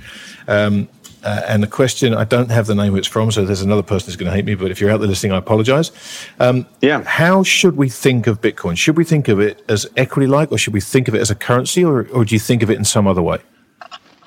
Um, 0.48 0.88
uh, 1.24 1.42
and 1.48 1.62
the 1.62 1.66
question, 1.66 2.14
I 2.14 2.24
don't 2.24 2.50
have 2.50 2.66
the 2.66 2.74
name 2.74 2.94
it's 2.96 3.08
from, 3.08 3.30
so 3.30 3.44
there's 3.44 3.62
another 3.62 3.82
person 3.82 4.06
who's 4.06 4.16
going 4.16 4.30
to 4.30 4.36
hate 4.36 4.44
me, 4.44 4.54
but 4.54 4.70
if 4.70 4.80
you're 4.80 4.90
out 4.90 4.98
there 4.98 5.08
listening, 5.08 5.32
I 5.32 5.38
apologize. 5.38 5.90
Um, 6.38 6.66
yeah. 6.82 7.02
How 7.02 7.42
should 7.42 7.76
we 7.76 7.88
think 7.88 8.26
of 8.26 8.40
Bitcoin? 8.40 8.76
Should 8.76 8.96
we 8.96 9.04
think 9.04 9.28
of 9.28 9.40
it 9.40 9.64
as 9.68 9.86
equity 9.96 10.26
like, 10.26 10.52
or 10.52 10.58
should 10.58 10.74
we 10.74 10.80
think 10.80 11.08
of 11.08 11.14
it 11.14 11.20
as 11.20 11.30
a 11.30 11.34
currency, 11.34 11.82
or, 11.82 12.06
or 12.10 12.24
do 12.24 12.34
you 12.34 12.38
think 12.38 12.62
of 12.62 12.70
it 12.70 12.76
in 12.76 12.84
some 12.84 13.06
other 13.06 13.22
way? 13.22 13.38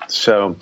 So, 0.08 0.56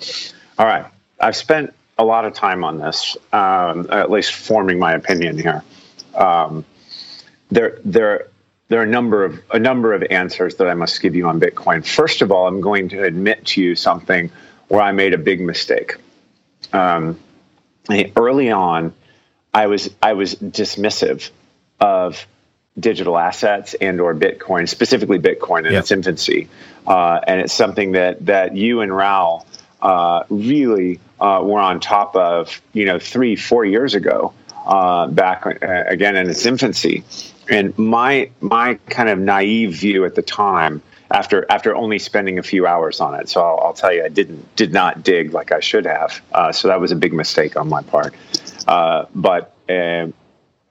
all 0.59 0.65
right. 0.65 0.85
I've 1.19 1.35
spent 1.35 1.73
a 1.97 2.05
lot 2.05 2.25
of 2.25 2.33
time 2.33 2.63
on 2.63 2.77
this, 2.77 3.17
um, 3.33 3.87
at 3.89 4.11
least 4.11 4.33
forming 4.33 4.77
my 4.77 4.93
opinion 4.93 5.39
here. 5.39 5.63
Um, 6.13 6.63
there, 7.49 7.79
there, 7.83 8.27
there 8.67 8.79
are 8.79 8.83
a 8.83 8.87
number 8.87 9.23
of 9.23 9.39
a 9.51 9.59
number 9.59 9.93
of 9.93 10.03
answers 10.11 10.55
that 10.55 10.67
I 10.67 10.73
must 10.73 11.01
give 11.01 11.15
you 11.15 11.27
on 11.27 11.39
Bitcoin. 11.39 11.85
First 11.85 12.21
of 12.21 12.31
all, 12.31 12.47
I'm 12.47 12.61
going 12.61 12.89
to 12.89 13.03
admit 13.03 13.45
to 13.47 13.61
you 13.61 13.75
something 13.75 14.29
where 14.67 14.81
I 14.81 14.91
made 14.91 15.13
a 15.13 15.17
big 15.17 15.39
mistake 15.39 15.95
um, 16.73 17.19
early 18.15 18.51
on, 18.51 18.93
I 19.53 19.67
was 19.67 19.89
I 20.01 20.13
was 20.13 20.35
dismissive 20.35 21.29
of 21.79 22.27
digital 22.79 23.17
assets 23.17 23.73
and 23.75 23.99
or 23.99 24.13
Bitcoin, 24.13 24.69
specifically 24.69 25.19
Bitcoin 25.19 25.65
in 25.65 25.73
yep. 25.73 25.81
its 25.81 25.91
infancy, 25.91 26.47
uh, 26.85 27.19
and 27.25 27.41
it's 27.41 27.53
something 27.53 27.93
that 27.93 28.25
that 28.25 28.55
you 28.55 28.81
and 28.81 28.95
Raoul 28.95 29.45
uh, 29.81 30.23
really 30.29 30.99
uh, 31.19 31.41
were 31.43 31.59
on 31.59 31.79
top 31.79 32.15
of, 32.15 32.61
you 32.73 32.85
know, 32.85 32.99
three 32.99 33.35
four 33.35 33.65
years 33.65 33.95
ago, 33.95 34.33
uh, 34.65 35.07
back 35.07 35.45
uh, 35.45 35.83
again 35.87 36.15
in 36.15 36.29
its 36.29 36.45
infancy, 36.45 37.03
and 37.49 37.77
my 37.77 38.29
my 38.41 38.75
kind 38.89 39.09
of 39.09 39.19
naive 39.19 39.73
view 39.73 40.05
at 40.05 40.15
the 40.15 40.21
time 40.21 40.81
after 41.11 41.45
after 41.49 41.75
only 41.75 41.99
spending 41.99 42.39
a 42.39 42.43
few 42.43 42.67
hours 42.67 42.99
on 42.99 43.15
it. 43.19 43.29
So 43.29 43.41
I'll, 43.41 43.59
I'll 43.67 43.73
tell 43.73 43.93
you, 43.93 44.03
I 44.03 44.09
didn't 44.09 44.55
did 44.55 44.73
not 44.73 45.03
dig 45.03 45.33
like 45.33 45.51
I 45.51 45.59
should 45.59 45.85
have. 45.85 46.21
Uh, 46.33 46.51
so 46.51 46.67
that 46.67 46.79
was 46.79 46.91
a 46.91 46.95
big 46.95 47.13
mistake 47.13 47.55
on 47.55 47.69
my 47.69 47.81
part. 47.81 48.13
Uh, 48.67 49.05
but 49.15 49.53
uh, 49.69 50.07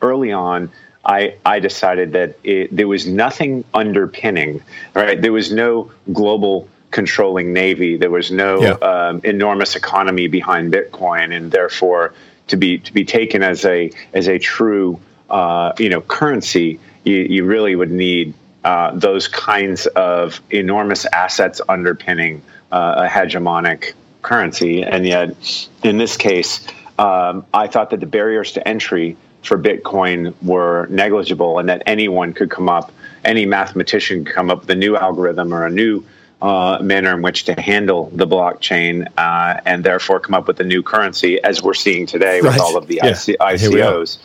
early 0.01 0.33
on, 0.33 0.71
I 1.05 1.37
I 1.45 1.61
decided 1.61 2.13
that 2.13 2.37
it, 2.45 2.75
there 2.75 2.89
was 2.89 3.07
nothing 3.07 3.65
underpinning. 3.73 4.63
Right, 4.95 5.21
there 5.21 5.33
was 5.33 5.53
no 5.53 5.91
global 6.13 6.69
controlling 6.91 7.53
navy. 7.53 7.97
There 7.97 8.11
was 8.11 8.31
no 8.31 8.61
yeah. 8.61 8.71
um, 8.73 9.21
enormous 9.25 9.77
economy 9.77 10.29
behind 10.29 10.73
Bitcoin, 10.73 11.35
and 11.35 11.51
therefore 11.51 12.15
to 12.49 12.57
be 12.57 12.79
to 12.79 12.93
be 12.93 13.05
taken 13.05 13.43
as 13.43 13.65
a 13.65 13.91
as 14.13 14.29
a 14.29 14.39
true 14.39 15.01
uh, 15.31 15.73
you 15.79 15.89
know 15.89 16.01
currency, 16.01 16.79
you, 17.05 17.17
you 17.17 17.45
really 17.45 17.75
would 17.75 17.91
need 17.91 18.35
uh, 18.67 18.91
those 18.93 19.29
kinds 19.29 19.87
of 19.87 20.41
enormous 20.51 21.07
assets 21.13 21.61
underpinning 21.69 22.43
uh, 22.73 23.07
a 23.07 23.07
hegemonic 23.07 23.93
currency. 24.23 24.83
And 24.83 25.07
yet, 25.07 25.69
in 25.85 25.99
this 25.99 26.17
case, 26.17 26.67
um, 26.99 27.47
I 27.55 27.69
thought 27.69 27.91
that 27.91 28.01
the 28.01 28.07
barriers 28.07 28.51
to 28.55 28.67
entry 28.67 29.17
for 29.43 29.57
Bitcoin 29.57 30.35
were 30.43 30.89
negligible 30.91 31.61
and 31.61 31.69
that 31.69 31.85
anyone 31.87 32.33
could 32.33 32.51
come 32.51 32.69
up, 32.69 32.91
any 33.25 33.47
mathematician 33.47 34.25
could 34.25 34.35
come 34.35 34.51
up 34.51 34.63
with 34.63 34.71
a 34.71 34.75
new 34.75 34.97
algorithm 34.97 35.55
or 35.55 35.65
a 35.65 35.71
new 35.71 36.05
uh, 36.43 36.81
manner 36.83 37.15
in 37.15 37.23
which 37.23 37.45
to 37.45 37.61
handle 37.61 38.11
the 38.15 38.27
blockchain 38.27 39.07
uh, 39.17 39.61
and 39.65 39.85
therefore 39.85 40.19
come 40.19 40.35
up 40.35 40.49
with 40.49 40.59
a 40.59 40.65
new 40.65 40.83
currency, 40.83 41.41
as 41.45 41.63
we're 41.63 41.73
seeing 41.73 42.05
today 42.05 42.41
right. 42.41 42.51
with 42.51 42.61
all 42.61 42.77
of 42.77 42.89
the 42.89 42.97
yeah. 42.97 43.11
IC- 43.11 43.39
ICOs. 43.39 44.19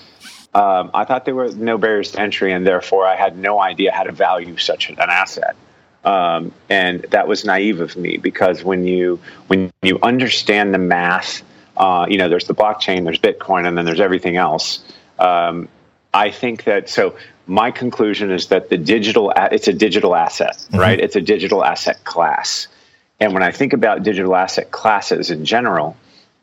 Um, 0.54 0.92
I 0.94 1.06
thought 1.06 1.26
there 1.26 1.36
were 1.36 1.50
no 1.52 1.78
barriers 1.78 2.12
to 2.12 2.20
entry, 2.20 2.52
and 2.52 2.68
therefore 2.68 3.06
I 3.06 3.16
had 3.16 3.38
no 3.38 3.60
idea 3.62 3.92
how 3.94 4.04
to 4.04 4.12
value 4.12 4.58
such 4.58 4.90
an 4.90 4.98
asset. 5.00 5.56
Um, 6.04 6.52
and 6.70 7.04
that 7.12 7.28
was 7.28 7.46
naive 7.46 7.80
of 7.80 7.96
me 7.96 8.18
because 8.18 8.64
when 8.64 8.86
you 8.86 9.20
when 9.48 9.72
you 9.82 10.00
understand 10.02 10.74
the 10.74 10.80
math, 10.80 11.44
uh, 11.78 12.08
you 12.10 12.18
know, 12.18 12.28
there's 12.28 12.48
the 12.48 12.56
blockchain, 12.56 13.04
there's 13.04 13.20
Bitcoin, 13.20 13.68
and 13.68 13.78
then 13.78 13.86
there's 13.86 14.00
everything 14.00 14.36
else. 14.36 14.84
Um, 15.20 15.70
I 16.14 16.32
think 16.32 16.66
that 16.66 16.90
so. 16.90 17.16
My 17.48 17.72
conclusion 17.72 18.32
is 18.32 18.48
that 18.48 18.70
the 18.70 18.78
digital 18.78 19.34
it's 19.36 19.68
a 19.68 19.74
digital 19.74 20.16
asset, 20.16 20.58
mm-hmm. 20.58 20.80
right? 20.80 21.00
It's 21.00 21.16
a 21.16 21.22
digital 21.22 21.64
asset 21.64 22.04
class, 22.04 22.68
And 23.20 23.34
when 23.34 23.44
I 23.44 23.52
think 23.52 23.74
about 23.74 24.04
digital 24.04 24.36
asset 24.36 24.72
classes 24.72 25.30
in 25.30 25.46
general, 25.46 25.96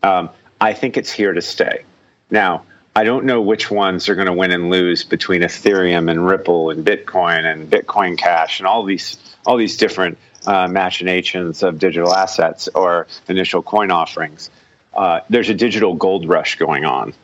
um, 0.02 0.30
I 0.60 0.72
think 0.74 0.96
it's 0.96 1.10
here 1.10 1.32
to 1.32 1.42
stay. 1.42 1.84
Now, 2.30 2.64
I 2.98 3.04
don't 3.04 3.26
know 3.26 3.40
which 3.40 3.70
ones 3.70 4.08
are 4.08 4.16
going 4.16 4.26
to 4.26 4.32
win 4.32 4.50
and 4.50 4.70
lose 4.70 5.04
between 5.04 5.42
Ethereum 5.42 6.10
and 6.10 6.26
Ripple 6.26 6.70
and 6.70 6.84
Bitcoin 6.84 7.44
and 7.44 7.70
Bitcoin 7.70 8.18
Cash 8.18 8.58
and 8.58 8.66
all 8.66 8.82
these 8.82 9.16
all 9.46 9.56
these 9.56 9.76
different 9.76 10.18
uh, 10.48 10.66
machinations 10.66 11.62
of 11.62 11.78
digital 11.78 12.12
assets 12.12 12.68
or 12.74 13.06
initial 13.28 13.62
coin 13.62 13.92
offerings. 13.92 14.50
Uh, 14.92 15.20
there's 15.30 15.48
a 15.48 15.54
digital 15.54 15.94
gold 15.94 16.28
rush 16.28 16.56
going 16.56 16.84
on, 16.84 17.14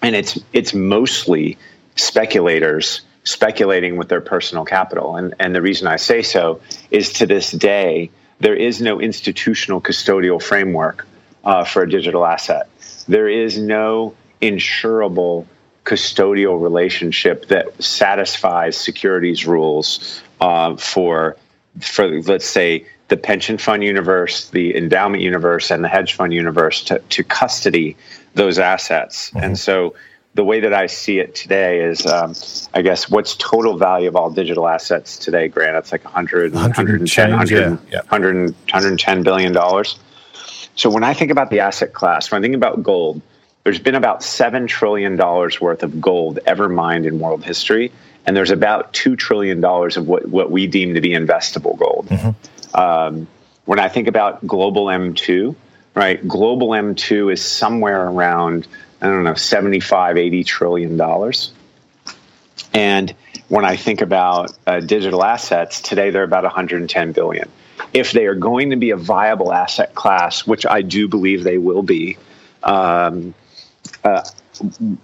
and 0.00 0.14
it's 0.14 0.38
it's 0.52 0.74
mostly 0.74 1.58
speculators 1.96 3.00
speculating 3.24 3.96
with 3.96 4.08
their 4.08 4.20
personal 4.20 4.64
capital. 4.64 5.16
And 5.16 5.34
and 5.40 5.56
the 5.56 5.60
reason 5.60 5.88
I 5.88 5.96
say 5.96 6.22
so 6.22 6.60
is 6.92 7.14
to 7.14 7.26
this 7.26 7.50
day 7.50 8.12
there 8.38 8.54
is 8.54 8.80
no 8.80 9.00
institutional 9.00 9.80
custodial 9.80 10.40
framework 10.40 11.04
uh, 11.42 11.64
for 11.64 11.82
a 11.82 11.90
digital 11.90 12.24
asset. 12.24 12.68
There 13.08 13.28
is 13.28 13.58
no 13.58 14.14
insurable 14.42 15.46
custodial 15.84 16.60
relationship 16.60 17.46
that 17.46 17.82
satisfies 17.82 18.76
securities 18.76 19.46
rules 19.46 20.22
uh, 20.40 20.76
for 20.76 21.36
for 21.80 22.08
let's 22.22 22.46
say 22.46 22.84
the 23.08 23.16
pension 23.16 23.58
fund 23.58 23.82
universe, 23.82 24.50
the 24.50 24.76
endowment 24.76 25.22
universe, 25.22 25.70
and 25.70 25.82
the 25.82 25.88
hedge 25.88 26.14
fund 26.14 26.32
universe 26.32 26.82
to, 26.84 26.98
to 27.10 27.24
custody 27.24 27.96
those 28.34 28.58
assets. 28.58 29.30
Mm-hmm. 29.30 29.44
And 29.44 29.58
so 29.58 29.94
the 30.34 30.44
way 30.44 30.60
that 30.60 30.72
I 30.72 30.86
see 30.86 31.18
it 31.18 31.34
today 31.34 31.80
is, 31.80 32.06
um, 32.06 32.34
I 32.72 32.82
guess, 32.82 33.10
what's 33.10 33.34
total 33.36 33.76
value 33.76 34.08
of 34.08 34.14
all 34.14 34.30
digital 34.30 34.68
assets 34.68 35.18
today, 35.18 35.48
Grant? 35.48 35.76
It's 35.76 35.92
like 35.92 36.04
100, 36.04 36.54
110, 36.54 37.30
100, 37.30 37.50
yeah, 37.50 37.76
yeah. 37.90 37.98
100, 37.98 38.36
110 38.44 39.22
billion 39.24 39.52
dollars. 39.52 39.98
So 40.76 40.88
when 40.88 41.02
I 41.02 41.12
think 41.12 41.32
about 41.32 41.50
the 41.50 41.60
asset 41.60 41.92
class, 41.92 42.30
when 42.30 42.40
I 42.40 42.42
think 42.42 42.54
about 42.54 42.82
gold, 42.82 43.20
there's 43.64 43.78
been 43.78 43.94
about 43.94 44.20
$7 44.20 44.66
trillion 44.68 45.16
worth 45.16 45.82
of 45.82 46.00
gold 46.00 46.38
ever 46.46 46.68
mined 46.68 47.06
in 47.06 47.18
world 47.18 47.44
history. 47.44 47.92
And 48.26 48.36
there's 48.36 48.50
about 48.50 48.92
$2 48.92 49.16
trillion 49.18 49.64
of 49.64 50.06
what, 50.06 50.28
what 50.28 50.50
we 50.50 50.66
deem 50.66 50.94
to 50.94 51.00
be 51.00 51.10
investable 51.10 51.78
gold. 51.78 52.08
Mm-hmm. 52.08 52.76
Um, 52.76 53.26
when 53.64 53.78
I 53.78 53.88
think 53.88 54.08
about 54.08 54.46
global 54.46 54.86
M2, 54.86 55.54
right, 55.94 56.26
global 56.26 56.70
M2 56.70 57.32
is 57.32 57.42
somewhere 57.42 58.08
around, 58.08 58.66
I 59.00 59.06
don't 59.06 59.24
know, 59.24 59.34
75, 59.34 60.16
80 60.16 60.44
trillion 60.44 60.96
dollars. 60.96 61.52
And 62.72 63.14
when 63.48 63.64
I 63.64 63.76
think 63.76 64.00
about 64.00 64.56
uh, 64.66 64.80
digital 64.80 65.24
assets, 65.24 65.80
today 65.80 66.10
they're 66.10 66.22
about 66.22 66.44
110 66.44 67.12
billion. 67.12 67.48
If 67.92 68.12
they 68.12 68.26
are 68.26 68.34
going 68.34 68.70
to 68.70 68.76
be 68.76 68.90
a 68.90 68.96
viable 68.96 69.52
asset 69.52 69.94
class, 69.94 70.46
which 70.46 70.64
I 70.66 70.82
do 70.82 71.08
believe 71.08 71.42
they 71.42 71.58
will 71.58 71.82
be, 71.82 72.16
um, 72.62 73.34
uh, 74.04 74.22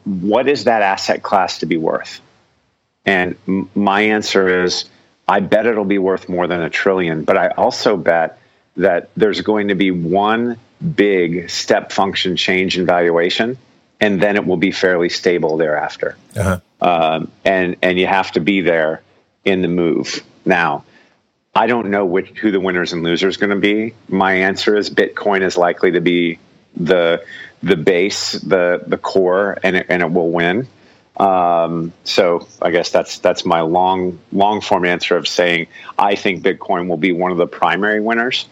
what 0.05 0.49
is 0.49 0.64
that 0.64 0.82
asset 0.82 1.22
class 1.22 1.59
to 1.59 1.66
be 1.66 1.76
worth? 1.76 2.20
And 3.05 3.37
m- 3.47 3.70
my 3.74 4.03
answer 4.03 4.64
is, 4.64 4.84
I 5.28 5.41
bet 5.41 5.66
it'll 5.66 5.84
be 5.84 5.99
worth 5.99 6.28
more 6.28 6.47
than 6.47 6.62
a 6.62 6.70
trillion, 6.70 7.24
but 7.24 7.37
I 7.37 7.49
also 7.49 7.97
bet 7.97 8.39
that 8.76 9.11
there's 9.16 9.41
going 9.41 9.68
to 9.68 9.74
be 9.74 9.91
one 9.91 10.59
big 10.95 11.51
step 11.51 11.93
function 11.93 12.37
change 12.37 12.78
in 12.78 12.87
valuation, 12.87 13.59
and 14.01 14.20
then 14.20 14.37
it 14.37 14.45
will 14.45 14.57
be 14.57 14.70
fairly 14.70 15.09
stable 15.09 15.57
thereafter. 15.57 16.16
Uh-huh. 16.37 16.61
Um, 16.80 17.32
and 17.45 17.76
and 17.82 17.99
you 17.99 18.07
have 18.07 18.32
to 18.32 18.41
be 18.41 18.61
there 18.61 19.03
in 19.45 19.62
the 19.62 19.68
move. 19.68 20.22
Now, 20.45 20.84
I 21.55 21.66
don't 21.66 21.91
know 21.91 22.05
which 22.05 22.28
who 22.39 22.51
the 22.51 22.61
winners 22.61 22.93
and 22.93 23.03
losers 23.03 23.39
going 23.39 23.51
to 23.51 23.57
be. 23.57 23.95
My 24.09 24.34
answer 24.34 24.76
is 24.76 24.91
Bitcoin 24.91 25.41
is 25.41 25.57
likely 25.57 25.93
to 25.93 26.01
be 26.01 26.39
the 26.76 27.24
the 27.67 27.77
base, 27.77 28.33
the 28.33 28.83
the 28.87 28.99
core, 28.99 29.59
and 29.62 29.77
it, 29.77 29.87
and 29.89 30.03
it 30.03 30.11
will 30.11 30.31
win. 30.31 30.69
Um, 31.17 31.93
so 32.05 32.47
I 32.61 32.71
guess 32.71 32.91
that's 32.91 33.19
that's 33.19 33.45
my 33.45 33.61
long 33.61 34.19
long 34.33 34.61
form 34.61 34.85
answer 34.85 35.17
of 35.17 35.27
saying 35.27 35.69
I 35.99 36.14
think 36.14 36.45
Bitcoin 36.45 36.89
will 36.89 36.99
be 36.99 37.12
one 37.12 37.33
of 37.33 37.39
the 37.39 37.47
primary 37.47 38.01
winners, 38.01 38.47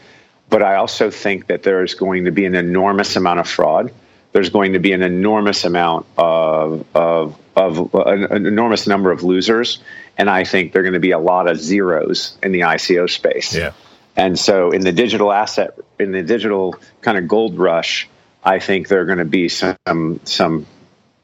but 0.48 0.62
I 0.62 0.76
also 0.76 1.10
think 1.10 1.46
that 1.48 1.62
there 1.62 1.82
is 1.82 1.94
going 1.94 2.24
to 2.24 2.30
be 2.30 2.44
an 2.46 2.54
enormous 2.54 3.16
amount 3.16 3.40
of 3.40 3.48
fraud. 3.48 3.92
There's 4.32 4.50
going 4.50 4.72
to 4.72 4.80
be 4.80 4.92
an 4.92 5.02
enormous 5.02 5.64
amount 5.64 6.06
of 6.16 6.86
of 6.94 7.38
of 7.54 7.94
an, 7.94 8.24
an 8.24 8.46
enormous 8.46 8.86
number 8.86 9.12
of 9.12 9.22
losers, 9.22 9.80
and 10.16 10.30
I 10.30 10.44
think 10.44 10.72
there 10.72 10.80
are 10.80 10.84
going 10.84 10.94
to 10.94 11.00
be 11.00 11.12
a 11.12 11.18
lot 11.18 11.48
of 11.48 11.60
zeros 11.60 12.36
in 12.42 12.52
the 12.52 12.60
ICO 12.60 13.08
space. 13.08 13.54
Yeah. 13.54 13.72
And 14.16 14.38
so 14.38 14.70
in 14.70 14.82
the 14.82 14.92
digital 14.92 15.32
asset 15.32 15.78
in 15.98 16.12
the 16.12 16.22
digital 16.22 16.76
kind 17.02 17.18
of 17.18 17.28
gold 17.28 17.58
rush, 17.58 18.08
I 18.44 18.58
think 18.58 18.88
there 18.88 19.00
are 19.00 19.06
going 19.06 19.18
to 19.18 19.24
be 19.24 19.48
some 19.48 20.20
some 20.24 20.66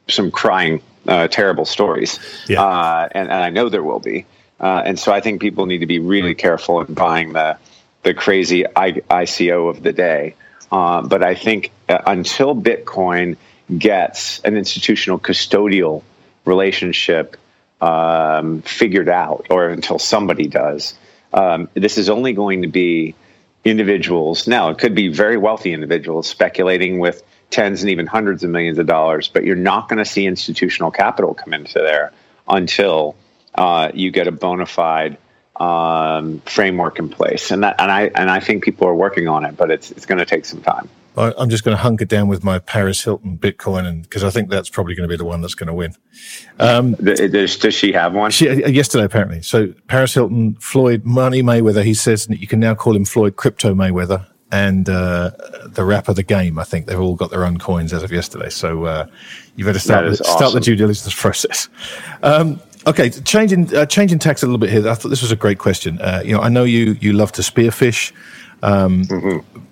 some 0.09 0.31
crying 0.31 0.83
uh, 1.07 1.29
terrible 1.29 1.65
stories, 1.65 2.19
yeah. 2.49 2.63
uh, 2.63 3.09
and, 3.13 3.29
and 3.29 3.45
I 3.45 3.51
know 3.51 3.69
there 3.69 3.83
will 3.83 4.01
be. 4.01 4.27
Uh, 4.59 4.83
and 4.85 4.99
so 4.99 5.13
I 5.13 5.21
think 5.21 5.41
people 5.41 5.67
need 5.67 5.79
to 5.79 5.87
be 5.87 5.99
really 5.99 6.35
careful 6.35 6.81
in 6.81 6.95
buying 6.95 7.33
the 7.33 7.59
the 8.03 8.15
crazy 8.15 8.65
I, 8.67 8.93
ICO 8.93 9.69
of 9.69 9.83
the 9.83 9.93
day. 9.93 10.35
Uh, 10.73 11.03
but 11.03 11.23
I 11.23 11.35
think 11.35 11.71
uh, 11.89 11.99
until 12.07 12.55
Bitcoin 12.55 13.37
gets 13.77 14.41
an 14.41 14.57
institutional 14.57 15.19
custodial 15.19 16.03
relationship 16.45 17.37
um, 17.81 18.63
figured 18.63 19.09
out, 19.09 19.47
or 19.51 19.69
until 19.69 19.99
somebody 19.99 20.47
does, 20.47 20.95
um, 21.33 21.69
this 21.75 21.99
is 21.99 22.09
only 22.09 22.33
going 22.33 22.63
to 22.63 22.69
be 22.69 23.15
individuals. 23.65 24.47
Now, 24.47 24.71
it 24.71 24.79
could 24.79 24.95
be 24.95 25.09
very 25.09 25.37
wealthy 25.37 25.73
individuals 25.73 26.29
speculating 26.29 26.99
with 26.99 27.23
tens 27.51 27.83
and 27.83 27.91
even 27.91 28.07
hundreds 28.07 28.45
of 28.45 28.51
millions 28.51 28.79
of 28.79 28.87
dollars, 28.87 29.29
but 29.29 29.45
you're 29.45 29.57
not 29.57 29.89
going 29.89 29.99
to 29.99 30.05
see 30.05 30.27
institutional 30.27 30.91
capital 30.91 31.35
come 31.35 31.53
into 31.53 31.79
there 31.79 32.13
until 32.49 33.17
uh, 33.55 33.91
you 33.93 34.11
get 34.11 34.27
a 34.27 34.33
bona 34.33 34.67
fide 34.67 35.19
um, 35.57 36.41
framework 36.41 36.99
in 36.99 37.09
place. 37.09 37.51
And 37.51 37.65
that, 37.65 37.77
and 37.79 37.91
I 37.91 38.11
and 38.15 38.31
I 38.31 38.41
think 38.41 38.65
people 38.65 38.89
are 38.89 38.95
working 38.95 39.29
on 39.29 39.45
it, 39.45 39.57
but 39.57 39.71
it's 39.71 39.91
it's 39.91 40.07
going 40.07 40.19
to 40.19 40.27
take 40.27 40.47
some 40.47 40.63
time. 40.63 40.89
I'm 41.17 41.51
just 41.51 41.65
going 41.65 41.77
to 41.77 41.83
hunker 41.83 42.05
down 42.05 42.29
with 42.29 42.45
my 42.45 42.59
Paris 42.59 43.03
Hilton 43.03 43.37
Bitcoin, 43.37 43.87
and 43.87 44.03
because 44.03 44.23
I 44.23 44.31
think 44.31 44.49
that's 44.49 44.71
probably 44.71 44.95
going 44.95 45.09
to 45.09 45.13
be 45.13 45.17
the 45.17 45.25
one 45.25 45.41
that's 45.41 45.55
going 45.55 45.67
to 45.67 45.75
win. 45.75 45.95
Um, 46.59 46.95
does, 46.95 47.57
does, 47.57 47.75
she 47.75 47.93
have 47.93 48.15
one? 48.15 48.31
She, 48.31 48.49
uh, 48.49 48.69
yesterday, 48.69 49.05
apparently. 49.05 49.43
So 49.43 49.73
Paris 49.89 50.15
Hilton, 50.15 50.55
Floyd 50.57 51.05
Money 51.05 51.43
Mayweather. 51.43 51.85
He 51.85 51.95
says 51.95 52.27
that 52.29 52.41
you 52.41 52.47
can 52.47 52.61
now 52.61 52.75
call 52.75 52.95
him 52.95 53.05
Floyd 53.05 53.37
Crypto 53.37 53.75
Mayweather, 53.75 54.25
and 54.53 54.89
uh, 54.89 55.33
the 55.67 55.85
rapper 55.85 56.15
the 56.15 56.23
game. 56.23 56.59
I 56.59 56.65
think 56.65 56.87
they've 56.87 57.01
all 57.01 57.17
got 57.17 57.31
their 57.31 57.45
own 57.45 57.59
coins 57.59 57.93
as 57.93 58.05
of 58.05 58.13
yesterday. 58.13 58.49
So 58.49 58.85
uh, 58.85 59.07
you 59.57 59.65
better 59.65 59.81
start 59.81 60.05
the, 60.05 60.13
awesome. 60.13 60.37
start 60.37 60.53
the 60.53 60.61
due 60.61 60.77
diligence 60.77 61.13
process. 61.13 61.69
Um, 62.23 62.61
okay, 62.87 63.11
changing 63.11 63.75
uh, 63.75 63.85
changing 63.87 64.21
tax 64.21 64.45
a 64.45 64.47
little 64.47 64.59
bit 64.59 64.71
here. 64.71 64.89
I 64.89 64.95
thought 64.95 65.09
this 65.09 65.23
was 65.23 65.33
a 65.33 65.37
great 65.37 65.59
question. 65.59 66.01
Uh, 66.01 66.23
you 66.25 66.33
know, 66.33 66.41
I 66.41 66.49
know 66.49 66.63
you 66.63 66.97
you 67.01 67.15
love 67.15 67.33
to 67.33 67.43
spearfish. 67.43 68.13
Um, 68.63 69.05
mm-hmm 69.07 69.67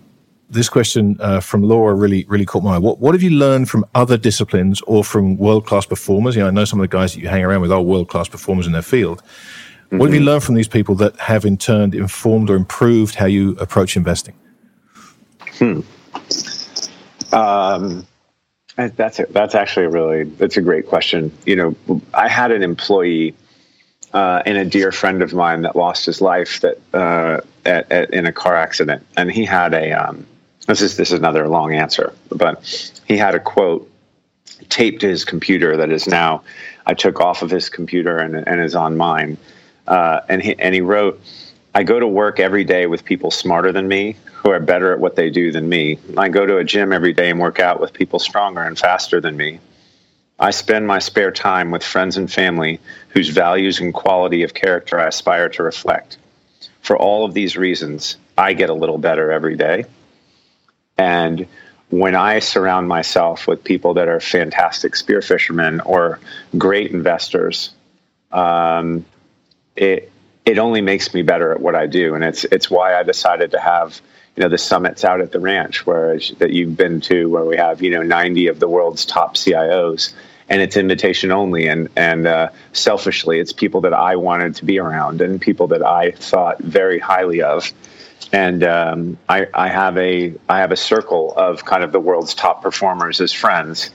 this 0.51 0.69
question 0.69 1.17
uh, 1.21 1.41
from 1.41 1.63
Laura 1.63 1.95
really 1.95 2.25
really 2.29 2.47
caught 2.47 2.63
my 2.63 2.77
eye. 2.77 2.79
What 2.79 3.01
what 3.01 3.15
have 3.15 3.23
you 3.23 3.31
learned 3.31 3.69
from 3.69 3.85
other 3.95 4.17
disciplines 4.17 4.81
or 4.83 5.05
from 5.05 5.37
world 5.37 5.67
class 5.67 5.87
performers? 5.87 6.37
You 6.37 6.43
know, 6.43 6.49
I 6.49 6.51
know 6.51 6.65
some 6.65 6.81
of 6.81 6.89
the 6.89 6.97
guys 6.97 7.15
that 7.15 7.21
you 7.21 7.29
hang 7.29 7.45
around 7.45 7.61
with 7.61 7.73
are 7.73 7.83
world 7.83 8.09
class 8.09 8.29
performers 8.29 8.67
in 8.67 8.73
their 8.73 8.83
field. 8.83 9.23
Mm-hmm. 9.23 9.99
What 9.99 10.07
have 10.07 10.15
you 10.15 10.21
mm-hmm. 10.21 10.29
learned 10.29 10.45
from 10.45 10.55
these 10.55 10.69
people 10.69 10.95
that 10.97 11.17
have 11.17 11.45
in 11.45 11.57
turn 11.57 11.95
informed 11.95 12.51
or 12.51 12.57
improved 12.57 13.15
how 13.15 13.27
you 13.27 13.57
approach 13.59 13.97
investing? 13.97 14.35
Hmm. 15.59 15.81
Um, 17.33 18.07
that's 18.77 19.19
it. 19.19 19.33
That's 19.33 19.55
actually 19.55 19.87
a 19.87 19.91
really 19.91 20.25
that's 20.25 20.57
a 20.57 20.63
great 20.63 20.87
question. 20.87 21.33
You 21.45 21.57
know, 21.57 22.01
I 22.15 22.29
had 22.29 22.53
an 22.53 22.63
employee 22.63 23.35
uh, 24.15 24.43
and 24.47 24.57
a 24.57 24.65
dear 24.65 24.93
friend 24.93 25.21
of 25.21 25.35
mine 25.35 25.63
that 25.63 25.77
lost 25.77 26.07
his 26.07 26.21
life 26.21 26.61
that 26.61 26.79
uh, 26.95 27.41
at, 27.67 27.91
at, 27.91 28.11
in 28.11 28.25
a 28.25 28.33
car 28.33 28.55
accident, 28.55 29.05
and 29.17 29.31
he 29.31 29.45
had 29.45 29.75
a 29.75 29.93
um, 29.93 30.27
this 30.69 30.83
is 30.83 30.97
this 30.99 31.11
is 31.13 31.19
another 31.19 31.49
long 31.49 31.75
answer, 31.75 32.13
but 32.29 32.63
he 33.07 33.17
had 33.17 33.35
a 33.35 33.41
quote 33.41 33.91
taped 34.69 35.01
to 35.01 35.09
his 35.09 35.25
computer 35.25 35.79
that 35.79 35.91
is 35.91 36.07
now 36.07 36.43
I 36.87 36.93
took 36.93 37.21
off 37.21 37.43
of 37.43 37.51
his 37.51 37.71
computer 37.71 38.19
and, 38.19 38.37
and 38.37 38.61
is 38.61 38.75
on 38.75 38.97
mine. 38.97 39.39
Uh, 39.87 40.21
and 40.29 40.43
he 40.43 40.59
and 40.59 40.75
he 40.75 40.83
wrote, 40.83 41.21
"I 41.75 41.85
go 41.85 41.99
to 41.99 42.07
work 42.07 42.39
every 42.39 42.65
day 42.65 42.87
with 42.87 43.07
people 43.07 43.31
smarter 43.31 43.73
than 43.73 43.89
me 43.89 44.17
who 44.35 44.51
are 44.51 44.61
better 44.61 44.93
at 44.93 45.01
what 45.01 45.17
they 45.17 45.31
do 45.31 45.51
than 45.53 45.69
me. 45.69 45.99
I 46.19 46.29
go 46.29 46.45
to 46.45 46.59
a 46.59 46.65
gym 46.65 46.93
every 46.93 47.15
day 47.15 47.31
and 47.31 47.41
work 47.41 47.61
out 47.61 47.81
with 47.81 47.95
people 47.95 48.19
stronger 48.19 48.63
and 48.63 48.79
faster 48.79 49.23
than 49.23 49.39
me. 49.39 49.61
I 50.39 50.51
spend 50.51 50.87
my 50.87 50.99
spare 50.99 51.33
time 51.33 51.71
with 51.71 51.83
friends 51.83 52.19
and 52.19 52.31
family 52.31 52.79
whose 53.09 53.31
values 53.31 53.81
and 53.81 53.93
quality 53.93 54.43
of 54.43 54.53
character 54.53 55.01
I 55.01 55.07
aspire 55.07 55.49
to 55.49 55.63
reflect. 55.63 56.19
For 56.83 56.97
all 56.97 57.25
of 57.25 57.33
these 57.33 57.57
reasons, 57.57 58.19
I 58.37 58.53
get 58.53 58.69
a 58.69 58.75
little 58.75 58.99
better 58.99 59.33
every 59.33 59.57
day." 59.57 59.87
And 60.99 61.47
when 61.91 62.15
I 62.15 62.41
surround 62.41 62.89
myself 62.89 63.47
with 63.47 63.65
people 63.65 63.95
that 63.95 64.09
are 64.09 64.21
fantastic 64.21 64.97
spear 64.97 65.23
fishermen 65.23 65.81
or 65.81 66.21
great 66.59 66.91
investors, 66.91 67.71
um, 68.33 69.05
it 69.77 70.11
it 70.45 70.59
only 70.59 70.81
makes 70.81 71.13
me 71.13 71.23
better 71.23 71.53
at 71.53 71.61
what 71.61 71.75
I 71.75 71.87
do, 71.87 72.15
and 72.15 72.25
it's 72.25 72.45
it's 72.45 72.71
why 72.71 72.99
I 72.99 73.03
decided 73.03 73.51
to 73.53 73.61
have 73.61 74.01
you 74.37 74.43
know 74.43 74.49
the 74.49 74.59
summits 74.59 75.05
out 75.05 75.21
at 75.21 75.33
the 75.33 75.41
ranch 75.41 75.87
where 75.87 76.19
that 76.39 76.51
you've 76.53 76.77
been 76.77 77.01
to 77.03 77.29
where 77.29 77.45
we 77.45 77.57
have 77.57 77.83
you 77.83 77.91
know 77.91 78.03
90 78.03 78.49
of 78.49 78.61
the 78.61 78.69
world's 78.69 79.05
top 79.05 79.37
CIOs 79.37 80.13
and 80.49 80.63
it's 80.63 80.77
invitation 80.77 81.31
only. 81.31 81.67
And 81.69 81.89
and 81.97 82.27
uh, 82.27 82.51
selfishly 82.73 83.39
it's 83.39 83.53
people 83.53 83.81
that 83.83 83.95
I 83.95 84.17
wanted 84.17 84.55
to 84.57 84.65
be 84.65 84.79
around 84.79 85.21
and 85.21 85.41
people 85.41 85.67
that 85.69 85.85
I 85.85 86.13
thought 86.13 86.59
very 86.61 86.99
highly 86.99 87.43
of 87.43 87.73
and 88.33 88.63
um, 88.63 89.19
I, 89.29 89.47
I 89.55 89.69
have 89.69 89.97
a 89.97 90.35
I 90.49 90.59
have 90.59 90.73
a 90.73 90.77
circle 90.77 91.33
of 91.37 91.65
kind 91.65 91.83
of 91.83 91.93
the 91.93 92.01
world's 92.01 92.35
top 92.35 92.63
performers 92.63 93.21
as 93.21 93.33
friends. 93.33 93.91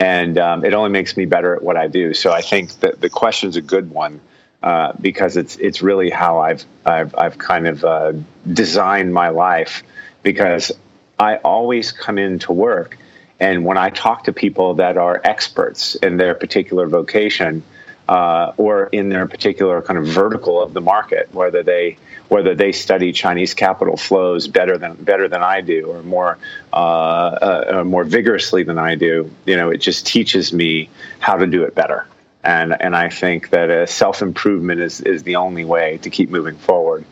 And 0.00 0.38
um, 0.38 0.64
it 0.64 0.74
only 0.74 0.90
makes 0.90 1.16
me 1.16 1.24
better 1.24 1.54
at 1.54 1.62
what 1.62 1.76
I 1.76 1.86
do. 1.86 2.14
So 2.14 2.32
I 2.32 2.42
think 2.42 2.72
that 2.80 3.00
the 3.00 3.08
question's 3.08 3.56
a 3.56 3.62
good 3.62 3.90
one 3.90 4.20
uh, 4.62 4.92
because 5.00 5.36
it's 5.36 5.56
it's 5.56 5.82
really 5.82 6.10
how 6.10 6.38
I've 6.38 6.64
I've, 6.84 7.14
I've 7.14 7.38
kind 7.38 7.66
of 7.66 7.84
uh, 7.84 8.12
designed 8.52 9.14
my 9.14 9.28
life. 9.28 9.82
Because 10.22 10.72
I 11.18 11.36
always 11.36 11.92
come 11.92 12.18
into 12.18 12.52
work 12.52 12.96
and 13.40 13.64
when 13.64 13.76
I 13.76 13.90
talk 13.90 14.24
to 14.24 14.32
people 14.32 14.74
that 14.74 14.96
are 14.96 15.20
experts 15.24 15.96
in 15.96 16.16
their 16.16 16.34
particular 16.34 16.86
vocation 16.86 17.62
uh, 18.08 18.52
or 18.56 18.86
in 18.86 19.08
their 19.08 19.26
particular 19.26 19.82
kind 19.82 19.98
of 19.98 20.06
vertical 20.06 20.62
of 20.62 20.72
the 20.72 20.80
market, 20.80 21.32
whether 21.34 21.62
they 21.62 21.96
whether 22.28 22.54
they 22.54 22.72
study 22.72 23.12
Chinese 23.12 23.54
capital 23.54 23.96
flows 23.96 24.48
better 24.48 24.78
than 24.78 24.94
better 24.94 25.28
than 25.28 25.42
I 25.42 25.60
do 25.60 25.86
or 25.86 26.02
more 26.02 26.38
uh, 26.72 26.76
uh, 26.76 27.84
more 27.84 28.04
vigorously 28.04 28.62
than 28.62 28.78
I 28.78 28.94
do, 28.94 29.30
you 29.46 29.56
know, 29.56 29.70
it 29.70 29.78
just 29.78 30.06
teaches 30.06 30.52
me 30.52 30.88
how 31.20 31.36
to 31.36 31.46
do 31.46 31.64
it 31.64 31.74
better 31.74 32.06
and 32.44 32.76
and 32.80 32.94
I 32.94 33.08
think 33.08 33.50
that 33.50 33.70
uh, 33.70 33.86
self 33.86 34.22
improvement 34.22 34.80
is 34.80 35.00
is 35.00 35.22
the 35.22 35.36
only 35.36 35.64
way 35.64 35.98
to 35.98 36.10
keep 36.10 36.30
moving 36.30 36.56
forward. 36.56 37.04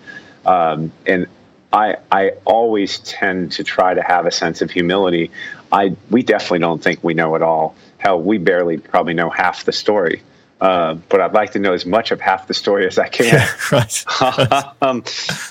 Um, 0.44 0.92
and 1.06 1.26
I 1.72 1.96
I 2.12 2.32
always 2.44 2.98
tend 2.98 3.52
to 3.52 3.64
try 3.64 3.94
to 3.94 4.02
have 4.02 4.26
a 4.26 4.30
sense 4.30 4.60
of 4.60 4.70
humility. 4.70 5.30
I 5.72 5.96
we 6.10 6.22
definitely 6.22 6.60
don't 6.60 6.82
think 6.82 7.02
we 7.02 7.14
know 7.14 7.34
it 7.34 7.42
all. 7.42 7.74
Hell, 7.96 8.20
we 8.20 8.38
barely 8.38 8.76
probably 8.76 9.14
know 9.14 9.30
half 9.30 9.64
the 9.64 9.72
story. 9.72 10.22
Uh, 10.62 10.94
but 11.08 11.20
I'd 11.20 11.32
like 11.32 11.50
to 11.52 11.58
know 11.58 11.72
as 11.72 11.84
much 11.84 12.12
of 12.12 12.20
half 12.20 12.46
the 12.46 12.54
story 12.54 12.86
as 12.86 12.96
I 12.96 13.08
can. 13.08 13.26
Yeah, 13.26 13.50
right. 13.72 14.72
um, 14.82 15.02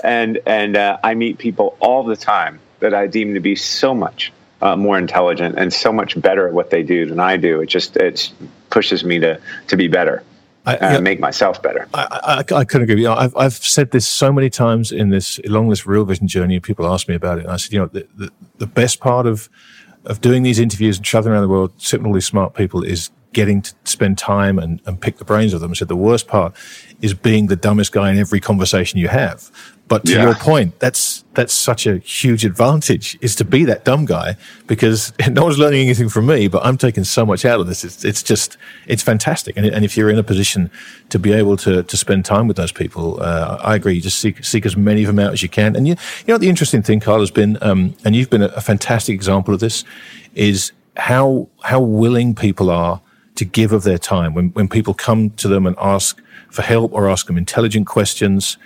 and 0.05 0.39
and 0.45 0.77
uh, 0.77 0.99
I 1.03 1.15
meet 1.15 1.37
people 1.37 1.75
all 1.81 2.03
the 2.05 2.15
time 2.15 2.61
that 2.79 2.93
I 2.93 3.07
deem 3.07 3.33
to 3.33 3.41
be 3.41 3.57
so 3.57 3.93
much 3.93 4.31
uh, 4.61 4.77
more 4.77 4.97
intelligent 4.97 5.57
and 5.57 5.73
so 5.73 5.91
much 5.91 6.19
better 6.19 6.47
at 6.47 6.53
what 6.53 6.69
they 6.69 6.81
do 6.81 7.05
than 7.05 7.19
I 7.19 7.35
do. 7.35 7.59
It 7.59 7.65
just 7.65 7.97
it 7.97 8.31
pushes 8.69 9.03
me 9.03 9.19
to 9.19 9.37
to 9.67 9.75
be 9.75 9.89
better. 9.89 10.23
I, 10.65 10.75
yeah, 10.75 10.99
make 10.99 11.19
myself 11.19 11.61
better. 11.61 11.89
I, 11.93 12.43
I, 12.49 12.55
I 12.59 12.63
couldn't 12.63 12.83
agree. 12.83 13.01
You 13.01 13.07
know, 13.07 13.15
I've, 13.15 13.35
I've 13.35 13.53
said 13.53 13.91
this 13.91 14.07
so 14.07 14.31
many 14.31 14.49
times 14.49 14.93
in 14.93 15.09
this 15.09 15.39
along 15.39 15.71
this 15.71 15.85
real 15.85 16.05
vision 16.05 16.29
journey, 16.29 16.55
and 16.55 16.63
people 16.63 16.87
ask 16.87 17.09
me 17.09 17.15
about 17.15 17.39
it. 17.39 17.45
And 17.45 17.51
I 17.51 17.57
said, 17.57 17.73
you 17.73 17.79
know, 17.79 17.87
the, 17.87 18.07
the, 18.15 18.31
the 18.59 18.67
best 18.67 19.01
part 19.01 19.27
of 19.27 19.49
of 20.05 20.21
doing 20.21 20.43
these 20.43 20.57
interviews 20.57 20.95
and 20.95 21.05
traveling 21.05 21.33
around 21.33 21.43
the 21.43 21.49
world, 21.49 21.73
sitting 21.77 22.03
with 22.03 22.07
all 22.11 22.13
these 22.13 22.25
smart 22.25 22.53
people, 22.53 22.81
is 22.81 23.09
getting 23.33 23.61
to 23.61 23.73
spend 23.85 24.17
time 24.17 24.59
and, 24.59 24.81
and 24.85 24.99
pick 24.99 25.17
the 25.17 25.25
brains 25.25 25.53
of 25.53 25.61
them. 25.61 25.73
So 25.73 25.85
the 25.85 25.95
worst 25.95 26.27
part 26.27 26.53
is 27.01 27.13
being 27.13 27.47
the 27.47 27.55
dumbest 27.55 27.91
guy 27.91 28.11
in 28.11 28.17
every 28.17 28.39
conversation 28.39 28.99
you 28.99 29.07
have. 29.07 29.49
But 29.91 30.05
to 30.05 30.13
yeah. 30.13 30.23
your 30.23 30.35
point, 30.35 30.79
that's 30.79 31.25
that's 31.33 31.53
such 31.53 31.85
a 31.85 31.97
huge 31.97 32.45
advantage 32.45 33.17
is 33.19 33.35
to 33.35 33.43
be 33.43 33.65
that 33.65 33.83
dumb 33.83 34.05
guy 34.05 34.37
because 34.65 35.11
no 35.29 35.43
one's 35.43 35.59
learning 35.59 35.81
anything 35.81 36.07
from 36.07 36.27
me, 36.27 36.47
but 36.47 36.65
I'm 36.65 36.77
taking 36.77 37.03
so 37.03 37.25
much 37.25 37.43
out 37.43 37.59
of 37.59 37.67
this. 37.67 37.83
It's, 37.83 38.05
it's 38.05 38.23
just 38.23 38.55
it's 38.87 39.03
fantastic. 39.03 39.57
And, 39.57 39.65
and 39.65 39.83
if 39.83 39.97
you're 39.97 40.09
in 40.09 40.17
a 40.17 40.23
position 40.23 40.71
to 41.09 41.19
be 41.19 41.33
able 41.33 41.57
to 41.57 41.83
to 41.83 41.97
spend 41.97 42.23
time 42.23 42.47
with 42.47 42.55
those 42.55 42.71
people, 42.71 43.21
uh, 43.21 43.57
I 43.61 43.75
agree. 43.75 43.99
Just 43.99 44.19
seek 44.19 44.45
seek 44.45 44.65
as 44.65 44.77
many 44.77 45.01
of 45.01 45.07
them 45.07 45.19
out 45.19 45.33
as 45.33 45.43
you 45.43 45.49
can. 45.49 45.75
And 45.75 45.85
you 45.85 45.95
you 46.25 46.33
know 46.33 46.37
the 46.37 46.47
interesting 46.47 46.81
thing, 46.81 47.01
Carl, 47.01 47.19
has 47.19 47.31
been, 47.31 47.57
um, 47.61 47.93
and 48.05 48.15
you've 48.15 48.29
been 48.29 48.43
a, 48.43 48.53
a 48.55 48.61
fantastic 48.61 49.13
example 49.13 49.53
of 49.53 49.59
this, 49.59 49.83
is 50.35 50.71
how 50.95 51.49
how 51.63 51.81
willing 51.81 52.33
people 52.33 52.69
are 52.69 53.01
to 53.41 53.45
give 53.45 53.71
of 53.71 53.81
their 53.83 53.97
time 53.97 54.35
when 54.35 54.49
when 54.49 54.67
people 54.67 54.93
come 54.93 55.31
to 55.31 55.47
them 55.47 55.65
and 55.65 55.75
ask 55.79 56.21
for 56.51 56.61
help 56.61 56.93
or 56.93 57.09
ask 57.09 57.25
them 57.25 57.37
intelligent 57.37 57.87
questions 57.87 58.57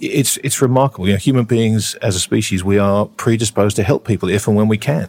it's 0.00 0.36
it's 0.44 0.62
remarkable. 0.62 1.06
You 1.08 1.14
know, 1.14 1.18
human 1.18 1.44
beings 1.44 1.94
as 1.96 2.14
a 2.14 2.20
species, 2.20 2.62
we 2.62 2.78
are 2.78 3.06
predisposed 3.06 3.76
to 3.76 3.82
help 3.82 4.06
people 4.06 4.28
if 4.28 4.46
and 4.46 4.56
when 4.56 4.68
we 4.68 4.78
can, 4.78 5.08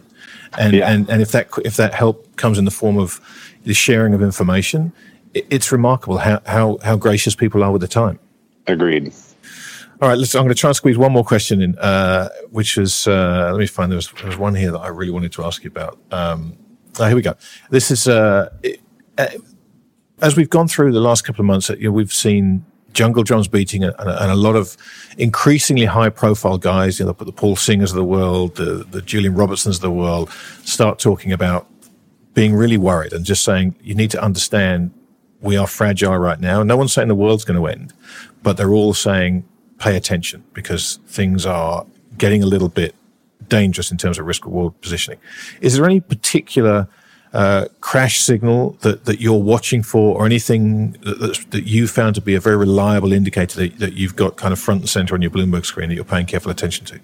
and 0.58 0.74
yeah. 0.74 0.90
and 0.90 1.08
and 1.08 1.22
if 1.22 1.30
that 1.32 1.48
if 1.64 1.76
that 1.76 1.94
help 1.94 2.36
comes 2.36 2.58
in 2.58 2.64
the 2.64 2.70
form 2.70 2.98
of 2.98 3.20
the 3.64 3.74
sharing 3.74 4.14
of 4.14 4.22
information, 4.22 4.92
it's 5.34 5.70
remarkable 5.70 6.18
how 6.18 6.40
how 6.46 6.78
how 6.82 6.96
gracious 6.96 7.34
people 7.36 7.62
are 7.62 7.72
with 7.72 7.82
the 7.82 7.88
time. 7.88 8.18
Agreed. 8.66 9.12
All 10.02 10.08
right, 10.08 10.18
let's. 10.18 10.34
I'm 10.34 10.42
going 10.42 10.54
to 10.54 10.60
try 10.60 10.70
and 10.70 10.76
squeeze 10.76 10.98
one 10.98 11.12
more 11.12 11.24
question 11.24 11.60
in, 11.62 11.78
uh, 11.78 12.28
which 12.50 12.78
is 12.78 13.06
uh, 13.06 13.50
let 13.52 13.60
me 13.60 13.66
find. 13.66 13.92
There 13.92 13.96
was, 13.96 14.10
there 14.10 14.26
was 14.26 14.38
one 14.38 14.54
here 14.54 14.72
that 14.72 14.80
I 14.80 14.88
really 14.88 15.12
wanted 15.12 15.32
to 15.32 15.44
ask 15.44 15.62
you 15.62 15.68
about. 15.68 15.98
Um, 16.10 16.56
oh, 16.98 17.06
here 17.06 17.14
we 17.14 17.22
go. 17.22 17.34
This 17.70 17.90
is 17.90 18.08
uh, 18.08 18.50
uh 18.64 18.68
Uh, 19.20 19.28
as 20.22 20.36
we've 20.36 20.50
gone 20.50 20.68
through 20.68 20.92
the 20.92 21.00
last 21.00 21.22
couple 21.22 21.42
of 21.42 21.46
months. 21.46 21.70
Uh, 21.70 21.76
you 21.76 21.84
know, 21.84 21.92
we've 21.92 22.12
seen 22.12 22.64
jungle 22.92 23.22
drums 23.22 23.48
beating 23.48 23.84
and, 23.84 23.94
and, 23.98 24.30
a 24.30 24.34
lot 24.34 24.56
of 24.56 24.76
increasingly 25.16 25.86
high 25.86 26.08
profile 26.08 26.58
guys, 26.58 26.98
you 26.98 27.06
know, 27.06 27.12
the, 27.12 27.24
the 27.24 27.32
Paul 27.32 27.56
Singers 27.56 27.92
of 27.92 27.96
the 27.96 28.04
world, 28.04 28.56
the, 28.56 28.84
the 28.90 29.00
Julian 29.00 29.34
Robertsons 29.34 29.76
of 29.76 29.82
the 29.82 29.90
world 29.90 30.30
start 30.64 30.98
talking 30.98 31.32
about 31.32 31.68
being 32.34 32.54
really 32.54 32.78
worried 32.78 33.12
and 33.12 33.24
just 33.24 33.44
saying, 33.44 33.76
you 33.82 33.94
need 33.94 34.10
to 34.10 34.22
understand 34.22 34.92
we 35.40 35.56
are 35.56 35.66
fragile 35.66 36.16
right 36.16 36.40
now. 36.40 36.62
No 36.62 36.76
one's 36.76 36.92
saying 36.92 37.08
the 37.08 37.14
world's 37.14 37.44
going 37.44 37.58
to 37.58 37.66
end, 37.66 37.92
but 38.42 38.56
they're 38.56 38.74
all 38.74 38.92
saying 38.92 39.44
pay 39.78 39.96
attention 39.96 40.44
because 40.52 40.98
things 41.06 41.46
are 41.46 41.86
getting 42.18 42.42
a 42.42 42.46
little 42.46 42.68
bit 42.68 42.94
dangerous 43.48 43.90
in 43.90 43.96
terms 43.96 44.18
of 44.18 44.26
risk 44.26 44.44
reward 44.44 44.78
positioning. 44.80 45.18
Is 45.60 45.76
there 45.76 45.84
any 45.86 46.00
particular 46.00 46.88
uh, 47.32 47.66
crash 47.80 48.20
signal 48.20 48.76
that, 48.80 49.04
that 49.04 49.20
you're 49.20 49.40
watching 49.40 49.82
for 49.82 50.16
or 50.16 50.26
anything 50.26 50.92
that, 51.02 51.44
that 51.50 51.64
you 51.64 51.86
found 51.86 52.14
to 52.16 52.20
be 52.20 52.34
a 52.34 52.40
very 52.40 52.56
reliable 52.56 53.12
indicator 53.12 53.60
that, 53.60 53.78
that 53.78 53.92
you've 53.94 54.16
got 54.16 54.36
kind 54.36 54.52
of 54.52 54.58
front 54.58 54.80
and 54.80 54.88
center 54.88 55.14
on 55.14 55.22
your 55.22 55.30
Bloomberg 55.30 55.64
screen 55.64 55.88
that 55.88 55.94
you're 55.94 56.04
paying 56.04 56.26
careful 56.26 56.50
attention 56.50 56.84
to? 56.86 56.98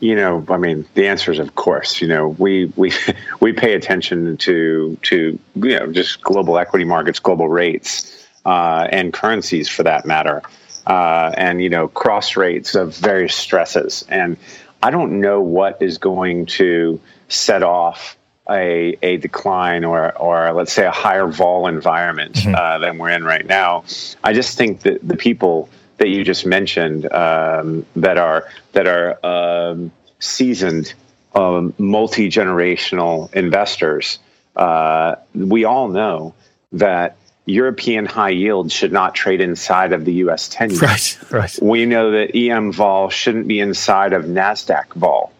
You 0.00 0.14
know, 0.14 0.44
I 0.48 0.58
mean, 0.58 0.86
the 0.94 1.06
answer 1.08 1.32
is 1.32 1.38
of 1.38 1.54
course. 1.54 2.00
You 2.00 2.08
know, 2.08 2.28
we 2.28 2.66
we 2.76 2.92
we 3.40 3.52
pay 3.52 3.74
attention 3.74 4.36
to 4.36 4.98
to 5.02 5.38
you 5.54 5.78
know 5.78 5.90
just 5.92 6.20
global 6.22 6.58
equity 6.58 6.84
markets, 6.84 7.18
global 7.18 7.48
rates, 7.48 8.26
uh, 8.44 8.86
and 8.92 9.12
currencies 9.12 9.68
for 9.68 9.82
that 9.82 10.04
matter, 10.04 10.42
uh, 10.86 11.32
and 11.36 11.62
you 11.62 11.70
know 11.70 11.88
cross 11.88 12.36
rates 12.36 12.74
of 12.74 12.96
various 12.96 13.34
stresses. 13.34 14.04
And 14.08 14.36
I 14.82 14.90
don't 14.90 15.20
know 15.20 15.40
what 15.40 15.80
is 15.80 15.96
going 15.96 16.46
to 16.46 17.00
set 17.28 17.62
off 17.62 18.16
a, 18.50 18.96
a 19.02 19.16
decline 19.16 19.84
or, 19.84 20.16
or 20.18 20.52
let's 20.52 20.72
say 20.72 20.86
a 20.86 20.90
higher 20.90 21.26
vol 21.26 21.66
environment 21.66 22.34
mm-hmm. 22.34 22.54
uh, 22.54 22.78
than 22.78 22.98
we're 22.98 23.10
in 23.10 23.24
right 23.24 23.46
now. 23.46 23.84
I 24.22 24.32
just 24.32 24.58
think 24.58 24.80
that 24.82 25.06
the 25.06 25.16
people 25.16 25.68
that 25.98 26.08
you 26.08 26.24
just 26.24 26.44
mentioned 26.44 27.10
um, 27.12 27.86
that 27.96 28.18
are 28.18 28.48
that 28.72 28.86
are 28.86 29.24
um, 29.24 29.92
seasoned, 30.18 30.92
um, 31.34 31.72
multi 31.78 32.28
generational 32.28 33.32
investors, 33.32 34.18
uh, 34.56 35.16
we 35.34 35.64
all 35.64 35.88
know 35.88 36.34
that 36.72 37.16
European 37.46 38.06
high 38.06 38.30
yield 38.30 38.72
should 38.72 38.92
not 38.92 39.14
trade 39.14 39.40
inside 39.40 39.92
of 39.92 40.04
the 40.04 40.14
U.S. 40.14 40.48
10 40.48 40.70
year. 40.70 40.80
Right, 40.80 41.18
right. 41.30 41.58
We 41.62 41.86
know 41.86 42.10
that 42.10 42.34
EM 42.34 42.72
vol 42.72 43.10
shouldn't 43.10 43.46
be 43.46 43.60
inside 43.60 44.12
of 44.12 44.24
Nasdaq 44.24 44.94
vol. 44.94 45.32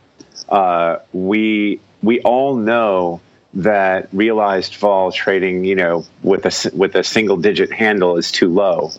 Uh, 0.49 0.99
we 1.13 1.81
we 2.05 2.21
all 2.21 2.57
know 2.57 3.21
that 3.55 4.09
realized 4.13 4.75
vol 4.77 5.13
trading, 5.13 5.65
you 5.65 5.75
know, 5.75 6.05
with 6.23 6.45
a 6.45 6.71
with 6.77 6.95
a 6.97 7.05
single 7.05 7.37
digit 7.37 7.73
handle 7.73 8.17
is 8.17 8.31
too 8.31 8.49
low. 8.49 8.91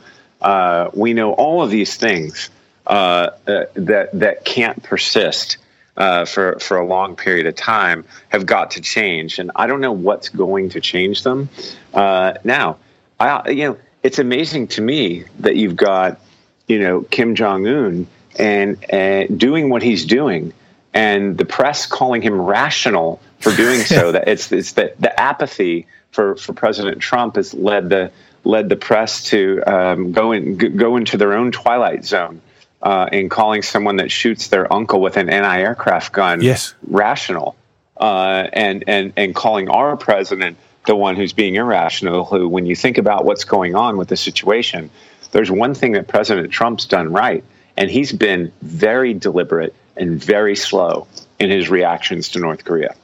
Uh, 0.41 0.89
we 0.93 1.13
know 1.13 1.33
all 1.33 1.61
of 1.61 1.69
these 1.69 1.95
things 1.95 2.49
uh, 2.87 3.29
uh, 3.47 3.65
that 3.73 4.09
that 4.13 4.45
can't 4.45 4.81
persist 4.83 5.57
uh, 5.97 6.25
for 6.25 6.57
for 6.59 6.77
a 6.77 6.85
long 6.85 7.15
period 7.15 7.45
of 7.45 7.55
time 7.55 8.05
have 8.29 8.45
got 8.45 8.71
to 8.71 8.81
change, 8.81 9.39
and 9.39 9.51
I 9.55 9.67
don't 9.67 9.81
know 9.81 9.91
what's 9.93 10.29
going 10.29 10.69
to 10.69 10.81
change 10.81 11.23
them. 11.23 11.49
Uh, 11.93 12.33
now, 12.43 12.77
I 13.19 13.49
you 13.49 13.69
know, 13.69 13.77
it's 14.03 14.19
amazing 14.19 14.67
to 14.69 14.81
me 14.81 15.25
that 15.39 15.57
you've 15.57 15.75
got 15.75 16.19
you 16.67 16.79
know 16.79 17.01
Kim 17.01 17.35
Jong 17.35 17.67
Un 17.67 18.07
and 18.37 19.37
doing 19.37 19.69
what 19.69 19.81
he's 19.81 20.05
doing 20.05 20.53
and 20.95 21.37
the 21.37 21.45
press 21.45 21.85
calling 21.85 22.21
him 22.21 22.41
rational 22.41 23.21
for 23.39 23.55
doing 23.55 23.81
so. 23.81 24.11
that 24.13 24.27
it's 24.27 24.51
it's 24.51 24.73
that 24.73 24.99
the 24.99 25.19
apathy 25.19 25.85
for, 26.11 26.35
for 26.37 26.53
President 26.53 27.01
Trump 27.01 27.35
has 27.35 27.53
led 27.53 27.89
the 27.89 28.11
led 28.45 28.69
the 28.69 28.75
press 28.75 29.23
to 29.25 29.61
um, 29.67 30.11
go 30.13 30.31
in 30.31 30.57
go 30.77 30.95
into 30.95 31.17
their 31.17 31.33
own 31.33 31.51
twilight 31.51 32.05
zone 32.05 32.41
uh, 32.81 33.09
in 33.11 33.29
calling 33.29 33.61
someone 33.61 33.97
that 33.97 34.09
shoots 34.09 34.47
their 34.47 34.71
uncle 34.71 35.01
with 35.01 35.17
an 35.17 35.29
anti-aircraft 35.29 36.13
gun 36.13 36.41
yes. 36.41 36.73
rational, 36.87 37.55
uh, 37.97 38.47
and 38.53 38.85
and 38.87 39.13
and 39.17 39.35
calling 39.35 39.69
our 39.69 39.97
president 39.97 40.57
the 40.85 40.95
one 40.95 41.15
who's 41.17 41.33
being 41.33 41.55
irrational. 41.55 42.23
Who, 42.23 42.47
when 42.47 42.65
you 42.65 42.75
think 42.75 42.97
about 42.97 43.25
what's 43.25 43.43
going 43.43 43.75
on 43.75 43.97
with 43.97 44.07
the 44.07 44.17
situation, 44.17 44.89
there's 45.31 45.51
one 45.51 45.73
thing 45.73 45.91
that 45.91 46.07
President 46.07 46.51
Trump's 46.51 46.85
done 46.85 47.11
right, 47.11 47.43
and 47.75 47.91
he's 47.91 48.13
been 48.13 48.53
very 48.61 49.13
deliberate 49.13 49.75
and 49.97 50.23
very 50.23 50.55
slow 50.55 51.07
in 51.39 51.49
his 51.49 51.69
reactions 51.69 52.29
to 52.29 52.39
North 52.39 52.63
Korea. 52.63 52.95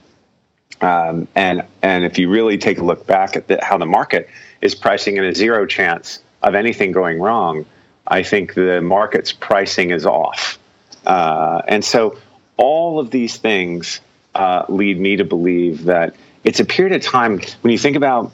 Um, 0.81 1.27
and 1.35 1.63
and 1.81 2.05
if 2.05 2.17
you 2.17 2.29
really 2.29 2.57
take 2.57 2.79
a 2.79 2.83
look 2.83 3.05
back 3.05 3.35
at 3.35 3.47
the, 3.47 3.59
how 3.63 3.77
the 3.77 3.85
market 3.85 4.29
is 4.61 4.73
pricing 4.73 5.17
in 5.17 5.23
a 5.23 5.33
zero 5.33 5.65
chance 5.65 6.19
of 6.41 6.55
anything 6.55 6.91
going 6.91 7.19
wrong, 7.19 7.65
I 8.07 8.23
think 8.23 8.55
the 8.55 8.81
market's 8.81 9.31
pricing 9.31 9.91
is 9.91 10.05
off. 10.05 10.57
Uh, 11.05 11.61
and 11.67 11.85
so 11.85 12.17
all 12.57 12.99
of 12.99 13.11
these 13.11 13.37
things 13.37 13.99
uh, 14.33 14.65
lead 14.69 14.99
me 14.99 15.17
to 15.17 15.23
believe 15.23 15.85
that 15.85 16.15
it's 16.43 16.59
a 16.59 16.65
period 16.65 16.95
of 16.95 17.03
time 17.03 17.39
when 17.61 17.71
you 17.71 17.77
think 17.77 17.95
about 17.95 18.31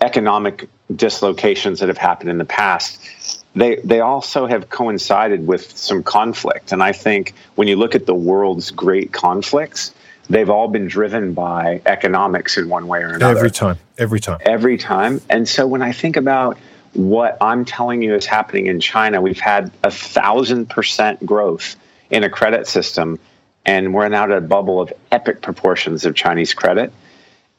economic 0.00 0.68
dislocations 0.94 1.80
that 1.80 1.88
have 1.88 1.98
happened 1.98 2.30
in 2.30 2.38
the 2.38 2.44
past. 2.44 3.41
They 3.54 3.76
they 3.76 4.00
also 4.00 4.46
have 4.46 4.70
coincided 4.70 5.46
with 5.46 5.76
some 5.76 6.02
conflict, 6.02 6.72
and 6.72 6.82
I 6.82 6.92
think 6.92 7.34
when 7.54 7.68
you 7.68 7.76
look 7.76 7.94
at 7.94 8.06
the 8.06 8.14
world's 8.14 8.70
great 8.70 9.12
conflicts, 9.12 9.92
they've 10.30 10.48
all 10.48 10.68
been 10.68 10.88
driven 10.88 11.34
by 11.34 11.82
economics 11.84 12.56
in 12.56 12.68
one 12.68 12.86
way 12.86 13.02
or 13.02 13.08
another. 13.08 13.36
Every 13.36 13.50
time, 13.50 13.78
every 13.98 14.20
time, 14.20 14.38
every 14.40 14.78
time. 14.78 15.20
And 15.28 15.46
so 15.46 15.66
when 15.66 15.82
I 15.82 15.92
think 15.92 16.16
about 16.16 16.56
what 16.94 17.36
I'm 17.40 17.64
telling 17.64 18.00
you 18.02 18.14
is 18.14 18.24
happening 18.24 18.66
in 18.66 18.80
China, 18.80 19.20
we've 19.20 19.40
had 19.40 19.70
a 19.84 19.90
thousand 19.90 20.70
percent 20.70 21.24
growth 21.24 21.76
in 22.10 22.24
a 22.24 22.30
credit 22.30 22.66
system, 22.66 23.18
and 23.66 23.92
we're 23.92 24.08
now 24.08 24.24
at 24.24 24.30
a 24.30 24.40
bubble 24.40 24.80
of 24.80 24.92
epic 25.10 25.42
proportions 25.42 26.06
of 26.06 26.14
Chinese 26.14 26.54
credit. 26.54 26.92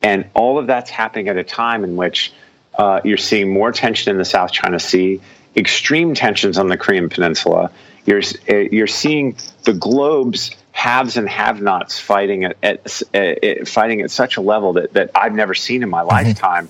And 0.02 0.26
all 0.34 0.58
of 0.58 0.68
that's 0.68 0.89
happening 0.89 1.30
at 1.30 1.38
a 1.38 1.44
time 1.44 1.84
in 1.84 1.96
which 1.96 2.34
uh, 2.78 3.02
you're 3.04 3.18
seeing 3.18 3.54
more 3.54 3.72
tension 3.72 4.12
in 4.12 4.18
the 4.18 4.26
South 4.26 4.52
China 4.52 4.80
Sea, 4.80 5.22
extreme 5.56 6.14
tensions 6.14 6.58
on 6.58 6.68
the 6.68 6.78
Korean 6.78 7.10
Peninsula. 7.10 7.72
You're 8.06 8.22
uh, 8.49 8.56
you're 8.72 8.88
seeing 8.88 9.38
the 9.64 9.74
globe's 9.74 10.51
haves 10.72 11.18
and 11.18 11.30
have-nots 11.30 11.99
fighting 11.99 12.43
at, 12.45 12.58
at, 12.64 13.01
at, 13.14 13.68
fighting 13.68 14.01
at 14.01 14.12
such 14.12 14.38
a 14.38 14.41
level 14.41 14.74
that 14.74 14.93
that 14.93 15.12
I've 15.16 15.34
never 15.34 15.54
seen 15.54 15.84
in 15.84 15.89
my 15.89 16.01
mm-hmm. 16.01 16.10
lifetime. 16.10 16.70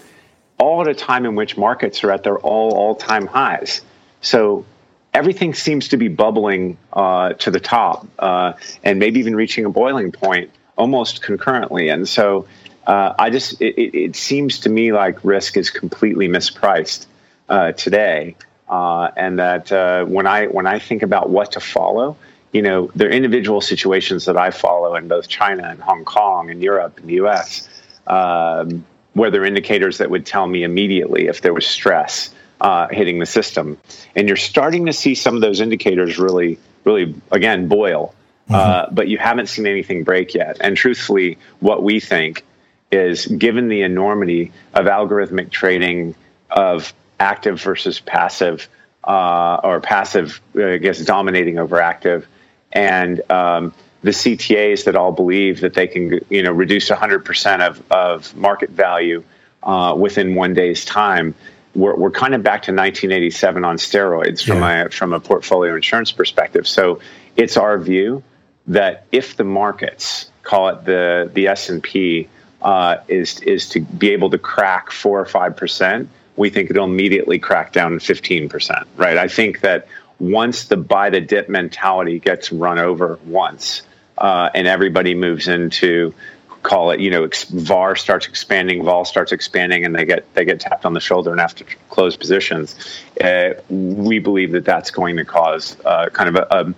All 0.59 0.81
at 0.81 0.87
a 0.87 0.93
time 0.93 1.25
in 1.25 1.35
which 1.35 1.57
markets 1.57 2.03
are 2.03 2.11
at 2.11 2.23
their 2.23 2.37
all 2.37 2.73
all-time 2.75 3.25
highs. 3.25 3.81
So 4.21 4.65
everything 5.13 5.53
seems 5.53 5.89
to 5.89 5.97
be 5.97 6.07
bubbling 6.07 6.77
uh, 6.93 7.33
to 7.33 7.51
the 7.51 7.59
top, 7.59 8.07
uh, 8.19 8.53
and 8.83 8.99
maybe 8.99 9.19
even 9.19 9.35
reaching 9.35 9.65
a 9.65 9.69
boiling 9.69 10.11
point 10.11 10.51
almost 10.77 11.21
concurrently. 11.21 11.89
And 11.89 12.07
so 12.07 12.47
uh, 12.87 13.13
I 13.17 13.29
just 13.29 13.61
it, 13.61 13.95
it, 13.95 14.15
seems 14.15 14.59
to 14.61 14.69
me 14.69 14.91
like 14.91 15.23
risk 15.23 15.55
is 15.57 15.69
completely 15.69 16.27
mispriced 16.27 17.05
uh, 17.49 17.71
today, 17.73 18.35
uh, 18.73 19.11
and 19.15 19.37
that 19.37 19.71
uh, 19.71 20.03
when 20.05 20.25
I 20.25 20.47
when 20.47 20.65
I 20.65 20.79
think 20.79 21.03
about 21.03 21.29
what 21.29 21.51
to 21.51 21.59
follow, 21.59 22.17
you 22.51 22.63
know, 22.63 22.89
there 22.95 23.07
are 23.07 23.11
individual 23.11 23.61
situations 23.61 24.25
that 24.25 24.35
I 24.35 24.49
follow 24.49 24.95
in 24.95 25.07
both 25.07 25.27
China 25.27 25.67
and 25.67 25.79
Hong 25.79 26.03
Kong 26.03 26.49
and 26.49 26.59
Europe 26.59 26.97
and 26.97 27.07
the 27.07 27.13
U.S. 27.25 27.69
Um, 28.07 28.83
where 29.13 29.29
there 29.29 29.43
are 29.43 29.45
indicators 29.45 29.99
that 29.99 30.09
would 30.09 30.25
tell 30.25 30.47
me 30.47 30.63
immediately 30.63 31.27
if 31.27 31.41
there 31.41 31.53
was 31.53 31.67
stress 31.67 32.33
uh, 32.61 32.87
hitting 32.89 33.19
the 33.19 33.27
system, 33.27 33.77
and 34.15 34.27
you're 34.27 34.37
starting 34.37 34.87
to 34.87 34.93
see 34.93 35.13
some 35.13 35.35
of 35.35 35.41
those 35.41 35.61
indicators 35.61 36.17
really, 36.17 36.57
really 36.83 37.13
again 37.29 37.67
boil. 37.67 38.15
Mm-hmm. 38.45 38.55
Uh, 38.55 38.85
but 38.91 39.07
you 39.07 39.19
haven't 39.19 39.49
seen 39.49 39.67
anything 39.67 40.03
break 40.03 40.33
yet. 40.33 40.57
And 40.61 40.75
truthfully, 40.75 41.37
what 41.59 41.83
we 41.83 41.99
think 41.99 42.43
is 42.91 43.27
given 43.27 43.67
the 43.67 43.83
enormity 43.83 44.51
of 44.73 44.87
algorithmic 44.87 45.51
trading 45.51 46.15
of 46.49 46.91
active 47.23 47.61
versus 47.61 47.99
passive, 47.99 48.67
uh, 49.03 49.61
or 49.63 49.79
passive, 49.79 50.41
I 50.55 50.77
guess, 50.77 50.99
dominating 50.99 51.57
over 51.57 51.79
active, 51.81 52.27
and 52.71 53.21
um, 53.31 53.73
the 54.01 54.11
CTAs 54.11 54.83
that 54.83 54.95
all 54.95 55.13
believe 55.13 55.61
that 55.61 55.73
they 55.73 55.87
can, 55.87 56.19
you 56.29 56.43
know, 56.43 56.51
reduce 56.51 56.89
100% 56.89 57.61
of, 57.61 57.91
of 57.91 58.35
market 58.35 58.69
value 58.69 59.23
uh, 59.63 59.95
within 59.97 60.35
one 60.35 60.53
day's 60.53 60.83
time. 60.83 61.33
We're, 61.73 61.95
we're 61.95 62.11
kind 62.11 62.35
of 62.35 62.43
back 62.43 62.63
to 62.63 62.71
1987 62.71 63.63
on 63.63 63.77
steroids 63.77 64.45
from 64.45 64.59
yeah. 64.59 64.83
a 64.83 64.89
from 64.89 65.13
a 65.13 65.19
portfolio 65.19 65.75
insurance 65.75 66.11
perspective. 66.11 66.67
So 66.67 66.99
it's 67.35 67.57
our 67.57 67.79
view 67.79 68.21
that 68.67 69.05
if 69.11 69.37
the 69.37 69.43
markets, 69.43 70.29
call 70.43 70.69
it 70.69 70.85
the 70.85 71.31
the 71.33 71.47
S 71.47 71.69
and 71.69 71.81
P, 71.81 72.27
uh, 72.61 72.97
is 73.07 73.39
is 73.41 73.69
to 73.69 73.79
be 73.79 74.11
able 74.11 74.29
to 74.31 74.37
crack 74.37 74.91
four 74.91 75.19
or 75.19 75.25
five 75.25 75.57
percent, 75.57 76.09
we 76.35 76.49
think 76.49 76.69
it'll 76.69 76.85
immediately 76.85 77.39
crack 77.39 77.71
down 77.71 77.99
fifteen 77.99 78.49
percent. 78.49 78.87
Right? 78.95 79.17
I 79.17 79.27
think 79.27 79.61
that 79.61 79.87
once 80.19 80.65
the 80.65 80.77
buy 80.77 81.09
the 81.09 81.21
dip 81.21 81.49
mentality 81.49 82.19
gets 82.19 82.51
run 82.51 82.79
over 82.79 83.19
once, 83.25 83.81
uh, 84.17 84.49
and 84.53 84.67
everybody 84.67 85.15
moves 85.15 85.47
into 85.47 86.13
call 86.61 86.91
it 86.91 87.01
you 87.01 87.11
know 87.11 87.27
var 87.51 87.93
starts 87.93 88.25
expanding 88.25 88.85
vol 88.85 89.03
starts 89.03 89.33
expanding 89.33 89.83
and 89.83 89.93
they 89.93 90.05
get 90.05 90.33
they 90.33 90.45
get 90.45 90.61
tapped 90.61 90.85
on 90.85 90.93
the 90.93 90.99
shoulder 91.01 91.29
and 91.29 91.41
have 91.41 91.53
to 91.53 91.65
close 91.89 92.15
positions 92.15 93.03
uh, 93.21 93.49
we 93.67 94.17
believe 94.17 94.53
that 94.53 94.63
that's 94.63 94.89
going 94.89 95.17
to 95.17 95.25
cause 95.25 95.75
uh, 95.83 96.07
kind 96.13 96.29
of 96.29 96.35
a, 96.35 96.47
a 96.51 96.73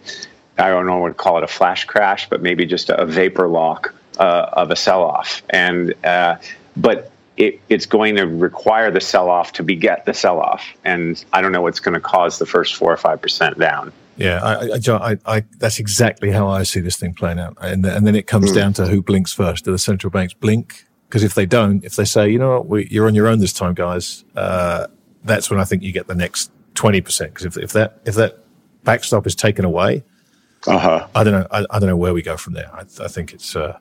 I 0.58 0.70
don't 0.70 0.88
know 0.88 0.98
what 0.98 1.10
to 1.10 1.14
call 1.14 1.38
it 1.38 1.44
a 1.44 1.48
flash 1.48 1.86
crash 1.86 2.28
but 2.28 2.42
maybe 2.42 2.66
just 2.66 2.90
a 2.90 3.06
vapor 3.06 3.48
lock 3.48 3.94
uh, 4.18 4.50
of 4.54 4.72
a 4.72 4.76
sell 4.76 5.04
off, 5.04 5.44
and 5.50 5.94
uh, 6.04 6.38
but 6.78 7.12
it, 7.38 7.60
it's 7.70 7.86
going 7.86 8.16
to 8.16 8.26
require 8.26 8.92
the 8.92 9.02
sell 9.02 9.30
off 9.30 9.52
to 9.54 9.64
beget 9.64 10.06
the 10.06 10.14
sell 10.14 10.40
off, 10.40 10.66
and 10.84 11.24
I 11.34 11.42
don't 11.42 11.52
know 11.52 11.62
what's 11.62 11.80
going 11.80 11.94
to 11.96 12.00
cause 12.00 12.40
the 12.40 12.46
first 12.46 12.76
four 12.76 12.92
or 12.92 12.98
five 12.98 13.22
percent 13.22 13.60
down. 13.60 13.92
Yeah, 14.18 14.40
I, 14.42 14.80
I, 14.92 15.18
I, 15.26 15.44
that's 15.58 15.80
exactly 15.80 16.32
how 16.32 16.48
I 16.48 16.64
see 16.64 16.80
this 16.80 16.96
thing 16.96 17.14
playing 17.14 17.40
out, 17.40 17.58
and 17.60 17.86
and 17.86 18.08
then 18.08 18.16
it 18.16 18.28
comes 18.28 18.52
mm. 18.52 18.56
down 18.56 18.74
to 18.74 18.88
who 18.88 19.02
blinks 19.02 19.34
first. 19.34 19.66
Do 19.66 19.72
the 19.72 19.80
central 19.80 20.12
banks 20.12 20.34
blink? 20.34 20.86
Because 21.10 21.24
if 21.24 21.34
they 21.34 21.46
don't, 21.46 21.84
if 21.84 21.96
they 21.96 22.06
say, 22.06 22.30
you 22.30 22.40
know 22.40 22.52
what, 22.52 22.68
we, 22.68 22.88
you're 22.90 23.08
on 23.08 23.16
your 23.16 23.28
own 23.28 23.40
this 23.40 23.54
time, 23.54 23.74
guys, 23.74 24.24
uh, 24.36 24.88
that's 25.24 25.50
when 25.50 25.60
I 25.60 25.64
think 25.64 25.84
you 25.84 25.92
get 25.92 26.08
the 26.08 26.16
next 26.16 26.52
twenty 26.74 27.02
percent. 27.02 27.34
Because 27.34 27.46
if 27.46 27.58
if 27.58 27.74
that 27.74 28.00
if 28.06 28.16
that 28.16 28.40
backstop 28.84 29.28
is 29.28 29.36
taken 29.36 29.66
away, 29.66 30.04
uh-huh. 30.68 31.08
I 31.14 31.24
don't 31.24 31.34
know. 31.34 31.48
I, 31.52 31.66
I, 31.70 31.80
don't 31.80 31.90
know 31.90 31.98
where 31.98 32.14
we 32.14 32.22
go 32.22 32.38
from 32.38 32.54
there. 32.54 32.74
I, 32.74 32.82
I 33.04 33.08
think 33.08 33.34
it's 33.34 33.56
uh, 33.56 33.78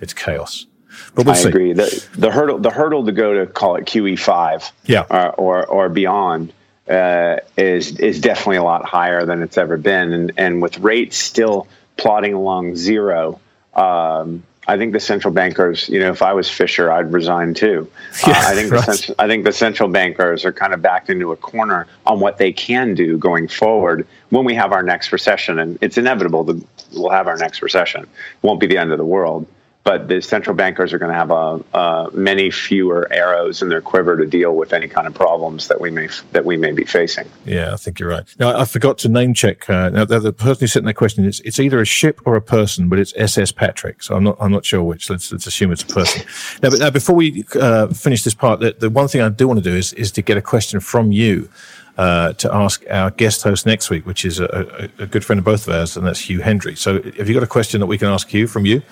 it's 0.00 0.14
chaos. 0.14 0.66
But 1.14 1.26
we'll 1.26 1.34
I 1.34 1.38
see. 1.38 1.48
agree. 1.48 1.72
The, 1.72 2.06
the 2.16 2.30
hurdle 2.30 2.58
the 2.58 2.70
hurdle 2.70 3.04
to 3.06 3.12
go 3.12 3.34
to 3.34 3.46
call 3.46 3.76
it 3.76 3.84
QE 3.84 4.18
five, 4.18 4.70
yeah, 4.84 5.04
or 5.10 5.32
or, 5.34 5.66
or 5.66 5.88
beyond 5.88 6.52
uh, 6.88 7.36
is 7.56 7.98
is 7.98 8.20
definitely 8.20 8.56
a 8.56 8.62
lot 8.62 8.84
higher 8.84 9.24
than 9.24 9.42
it's 9.42 9.58
ever 9.58 9.76
been, 9.76 10.12
and 10.12 10.32
and 10.36 10.62
with 10.62 10.78
rates 10.78 11.16
still 11.16 11.66
plodding 11.96 12.34
along 12.34 12.76
zero. 12.76 13.40
Um, 13.74 14.44
I 14.66 14.78
think 14.78 14.92
the 14.92 15.00
central 15.00 15.32
bankers, 15.32 15.88
you 15.88 16.00
know, 16.00 16.10
if 16.10 16.22
I 16.22 16.32
was 16.32 16.50
Fischer, 16.50 16.90
I'd 16.90 17.12
resign 17.12 17.54
too. 17.54 17.90
Yeah, 18.26 18.32
uh, 18.32 18.42
I 18.46 18.54
think 18.54 18.72
right. 18.72 18.84
the 18.84 18.92
central, 18.92 19.16
I 19.18 19.26
think 19.26 19.44
the 19.44 19.52
central 19.52 19.88
bankers 19.88 20.44
are 20.44 20.52
kind 20.52 20.72
of 20.72 20.80
backed 20.80 21.10
into 21.10 21.32
a 21.32 21.36
corner 21.36 21.86
on 22.06 22.20
what 22.20 22.38
they 22.38 22.52
can 22.52 22.94
do 22.94 23.18
going 23.18 23.48
forward 23.48 24.06
when 24.30 24.44
we 24.44 24.54
have 24.54 24.72
our 24.72 24.82
next 24.82 25.12
recession, 25.12 25.58
and 25.58 25.78
it's 25.82 25.98
inevitable 25.98 26.44
that 26.44 26.64
we'll 26.92 27.10
have 27.10 27.26
our 27.26 27.36
next 27.36 27.60
recession. 27.60 28.04
It 28.04 28.08
won't 28.42 28.60
be 28.60 28.66
the 28.66 28.78
end 28.78 28.92
of 28.92 28.98
the 28.98 29.04
world, 29.04 29.46
but 29.84 30.08
the 30.08 30.22
central 30.22 30.56
bankers 30.56 30.94
are 30.94 30.98
going 30.98 31.12
to 31.12 31.16
have 31.16 31.30
a, 31.30 31.62
a, 31.78 32.10
many 32.14 32.50
fewer 32.50 33.06
arrows 33.12 33.60
in 33.60 33.68
their 33.68 33.82
quiver 33.82 34.16
to 34.16 34.26
deal 34.26 34.56
with 34.56 34.72
any 34.72 34.88
kind 34.88 35.06
of 35.06 35.14
problems 35.14 35.68
that 35.68 35.78
we 35.78 35.90
may 35.90 36.08
that 36.32 36.46
we 36.46 36.56
may 36.56 36.72
be 36.72 36.84
facing. 36.84 37.28
Yeah, 37.44 37.74
I 37.74 37.76
think 37.76 38.00
you're 38.00 38.08
right. 38.08 38.24
Now, 38.38 38.58
I 38.58 38.64
forgot 38.64 38.96
to 38.98 39.10
name 39.10 39.34
check. 39.34 39.68
Uh, 39.68 39.90
now, 39.90 40.06
the, 40.06 40.18
the, 40.18 40.32
person 40.32 40.60
who 40.60 40.66
sent 40.66 40.86
that 40.86 40.94
question 40.94 41.24
is 41.26 41.40
it's 41.40 41.60
either 41.60 41.80
a 41.80 41.84
ship 41.84 42.20
or 42.24 42.34
a 42.34 42.42
person, 42.42 42.88
but 42.88 42.98
it's 42.98 43.12
SS 43.16 43.52
Patrick. 43.52 44.02
So 44.02 44.16
I'm 44.16 44.24
not 44.24 44.38
I'm 44.40 44.50
not 44.50 44.64
sure 44.64 44.82
which. 44.82 45.10
Let's, 45.10 45.30
let's 45.30 45.46
assume 45.46 45.70
it's 45.70 45.82
a 45.82 45.86
person. 45.86 46.22
now, 46.62 46.70
but 46.70 46.78
now 46.78 46.90
before 46.90 47.14
we 47.14 47.44
uh, 47.54 47.88
finish 47.88 48.24
this 48.24 48.34
part, 48.34 48.60
the, 48.60 48.74
the 48.78 48.88
one 48.88 49.06
thing 49.06 49.20
I 49.20 49.28
do 49.28 49.46
want 49.46 49.62
to 49.62 49.70
do 49.70 49.76
is 49.76 49.92
is 49.92 50.10
to 50.12 50.22
get 50.22 50.38
a 50.38 50.42
question 50.42 50.80
from 50.80 51.12
you. 51.12 51.48
Uh, 51.96 52.32
to 52.32 52.52
ask 52.52 52.82
our 52.90 53.12
guest 53.12 53.44
host 53.44 53.66
next 53.66 53.88
week, 53.88 54.04
which 54.04 54.24
is 54.24 54.40
a, 54.40 54.90
a, 54.98 55.04
a 55.04 55.06
good 55.06 55.24
friend 55.24 55.38
of 55.38 55.44
both 55.44 55.68
of 55.68 55.74
ours, 55.74 55.96
and 55.96 56.04
that's 56.04 56.18
Hugh 56.28 56.40
Hendry. 56.40 56.74
So, 56.74 57.00
have 57.00 57.28
you 57.28 57.34
got 57.34 57.44
a 57.44 57.46
question 57.46 57.78
that 57.78 57.86
we 57.86 57.98
can 57.98 58.08
ask 58.08 58.34
you 58.34 58.48
from 58.48 58.66
you? 58.66 58.82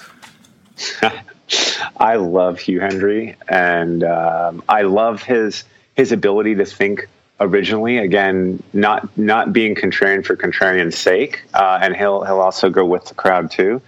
I 1.97 2.16
love 2.16 2.59
Hugh 2.59 2.81
Hendry, 2.81 3.37
and 3.49 4.05
um, 4.05 4.62
I 4.68 4.83
love 4.83 5.23
his 5.23 5.64
his 5.95 6.12
ability 6.12 6.55
to 6.57 6.64
think 6.64 7.09
originally. 7.41 7.99
Again, 7.99 8.62
not 8.73 9.16
not 9.18 9.53
being 9.53 9.75
contrarian 9.75 10.25
for 10.25 10.37
contrarian's 10.37 10.97
sake, 10.97 11.45
uh, 11.55 11.79
and 11.83 11.95
he'll 11.95 12.25
he'll 12.25 12.41
also 12.41 12.70
go 12.70 12.85
with 12.85 13.05
the 13.07 13.14
crowd 13.14 13.51
too. 13.51 13.83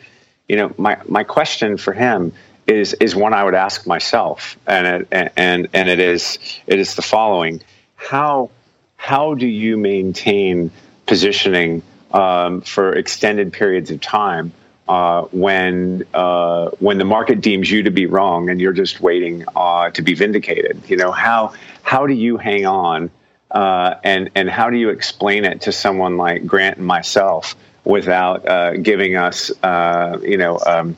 You 0.49 0.57
know, 0.57 0.74
my 0.76 0.99
my 1.09 1.24
question 1.24 1.76
for 1.76 1.93
him 1.93 2.32
is 2.66 2.95
is 2.95 3.14
one 3.14 3.32
I 3.32 3.45
would 3.45 3.55
ask 3.55 3.87
myself, 3.87 4.59
and 4.66 5.07
it, 5.11 5.32
and 5.37 5.68
and 5.72 5.89
it 5.89 6.01
is 6.01 6.39
it 6.66 6.78
is 6.78 6.95
the 6.95 7.03
following: 7.03 7.62
how 7.97 8.51
how 8.97 9.35
do 9.35 9.47
you 9.47 9.76
maintain 9.76 10.70
positioning 11.07 11.82
um, 12.12 12.61
for 12.62 12.93
extended 12.93 13.53
periods 13.53 13.91
of 13.91 14.01
time? 14.01 14.53
Uh, 14.89 15.22
when 15.32 16.05
uh, 16.14 16.70
when 16.80 16.99
the 16.99 17.05
market 17.05 17.41
deems 17.41 17.70
you 17.70 17.82
to 17.82 17.91
be 17.91 18.07
wrong 18.07 18.51
and 18.51 18.61
you're 18.61 18.72
just 18.72 19.01
waiting 19.01 19.45
uh, 19.57 19.91
to 19.91 20.03
be 20.03 20.14
vindicated. 20.14 20.82
You 20.89 20.97
know 20.97 21.11
how 21.11 21.55
how 21.82 22.07
do 22.07 22.12
you 22.12 22.37
hang 22.37 22.66
on 22.66 23.11
uh, 23.51 23.95
and 24.03 24.30
and 24.35 24.51
how 24.51 24.68
do 24.68 24.76
you 24.76 24.91
explain 24.91 25.45
it 25.45 25.62
to 25.62 25.72
someone 25.72 26.16
like 26.16 26.47
Grant 26.47 26.78
and 26.78 26.87
myself 26.87 27.55
without 27.85 28.47
uh, 28.49 28.72
giving 28.76 29.14
us, 29.14 29.51
uh, 29.62 30.18
you 30.22 30.37
know, 30.37 30.59
um, 30.66 30.97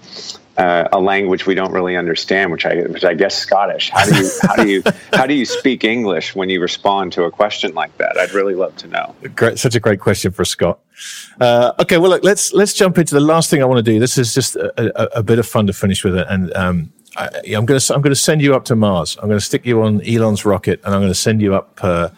uh, 0.56 0.88
a 0.92 1.00
language 1.00 1.46
we 1.46 1.54
don't 1.54 1.72
really 1.72 1.96
understand, 1.96 2.50
which 2.50 2.64
I, 2.64 2.82
which 2.82 3.04
I 3.04 3.14
guess 3.14 3.36
Scottish. 3.36 3.90
How 3.90 4.04
do 4.04 4.16
you, 4.16 4.30
how 4.42 4.56
do 4.56 4.68
you, 4.68 4.82
how 5.12 5.26
do 5.26 5.34
you 5.34 5.44
speak 5.44 5.84
English 5.84 6.34
when 6.34 6.48
you 6.48 6.60
respond 6.60 7.12
to 7.14 7.24
a 7.24 7.30
question 7.30 7.74
like 7.74 7.96
that? 7.98 8.16
I'd 8.18 8.32
really 8.32 8.54
love 8.54 8.76
to 8.76 8.88
know. 8.88 9.14
Great, 9.34 9.58
such 9.58 9.74
a 9.74 9.80
great 9.80 10.00
question 10.00 10.32
for 10.32 10.44
Scott. 10.44 10.80
Uh, 11.40 11.72
okay, 11.80 11.98
well, 11.98 12.10
look, 12.10 12.24
let's 12.24 12.52
let's 12.54 12.72
jump 12.72 12.96
into 12.98 13.14
the 13.14 13.20
last 13.20 13.50
thing 13.50 13.62
I 13.62 13.66
want 13.66 13.84
to 13.84 13.92
do. 13.92 14.00
This 14.00 14.16
is 14.16 14.32
just 14.34 14.56
a, 14.56 14.72
a, 14.78 15.18
a 15.18 15.22
bit 15.22 15.38
of 15.38 15.46
fun 15.46 15.66
to 15.66 15.72
finish 15.72 16.02
with 16.02 16.16
it, 16.16 16.26
and 16.30 16.54
um, 16.54 16.92
I, 17.16 17.28
am 17.46 17.66
going 17.66 17.80
to 17.80 17.94
I'm 17.94 18.02
going 18.02 18.14
to 18.14 18.20
send 18.20 18.42
you 18.42 18.54
up 18.54 18.64
to 18.66 18.76
Mars. 18.76 19.16
I'm 19.20 19.28
going 19.28 19.38
to 19.38 19.44
stick 19.44 19.64
you 19.66 19.82
on 19.82 20.00
Elon's 20.06 20.44
rocket, 20.44 20.80
and 20.84 20.94
I'm 20.94 21.00
going 21.00 21.10
to 21.10 21.14
send 21.14 21.40
you 21.40 21.54
up 21.54 21.78
uh, 21.82 22.10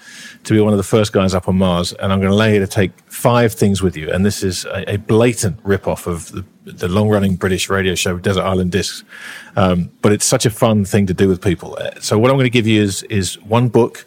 to 0.44 0.54
be 0.54 0.60
one 0.60 0.72
of 0.72 0.76
the 0.76 0.84
first 0.84 1.12
guys 1.12 1.34
up 1.34 1.48
on 1.48 1.56
Mars, 1.56 1.92
and 1.92 2.12
I'm 2.12 2.20
going 2.20 2.30
to 2.30 2.36
allow 2.36 2.46
you 2.46 2.60
to 2.60 2.66
take 2.66 2.92
five 3.10 3.52
things 3.52 3.82
with 3.82 3.96
you. 3.96 4.10
And 4.10 4.24
this 4.24 4.42
is 4.42 4.64
a, 4.64 4.94
a 4.94 4.96
blatant 4.96 5.58
rip-off 5.62 6.06
of 6.06 6.32
the, 6.32 6.44
the 6.72 6.88
long-running 6.88 7.36
British 7.36 7.68
radio 7.68 7.94
show 7.94 8.18
Desert 8.18 8.42
Island 8.42 8.72
Discs, 8.72 9.04
um, 9.56 9.90
but 10.02 10.12
it's 10.12 10.24
such 10.24 10.46
a 10.46 10.50
fun 10.50 10.84
thing 10.84 11.06
to 11.06 11.14
do 11.14 11.28
with 11.28 11.42
people. 11.42 11.76
Uh, 11.80 11.90
so 12.00 12.18
what 12.18 12.30
I'm 12.30 12.36
going 12.36 12.44
to 12.44 12.50
give 12.50 12.66
you 12.66 12.82
is 12.82 13.02
is 13.04 13.40
one 13.42 13.68
book, 13.68 14.06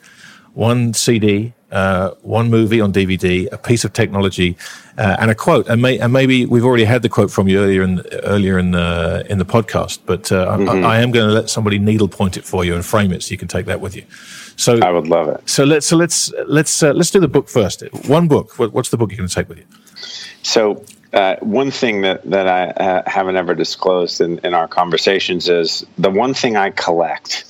one 0.54 0.94
CD, 0.94 1.54
uh, 1.72 2.12
one 2.22 2.50
movie 2.50 2.82
on 2.82 2.92
DVD, 2.92 3.52
a 3.52 3.58
piece 3.58 3.86
of 3.86 3.94
technology, 3.94 4.58
uh, 4.98 5.16
and 5.20 5.32
a 5.32 5.36
quote. 5.36 5.68
And, 5.70 5.82
may, 5.82 5.98
and, 6.00 6.12
maybe 6.12 6.46
we've 6.46 6.66
already 6.66 6.84
had 6.84 7.02
the 7.02 7.10
quote 7.10 7.32
from 7.32 7.48
you 7.48 7.60
earlier 7.60 7.82
in 7.82 8.02
earlier 8.24 8.60
in 8.60 8.72
the 8.72 9.26
in 9.30 9.38
the 9.38 9.46
podcast, 9.46 10.00
but 10.06 10.32
uh, 10.32 10.58
mm-hmm. 10.58 10.86
I, 10.86 10.96
I, 10.96 11.00
am 11.00 11.12
going 11.12 11.28
to 11.28 11.34
let 11.34 11.50
somebody 11.50 11.80
needle 11.80 12.10
point 12.10 12.36
it 12.36 12.44
for 12.44 12.66
you 12.66 12.76
and 12.76 12.86
frame 12.86 13.12
it 13.14 13.24
so 13.24 13.32
you 13.32 13.38
can 13.38 13.48
take 13.48 13.66
that 13.68 13.80
with 13.80 13.96
you. 13.96 14.04
So 14.58 14.80
I 14.80 14.92
would 14.92 15.08
love 15.08 15.30
it. 15.30 15.50
So 15.50 15.64
let's 15.64 15.88
so 15.88 15.96
let's 15.96 16.32
let's 16.46 16.84
uh, 16.84 16.92
let's 16.92 17.10
do 17.10 17.20
the 17.20 17.28
book 17.28 17.48
first. 17.48 17.82
One 18.08 18.28
book. 18.28 18.60
What, 18.60 18.74
what's 18.74 18.90
the 18.90 18.98
book 18.98 19.12
you're 19.12 19.18
going 19.18 19.30
to 19.30 19.34
take 19.34 19.48
with 19.48 19.60
you? 19.60 19.66
So 20.44 20.84
uh, 21.14 21.36
one 21.42 21.72
thing 21.72 22.02
that, 22.02 22.24
that 22.30 22.48
I 22.48 22.68
uh, 22.70 23.10
haven't 23.10 23.36
ever 23.36 23.54
disclosed 23.54 24.22
in, 24.22 24.40
in 24.40 24.54
our 24.54 24.68
conversations 24.68 25.50
is 25.50 25.86
the 25.98 26.10
one 26.10 26.34
thing 26.34 26.56
I 26.56 26.70
collect 26.70 27.46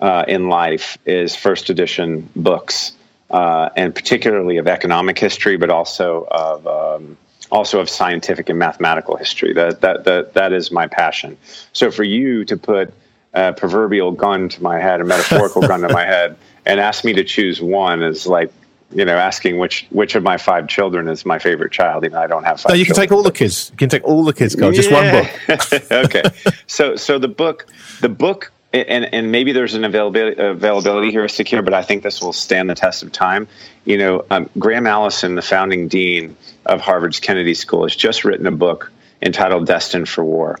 uh, 0.00 0.24
in 0.26 0.48
life 0.48 0.98
is 1.06 1.36
first 1.36 1.70
edition 1.70 2.28
books, 2.34 2.92
uh, 3.30 3.70
and 3.76 3.94
particularly 3.94 4.58
of 4.58 4.66
economic 4.66 5.18
history, 5.18 5.56
but 5.56 5.70
also 5.70 6.26
of 6.30 6.66
um, 6.66 7.16
also 7.50 7.78
of 7.78 7.88
scientific 7.88 8.48
and 8.48 8.58
mathematical 8.58 9.16
history. 9.16 9.52
That, 9.52 9.80
that 9.82 10.04
that 10.04 10.34
that 10.34 10.52
is 10.52 10.72
my 10.72 10.88
passion. 10.88 11.38
So 11.72 11.90
for 11.90 12.02
you 12.02 12.44
to 12.46 12.56
put 12.56 12.92
a 13.32 13.52
proverbial 13.52 14.12
gun 14.12 14.48
to 14.50 14.62
my 14.62 14.80
head, 14.80 15.00
a 15.00 15.04
metaphorical 15.04 15.62
gun 15.68 15.82
to 15.82 15.88
my 15.88 16.04
head, 16.04 16.36
and 16.66 16.80
ask 16.80 17.04
me 17.04 17.12
to 17.14 17.24
choose 17.24 17.62
one 17.62 18.02
is 18.02 18.26
like 18.26 18.52
you 18.94 19.04
know, 19.04 19.16
asking 19.16 19.58
which 19.58 19.86
which 19.90 20.14
of 20.14 20.22
my 20.22 20.36
five 20.36 20.68
children 20.68 21.08
is 21.08 21.26
my 21.26 21.38
favorite 21.38 21.72
child. 21.72 22.04
You 22.04 22.10
know, 22.10 22.20
I 22.20 22.26
don't 22.26 22.44
have 22.44 22.60
five. 22.60 22.70
No, 22.70 22.76
you 22.76 22.84
can 22.84 22.94
children. 22.94 23.08
take 23.08 23.16
all 23.16 23.22
the 23.22 23.32
kids. 23.32 23.70
You 23.70 23.76
can 23.76 23.88
take 23.88 24.04
all 24.04 24.24
the 24.24 24.32
kids. 24.32 24.54
Go 24.54 24.72
just 24.72 24.90
one 24.90 25.10
book. 25.10 25.90
okay. 25.92 26.22
So 26.66 26.96
so 26.96 27.18
the 27.18 27.28
book 27.28 27.66
the 28.00 28.08
book 28.08 28.52
and 28.74 29.04
and 29.14 29.30
maybe 29.30 29.52
there's 29.52 29.74
an 29.74 29.84
availability 29.84 30.40
availability 30.40 31.12
here, 31.12 31.62
but 31.62 31.74
I 31.74 31.82
think 31.82 32.02
this 32.02 32.20
will 32.20 32.32
stand 32.32 32.68
the 32.68 32.74
test 32.74 33.02
of 33.02 33.12
time. 33.12 33.46
You 33.84 33.98
know, 33.98 34.24
um, 34.30 34.50
Graham 34.58 34.86
Allison, 34.86 35.36
the 35.36 35.42
founding 35.42 35.86
dean 35.86 36.36
of 36.66 36.80
Harvard's 36.80 37.20
Kennedy 37.20 37.54
School, 37.54 37.84
has 37.84 37.94
just 37.94 38.24
written 38.24 38.46
a 38.46 38.50
book 38.50 38.90
entitled 39.22 39.66
"Destined 39.66 40.08
for 40.08 40.24
War," 40.24 40.58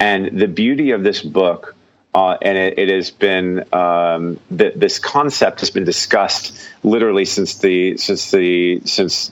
and 0.00 0.38
the 0.38 0.48
beauty 0.48 0.92
of 0.92 1.02
this 1.02 1.22
book 1.22 1.75
uh, 2.16 2.38
and 2.40 2.56
it, 2.56 2.78
it, 2.78 2.88
has 2.88 3.10
been 3.10 3.62
um, 3.74 4.40
th- 4.56 4.72
this 4.74 4.98
concept 4.98 5.60
has 5.60 5.68
been 5.68 5.84
discussed 5.84 6.58
literally 6.82 7.26
since 7.26 7.58
the 7.58 7.94
since 7.98 8.30
the 8.30 8.80
since 8.86 9.30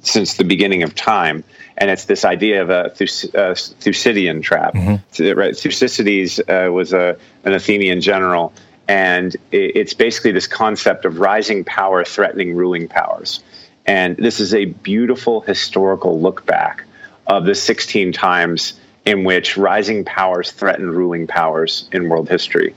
since 0.00 0.38
the 0.38 0.44
beginning 0.44 0.82
of 0.82 0.94
time, 0.94 1.44
and 1.76 1.90
it's 1.90 2.06
this 2.06 2.24
idea 2.24 2.62
of 2.62 2.70
a 2.70 2.90
Thus- 2.98 3.34
uh, 3.34 3.54
Thucydian 3.54 4.40
trap. 4.40 4.72
Mm-hmm. 4.72 5.38
Right? 5.38 5.54
Thucydides 5.54 6.40
uh, 6.48 6.70
was 6.72 6.94
a, 6.94 7.18
an 7.44 7.52
Athenian 7.52 8.00
general, 8.00 8.54
and 8.88 9.34
it, 9.52 9.76
it's 9.76 9.92
basically 9.92 10.32
this 10.32 10.46
concept 10.46 11.04
of 11.04 11.20
rising 11.20 11.64
power 11.64 12.02
threatening 12.02 12.56
ruling 12.56 12.88
powers. 12.88 13.40
And 13.84 14.16
this 14.16 14.40
is 14.40 14.54
a 14.54 14.64
beautiful 14.64 15.42
historical 15.42 16.18
look 16.18 16.46
back 16.46 16.84
of 17.26 17.44
the 17.44 17.54
16 17.54 18.12
times 18.12 18.80
in 19.06 19.22
which 19.24 19.56
rising 19.56 20.04
powers 20.04 20.50
threaten 20.50 20.90
ruling 20.90 21.26
powers 21.26 21.88
in 21.92 22.08
world 22.08 22.28
history. 22.28 22.74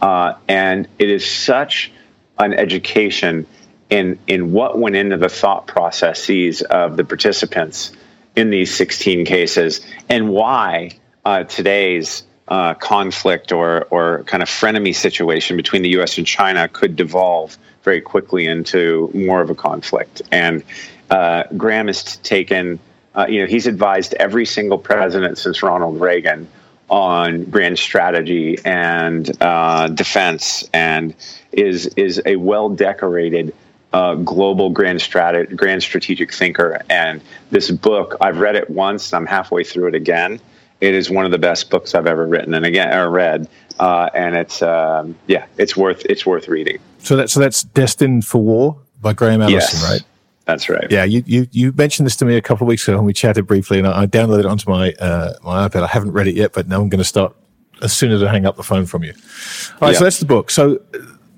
Uh, 0.00 0.34
and 0.46 0.86
it 0.98 1.10
is 1.10 1.28
such 1.28 1.90
an 2.38 2.52
education 2.54 3.46
in, 3.88 4.18
in 4.26 4.52
what 4.52 4.78
went 4.78 4.94
into 4.94 5.16
the 5.16 5.28
thought 5.28 5.66
processes 5.66 6.62
of 6.62 6.96
the 6.96 7.04
participants 7.04 7.92
in 8.36 8.50
these 8.50 8.72
16 8.74 9.24
cases 9.24 9.80
and 10.08 10.28
why 10.28 10.90
uh, 11.24 11.44
today's 11.44 12.22
uh, 12.48 12.74
conflict 12.74 13.52
or, 13.52 13.84
or 13.90 14.22
kind 14.24 14.42
of 14.42 14.48
frenemy 14.48 14.94
situation 14.94 15.56
between 15.56 15.82
the 15.82 15.90
US 16.00 16.18
and 16.18 16.26
China 16.26 16.68
could 16.68 16.94
devolve 16.94 17.56
very 17.82 18.00
quickly 18.00 18.46
into 18.46 19.10
more 19.14 19.40
of 19.40 19.50
a 19.50 19.54
conflict. 19.54 20.22
And 20.30 20.62
uh, 21.10 21.44
Graham 21.56 21.86
has 21.86 22.16
taken 22.18 22.78
uh, 23.14 23.26
you 23.28 23.40
know, 23.40 23.46
he's 23.46 23.66
advised 23.66 24.14
every 24.14 24.46
single 24.46 24.78
president 24.78 25.38
since 25.38 25.62
Ronald 25.62 26.00
Reagan 26.00 26.48
on 26.88 27.44
grand 27.44 27.78
strategy 27.78 28.58
and 28.64 29.30
uh, 29.40 29.88
defense, 29.88 30.68
and 30.72 31.14
is 31.52 31.86
is 31.96 32.20
a 32.26 32.36
well 32.36 32.68
decorated 32.68 33.54
uh, 33.92 34.14
global 34.14 34.70
grand 34.70 35.00
strat- 35.00 35.54
grand 35.56 35.82
strategic 35.82 36.32
thinker. 36.32 36.82
And 36.90 37.20
this 37.50 37.70
book, 37.70 38.16
I've 38.20 38.38
read 38.38 38.56
it 38.56 38.70
once. 38.70 39.12
I'm 39.12 39.26
halfway 39.26 39.64
through 39.64 39.88
it 39.88 39.94
again. 39.94 40.40
It 40.80 40.94
is 40.94 41.10
one 41.10 41.24
of 41.24 41.30
the 41.30 41.38
best 41.38 41.70
books 41.70 41.94
I've 41.94 42.06
ever 42.06 42.26
written, 42.26 42.54
and 42.54 42.64
again, 42.64 42.96
or 42.96 43.10
read. 43.10 43.48
Uh, 43.78 44.10
and 44.14 44.36
it's 44.36 44.62
um, 44.62 45.16
yeah, 45.26 45.46
it's 45.58 45.76
worth 45.76 46.04
it's 46.06 46.26
worth 46.26 46.48
reading. 46.48 46.78
So 46.98 47.16
that's 47.16 47.32
so 47.32 47.40
that's 47.40 47.62
destined 47.62 48.24
for 48.24 48.42
war 48.42 48.78
by 49.00 49.12
Graham 49.12 49.42
Allison, 49.42 49.58
yes. 49.58 49.90
right? 49.90 50.02
That's 50.50 50.68
right. 50.68 50.90
Yeah, 50.90 51.04
you, 51.04 51.22
you, 51.26 51.46
you 51.52 51.72
mentioned 51.72 52.06
this 52.06 52.16
to 52.16 52.24
me 52.24 52.36
a 52.36 52.42
couple 52.42 52.64
of 52.64 52.68
weeks 52.68 52.86
ago 52.88 52.96
and 52.96 53.06
we 53.06 53.12
chatted 53.12 53.46
briefly, 53.46 53.78
and 53.78 53.86
I, 53.86 54.02
I 54.02 54.06
downloaded 54.06 54.40
it 54.40 54.46
onto 54.46 54.68
my 54.68 54.92
uh, 54.94 55.34
my 55.42 55.68
iPad. 55.68 55.84
I 55.84 55.86
haven't 55.86 56.12
read 56.12 56.26
it 56.26 56.34
yet, 56.34 56.52
but 56.52 56.66
now 56.66 56.80
I'm 56.80 56.88
going 56.88 56.98
to 56.98 57.04
start 57.04 57.36
as 57.82 57.92
soon 57.92 58.10
as 58.10 58.22
I 58.22 58.30
hang 58.30 58.46
up 58.46 58.56
the 58.56 58.62
phone 58.62 58.86
from 58.86 59.04
you. 59.04 59.12
All 59.12 59.78
right, 59.82 59.92
yeah. 59.92 59.98
so 59.98 60.04
that's 60.04 60.18
the 60.18 60.26
book. 60.26 60.50
So 60.50 60.80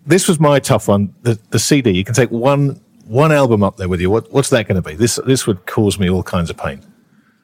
this 0.06 0.28
was 0.28 0.40
my 0.40 0.58
tough 0.58 0.88
one. 0.88 1.14
The, 1.22 1.38
the 1.50 1.58
CD. 1.58 1.90
You 1.90 2.04
can 2.04 2.14
take 2.14 2.30
one 2.30 2.80
one 3.06 3.32
album 3.32 3.62
up 3.62 3.76
there 3.76 3.88
with 3.88 4.00
you. 4.00 4.10
What, 4.10 4.32
what's 4.32 4.50
that 4.50 4.66
going 4.66 4.82
to 4.82 4.88
be? 4.88 4.94
This 4.94 5.20
this 5.26 5.46
would 5.46 5.66
cause 5.66 5.98
me 5.98 6.08
all 6.08 6.22
kinds 6.22 6.48
of 6.48 6.56
pain. 6.56 6.80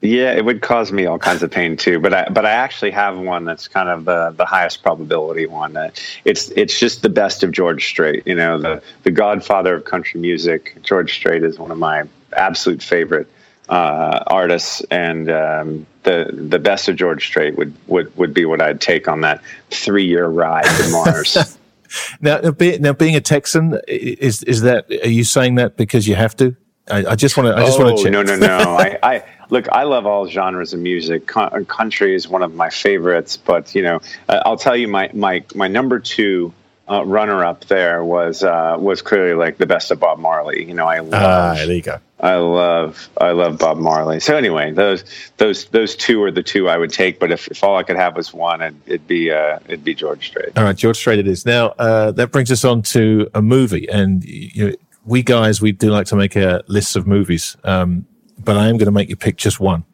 Yeah, 0.01 0.32
it 0.32 0.44
would 0.44 0.62
cause 0.62 0.92
me 0.92 1.07
all 1.07 1.18
kinds 1.18 1.42
of 1.42 1.51
pain 1.51 1.76
too. 1.76 1.99
But 1.99 2.14
I 2.14 2.28
but 2.28 2.46
I 2.46 2.51
actually 2.51 2.92
have 2.92 3.18
one 3.18 3.44
that's 3.44 3.66
kind 3.66 3.88
of 3.88 4.05
the 4.05 4.32
the 4.36 4.46
highest 4.46 4.82
probability 4.82 5.46
one. 5.46 5.72
That 5.72 6.01
it's 6.24 6.51
it's 6.51 6.78
just 6.78 7.03
the 7.03 7.09
best 7.09 7.42
of 7.42 7.51
George 7.51 7.88
Strait. 7.88 8.24
You 8.24 8.36
know, 8.36 8.59
the 8.59 8.82
the 9.03 9.11
godfather 9.11 9.74
of 9.74 9.84
country 9.84 10.20
music. 10.20 10.76
George 10.82 11.14
Strait 11.14 11.42
is 11.42 11.59
one 11.59 11.72
of 11.72 11.78
my 11.78 12.05
absolute 12.32 12.80
favorite 12.80 13.26
uh, 13.68 14.22
artists, 14.28 14.82
and 14.90 15.28
um, 15.30 15.86
the 16.05 16.30
the 16.32 16.61
best 16.61 16.88
of 16.88 16.94
George 16.94 17.26
Strait 17.26 17.57
would 17.57 17.74
would 17.88 18.16
would 18.16 18.32
be 18.32 18.44
what 18.44 18.62
I'd 18.62 18.80
take 18.80 19.09
on 19.09 19.22
that 19.22 19.42
three 19.70 20.07
year 20.07 20.28
ride 20.28 20.64
to 20.64 20.90
Mars. 20.92 21.59
now, 22.20 22.40
now, 22.78 22.92
being 22.92 23.16
a 23.16 23.20
Texan, 23.20 23.80
is 23.88 24.44
is 24.44 24.62
that 24.62 24.88
are 24.90 25.09
you 25.09 25.24
saying 25.24 25.57
that 25.57 25.76
because 25.76 26.07
you 26.07 26.14
have 26.14 26.36
to? 26.36 26.55
I, 26.90 27.05
I 27.05 27.14
just 27.16 27.36
want 27.36 27.49
to. 27.49 27.61
I 27.61 27.66
just 27.66 27.78
oh, 27.78 27.84
want 27.84 27.99
to 27.99 28.05
check. 28.05 28.12
No, 28.12 28.22
no, 28.22 28.36
no. 28.36 28.76
I, 28.76 28.99
I 29.03 29.24
look. 29.51 29.68
I 29.70 29.84
love 29.84 30.07
all 30.07 30.26
genres 30.26 30.72
of 30.72 30.80
music. 30.80 31.26
country 31.26 32.14
is 32.14 32.28
one 32.28 32.42
of 32.42 32.55
my 32.55 32.70
favorites, 32.70 33.36
but 33.36 33.74
you 33.74 33.82
know, 33.82 34.01
I'll 34.28 34.57
tell 34.57 34.76
you, 34.76 34.88
my 34.88 35.11
my 35.12 35.44
my 35.55 35.68
number 35.68 35.99
two 36.01 36.53
uh, 36.90 37.05
runner 37.05 37.44
up 37.44 37.64
there 37.66 38.03
was 38.03 38.42
uh, 38.42 38.76
was 38.78 39.03
clearly 39.03 39.34
like 39.34 39.59
the 39.59 39.66
best 39.66 39.90
of 39.90 40.01
Bob 40.01 40.18
Marley. 40.18 40.66
You 40.66 40.74
know, 40.74 40.86
I 40.86 41.01
love. 41.01 41.14
Ah, 41.14 41.55
there 41.55 41.72
you 41.72 41.82
go. 41.82 41.99
I 42.20 42.36
love 42.36 43.09
I 43.20 43.30
love 43.30 43.59
Bob 43.59 43.78
Marley. 43.78 44.20
So 44.20 44.36
anyway, 44.36 44.72
those 44.72 45.05
those 45.36 45.66
those 45.66 45.94
two 45.94 46.22
are 46.22 46.30
the 46.30 46.42
two 46.42 46.68
I 46.68 46.76
would 46.76 46.92
take. 46.92 47.18
But 47.20 47.30
if, 47.30 47.46
if 47.49 47.62
all 47.62 47.76
I 47.76 47.82
could 47.82 47.96
have 47.96 48.16
was 48.16 48.32
one, 48.32 48.61
it'd, 48.61 48.80
it'd 48.86 49.07
be 49.07 49.30
uh, 49.30 49.59
it'd 49.66 49.84
be 49.84 49.94
George 49.94 50.26
Strait. 50.28 50.57
All 50.57 50.64
right, 50.64 50.76
George 50.76 50.96
Strait 50.96 51.18
it 51.18 51.28
is. 51.28 51.44
Now 51.44 51.68
uh, 51.78 52.11
that 52.12 52.32
brings 52.32 52.51
us 52.51 52.64
on 52.64 52.82
to 52.82 53.28
a 53.34 53.42
movie, 53.42 53.88
and 53.88 54.24
you 54.24 54.68
know, 54.68 54.74
we 55.05 55.22
guys 55.22 55.61
we 55.61 55.72
do 55.72 55.90
like 55.90 56.07
to 56.07 56.16
make 56.16 56.36
a 56.36 56.62
lists 56.66 56.96
of 56.96 57.07
movies, 57.07 57.57
um, 57.64 58.07
but 58.49 58.57
I 58.57 58.68
am 58.68 58.78
going 58.78 58.86
to 58.86 58.92
make 58.92 59.11
you 59.11 59.16
pick 59.16 59.36
just 59.36 59.61
one. 59.61 59.84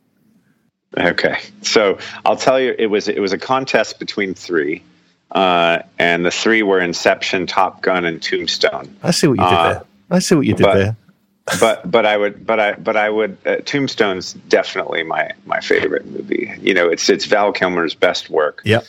Okay, 0.97 1.41
so 1.63 1.99
I'll 2.25 2.37
tell 2.37 2.61
you, 2.61 2.73
it 2.79 2.87
was 2.87 3.09
it 3.09 3.19
was 3.19 3.33
a 3.33 3.39
contest 3.39 3.99
between 3.99 4.33
three, 4.33 4.85
uh, 5.33 5.81
and 5.99 6.25
the 6.25 6.31
three 6.31 6.63
were 6.63 6.79
Inception, 6.79 7.49
Top 7.49 7.83
Gun, 7.83 8.05
and 8.05 8.23
Tombstone. 8.23 8.97
I 9.03 9.11
see 9.11 9.27
what 9.27 9.41
you 9.41 9.45
did 9.45 9.53
uh, 9.53 9.69
there. 9.73 9.83
I 10.09 10.19
see 10.21 10.37
what 10.37 10.47
you 10.47 10.55
did 10.55 10.63
but, 10.63 10.75
there. 10.75 10.97
but 11.61 11.91
but 11.91 12.07
I 12.07 12.17
would 12.17 12.47
but 12.47 12.61
I 12.61 12.75
but 12.75 12.97
I 12.97 13.11
would 13.11 13.37
uh, 13.45 13.57
Tombstone's 13.65 14.35
definitely 14.35 15.03
my 15.03 15.33
my 15.47 15.59
favorite 15.59 16.07
movie. 16.07 16.53
You 16.61 16.75
know, 16.75 16.87
it's 16.89 17.09
it's 17.09 17.25
Val 17.25 17.51
Kilmer's 17.51 17.97
best 17.97 18.31
work. 18.31 18.63
Yep. 18.65 18.85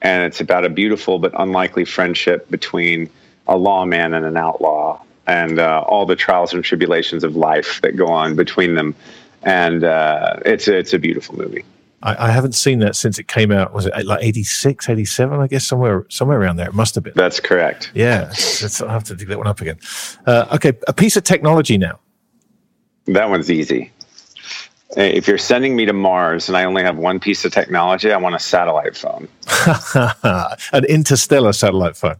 And 0.00 0.24
it's 0.24 0.40
about 0.40 0.64
a 0.64 0.70
beautiful 0.70 1.18
but 1.18 1.38
unlikely 1.38 1.84
friendship 1.84 2.50
between 2.50 3.10
a 3.46 3.58
lawman 3.58 4.14
and 4.14 4.24
an 4.24 4.38
outlaw 4.38 5.02
and 5.26 5.58
uh, 5.58 5.84
all 5.86 6.06
the 6.06 6.16
trials 6.16 6.52
and 6.52 6.64
tribulations 6.64 7.24
of 7.24 7.36
life 7.36 7.80
that 7.82 7.96
go 7.96 8.06
on 8.08 8.36
between 8.36 8.74
them. 8.74 8.94
and 9.42 9.84
uh, 9.84 10.36
it's 10.44 10.68
a, 10.68 10.76
it's 10.76 10.92
a 10.92 10.98
beautiful 10.98 11.36
movie. 11.36 11.64
I, 12.02 12.28
I, 12.28 12.30
haven't 12.30 12.52
seen 12.52 12.80
that 12.80 12.96
since 12.96 13.18
it 13.18 13.28
came 13.28 13.52
out. 13.52 13.72
Was 13.72 13.86
it 13.86 14.06
like 14.06 14.24
86, 14.24 14.88
87? 14.88 15.38
I 15.38 15.46
guess 15.46 15.64
somewhere 15.64 16.04
somewhere 16.08 16.40
around 16.40 16.56
there. 16.56 16.68
It 16.68 16.74
must 16.74 16.94
have 16.96 17.04
been. 17.04 17.12
That's 17.14 17.40
correct. 17.40 17.92
Yeah, 17.94 18.30
it's, 18.30 18.62
it's, 18.62 18.82
I'll 18.82 18.88
have 18.88 19.04
to 19.04 19.14
dig 19.14 19.28
that 19.28 19.38
one 19.38 19.46
up 19.46 19.60
again. 19.60 19.78
Uh, 20.26 20.46
okay, 20.52 20.72
a 20.88 20.92
piece 20.92 21.16
of 21.16 21.24
technology 21.24 21.78
now. 21.78 22.00
That 23.06 23.28
one's 23.30 23.50
easy. 23.50 23.90
If 24.96 25.26
you're 25.26 25.38
sending 25.38 25.74
me 25.74 25.86
to 25.86 25.92
Mars 25.92 26.48
and 26.48 26.56
I 26.56 26.64
only 26.64 26.82
have 26.82 26.98
one 26.98 27.18
piece 27.18 27.44
of 27.44 27.52
technology, 27.52 28.12
I 28.12 28.16
want 28.18 28.34
a 28.34 28.38
satellite 28.38 28.94
phone. 28.94 29.26
An 30.72 30.84
interstellar 30.84 31.52
satellite 31.52 31.96
phone. 31.96 32.16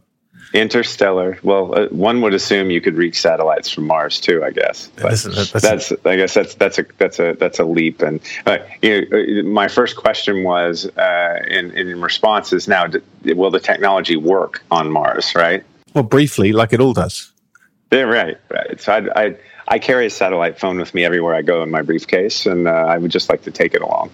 Interstellar. 0.53 1.39
Well, 1.41 1.77
uh, 1.77 1.87
one 1.87 2.21
would 2.21 2.35
assume 2.35 2.69
you 2.69 2.79
could 2.79 2.95
reach 2.95 3.19
satellites 3.19 3.69
from 3.69 3.87
Mars 3.87 4.19
too. 4.19 4.43
I 4.43 4.51
guess. 4.51 4.87
That's, 4.95 5.23
that's, 5.23 5.51
that's, 5.51 5.91
I 6.05 6.15
guess 6.15 6.33
that's 6.35 6.53
that's 6.55 6.77
a 6.77 6.85
that's 6.97 7.19
a 7.19 7.33
that's 7.33 7.59
a 7.59 7.65
leap. 7.65 8.01
And 8.01 8.19
uh, 8.45 8.59
you 8.81 9.09
know, 9.09 9.17
uh, 9.17 9.43
my 9.43 9.67
first 9.67 9.95
question 9.95 10.43
was, 10.43 10.85
uh, 10.95 11.39
in 11.47 11.71
in 11.71 11.99
response 12.01 12.53
is 12.53 12.67
now, 12.67 12.85
will 13.23 13.51
the 13.51 13.59
technology 13.59 14.15
work 14.15 14.63
on 14.69 14.91
Mars? 14.91 15.33
Right. 15.35 15.63
Well, 15.95 16.03
briefly, 16.03 16.53
like 16.53 16.71
it 16.71 16.79
all 16.79 16.93
does. 16.93 17.31
Yeah, 17.91 18.01
right. 18.01 18.37
Right. 18.49 18.79
So 18.79 18.93
I 18.93 19.23
I 19.23 19.35
I 19.67 19.79
carry 19.79 20.05
a 20.05 20.09
satellite 20.09 20.59
phone 20.59 20.77
with 20.77 20.93
me 20.93 21.03
everywhere 21.03 21.33
I 21.33 21.41
go 21.41 21.63
in 21.63 21.71
my 21.71 21.81
briefcase, 21.81 22.45
and 22.45 22.67
uh, 22.67 22.71
I 22.71 22.97
would 22.97 23.11
just 23.11 23.29
like 23.29 23.43
to 23.43 23.51
take 23.51 23.73
it 23.73 23.81
along. 23.81 24.11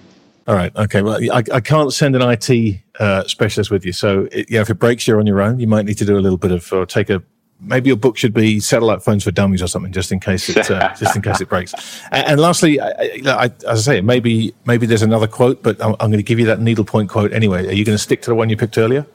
All 0.50 0.56
right. 0.56 0.76
Okay. 0.76 1.04
Well, 1.04 1.20
I, 1.32 1.43
I 1.54 1.60
can't 1.60 1.93
send 1.93 2.16
an 2.16 2.24
IT 2.24 2.82
uh, 3.00 3.24
specialist 3.26 3.70
with 3.70 3.86
you. 3.86 3.93
So, 3.93 4.28
it, 4.32 4.50
yeah, 4.50 4.62
if 4.62 4.72
it 4.72 4.80
breaks, 4.80 5.08
you're 5.08 5.20
on 5.20 5.28
your 5.28 5.41
own. 5.41 5.60
You 5.60 5.68
might 5.68 5.86
need 5.86 6.00
to 6.00 6.06
do 6.06 6.18
a 6.18 6.20
little 6.20 6.39
bit 6.39 6.52
of, 6.52 6.74
or 6.74 6.88
take 6.88 7.12
a, 7.12 7.22
maybe 7.60 7.89
your 7.89 7.97
book 7.97 8.18
should 8.18 8.34
be 8.34 8.60
satellite 8.60 9.04
phones 9.04 9.24
for 9.24 9.30
dummies 9.30 9.62
or 9.62 9.68
something, 9.68 9.91
just 9.91 10.12
in 10.12 10.20
case 10.20 10.50
it, 10.50 10.72
uh, 10.72 10.91
just 11.00 11.16
in 11.16 11.22
case 11.22 11.39
it 11.39 11.50
breaks. 11.50 11.76
And, 12.12 12.26
and 12.30 12.41
lastly, 12.41 12.82
I, 12.82 12.89
I, 13.28 13.43
as 13.68 13.88
I 13.88 13.93
say, 13.93 14.02
maybe, 14.02 14.56
maybe 14.66 14.88
there's 14.88 15.04
another 15.04 15.28
quote, 15.28 15.62
but 15.62 15.80
I'm, 15.84 15.91
I'm 16.00 16.10
going 16.10 16.14
to 16.14 16.24
give 16.24 16.39
you 16.39 16.47
that 16.47 16.60
needlepoint 16.60 17.12
quote 17.12 17.32
anyway. 17.32 17.68
Are 17.68 17.74
you 17.74 17.86
going 17.86 17.97
to 17.97 18.04
stick 18.04 18.24
to 18.24 18.32
the 18.32 18.36
one 18.36 18.50
you 18.50 18.58
picked 18.58 18.80
earlier? 18.80 19.06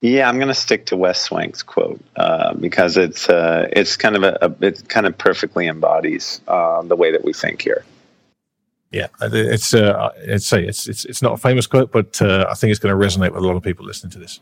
Yeah, 0.00 0.26
I'm 0.26 0.36
going 0.36 0.48
to 0.48 0.54
stick 0.54 0.86
to 0.86 0.96
Wes 0.96 1.20
Swank's 1.20 1.62
quote 1.62 2.00
uh, 2.16 2.54
because 2.54 2.96
it's 2.96 3.28
uh, 3.28 3.68
it's 3.72 3.96
kind 3.98 4.16
of 4.16 4.22
a, 4.22 4.38
a, 4.40 4.66
it 4.66 4.88
kind 4.88 5.06
of 5.06 5.18
perfectly 5.18 5.66
embodies 5.66 6.40
uh, 6.48 6.80
the 6.80 6.96
way 6.96 7.12
that 7.12 7.24
we 7.24 7.34
think 7.34 7.60
here. 7.60 7.84
Yeah, 8.90 9.08
it's 9.20 9.74
uh, 9.74 10.10
it's 10.16 10.50
it's 10.52 10.88
it's 10.88 11.04
it's 11.04 11.20
not 11.20 11.34
a 11.34 11.36
famous 11.36 11.66
quote, 11.66 11.92
but 11.92 12.22
uh, 12.22 12.46
I 12.48 12.54
think 12.54 12.70
it's 12.70 12.80
going 12.80 12.98
to 12.98 13.06
resonate 13.06 13.32
with 13.32 13.44
a 13.44 13.46
lot 13.46 13.54
of 13.54 13.62
people 13.62 13.84
listening 13.84 14.10
to 14.12 14.18
this. 14.18 14.40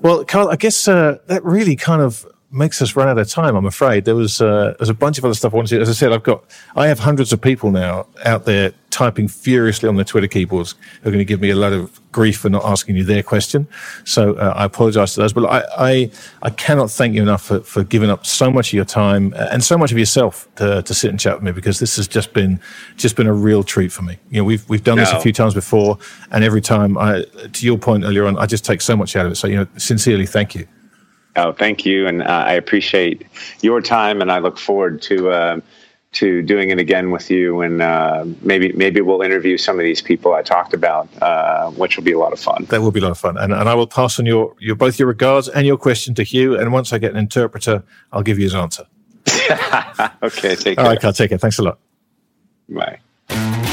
Well, 0.00 0.24
Carl, 0.24 0.50
I 0.50 0.56
guess 0.56 0.86
uh, 0.86 1.18
that 1.26 1.44
really 1.44 1.74
kind 1.74 2.00
of 2.00 2.24
makes 2.50 2.80
us 2.80 2.96
run 2.96 3.08
out 3.08 3.18
of 3.18 3.28
time. 3.28 3.56
I'm 3.56 3.66
afraid 3.66 4.04
there 4.04 4.14
was 4.14 4.40
uh, 4.40 4.74
there's 4.78 4.88
a 4.88 4.94
bunch 4.94 5.18
of 5.18 5.24
other 5.24 5.34
stuff 5.34 5.52
I 5.52 5.56
wanted 5.56 5.76
to. 5.76 5.82
As 5.82 5.88
I 5.88 5.92
said, 5.92 6.12
I've 6.12 6.22
got 6.22 6.44
I 6.74 6.86
have 6.88 7.00
hundreds 7.00 7.32
of 7.32 7.40
people 7.40 7.70
now 7.70 8.06
out 8.24 8.44
there 8.44 8.72
typing 8.90 9.28
furiously 9.28 9.88
on 9.88 9.96
their 9.96 10.04
Twitter 10.04 10.26
keyboards 10.26 10.74
who 11.02 11.08
are 11.08 11.12
going 11.12 11.18
to 11.18 11.24
give 11.24 11.40
me 11.40 11.50
a 11.50 11.56
lot 11.56 11.72
of 11.72 12.00
grief 12.10 12.38
for 12.38 12.48
not 12.48 12.64
asking 12.64 12.96
you 12.96 13.04
their 13.04 13.22
question. 13.22 13.68
So 14.04 14.34
uh, 14.34 14.54
I 14.56 14.64
apologise 14.64 15.14
to 15.14 15.20
those, 15.20 15.34
but 15.34 15.44
I, 15.44 15.62
I, 15.78 16.10
I 16.42 16.50
cannot 16.50 16.90
thank 16.90 17.14
you 17.14 17.22
enough 17.22 17.44
for, 17.44 17.60
for 17.60 17.84
giving 17.84 18.08
up 18.08 18.24
so 18.24 18.50
much 18.50 18.70
of 18.70 18.72
your 18.72 18.86
time 18.86 19.34
and 19.36 19.62
so 19.62 19.76
much 19.76 19.92
of 19.92 19.98
yourself 19.98 20.48
to, 20.56 20.82
to 20.82 20.94
sit 20.94 21.10
and 21.10 21.20
chat 21.20 21.34
with 21.34 21.42
me 21.42 21.52
because 21.52 21.78
this 21.78 21.96
has 21.96 22.08
just 22.08 22.32
been 22.32 22.60
just 22.96 23.14
been 23.14 23.26
a 23.26 23.32
real 23.32 23.62
treat 23.62 23.92
for 23.92 24.02
me. 24.02 24.18
You 24.30 24.38
know, 24.38 24.44
we've 24.44 24.66
we've 24.70 24.84
done 24.84 24.96
no. 24.96 25.04
this 25.04 25.12
a 25.12 25.20
few 25.20 25.32
times 25.32 25.52
before, 25.52 25.98
and 26.30 26.42
every 26.42 26.62
time 26.62 26.96
I, 26.96 27.24
to 27.52 27.66
your 27.66 27.76
point 27.76 28.04
earlier 28.04 28.26
on, 28.26 28.38
I 28.38 28.46
just 28.46 28.64
take 28.64 28.80
so 28.80 28.96
much 28.96 29.16
out 29.16 29.26
of 29.26 29.32
it. 29.32 29.36
So 29.36 29.48
you 29.48 29.56
know, 29.56 29.66
sincerely, 29.76 30.26
thank 30.26 30.54
you. 30.54 30.66
Oh, 31.38 31.52
thank 31.52 31.86
you, 31.86 32.08
and 32.08 32.22
uh, 32.22 32.44
I 32.46 32.54
appreciate 32.54 33.24
your 33.60 33.80
time, 33.80 34.20
and 34.20 34.32
I 34.32 34.40
look 34.40 34.58
forward 34.58 35.00
to 35.02 35.30
uh, 35.30 35.60
to 36.12 36.42
doing 36.42 36.70
it 36.70 36.80
again 36.80 37.12
with 37.12 37.30
you, 37.30 37.60
and 37.60 37.80
uh, 37.80 38.24
maybe 38.42 38.72
maybe 38.72 39.00
we'll 39.00 39.22
interview 39.22 39.56
some 39.56 39.78
of 39.78 39.84
these 39.84 40.02
people 40.02 40.34
I 40.34 40.42
talked 40.42 40.74
about, 40.74 41.08
uh, 41.22 41.70
which 41.70 41.96
will 41.96 42.02
be 42.02 42.10
a 42.10 42.18
lot 42.18 42.32
of 42.32 42.40
fun. 42.40 42.66
That 42.70 42.80
will 42.80 42.90
be 42.90 42.98
a 42.98 43.04
lot 43.04 43.12
of 43.12 43.18
fun, 43.18 43.36
and, 43.38 43.52
and 43.52 43.68
I 43.68 43.74
will 43.74 43.86
pass 43.86 44.18
on 44.18 44.26
your 44.26 44.56
your 44.58 44.74
both 44.74 44.98
your 44.98 45.06
regards 45.06 45.48
and 45.48 45.64
your 45.64 45.76
question 45.76 46.12
to 46.16 46.24
Hugh, 46.24 46.58
and 46.58 46.72
once 46.72 46.92
I 46.92 46.98
get 46.98 47.12
an 47.12 47.18
interpreter, 47.18 47.84
I'll 48.12 48.24
give 48.24 48.38
you 48.38 48.44
his 48.44 48.54
answer. 48.56 48.84
okay, 50.22 50.56
take 50.56 50.76
care. 50.76 50.80
All 50.80 50.90
right, 50.90 51.00
Carl, 51.00 51.12
take 51.12 51.28
care. 51.28 51.38
Thanks 51.38 51.60
a 51.60 51.62
lot. 51.62 51.78
Bye. 52.68 53.67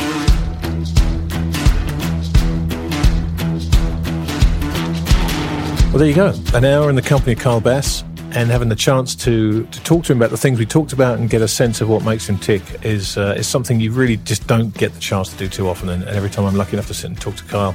Well, 5.96 6.02
there 6.02 6.10
you 6.10 6.16
go. 6.16 6.34
An 6.58 6.66
hour 6.66 6.90
in 6.90 6.98
the 6.98 7.02
company 7.02 7.32
of 7.32 7.40
Carl 7.40 7.62
Bass 7.62 8.04
and 8.32 8.50
having 8.50 8.68
the 8.68 8.76
chance 8.76 9.16
to, 9.16 9.64
to 9.66 9.84
talk 9.86 10.04
to 10.04 10.12
him 10.12 10.20
about 10.20 10.30
the 10.30 10.36
things 10.36 10.60
we 10.60 10.66
talked 10.66 10.92
about 10.92 11.18
and 11.18 11.30
get 11.30 11.42
a 11.42 11.48
sense 11.48 11.80
of 11.80 11.88
what 11.88 12.04
makes 12.04 12.28
him 12.28 12.38
tick 12.38 12.62
is 12.84 13.18
uh, 13.18 13.34
is 13.38 13.48
something 13.48 13.80
you 13.80 13.94
really 13.94 14.18
just 14.18 14.46
don't 14.46 14.78
get 14.78 14.94
the 14.94 15.00
chance 15.00 15.30
to 15.30 15.38
do 15.38 15.48
too 15.48 15.70
often. 15.70 15.88
And, 15.88 16.04
and, 16.04 16.18
every 16.18 16.30
time 16.30 16.44
I'm 16.44 16.56
lucky 16.56 16.74
enough 16.74 16.88
to 16.88 16.94
sit 16.94 17.06
and 17.06 17.22
talk 17.22 17.38
to 17.38 17.46
Kyle, 17.46 17.74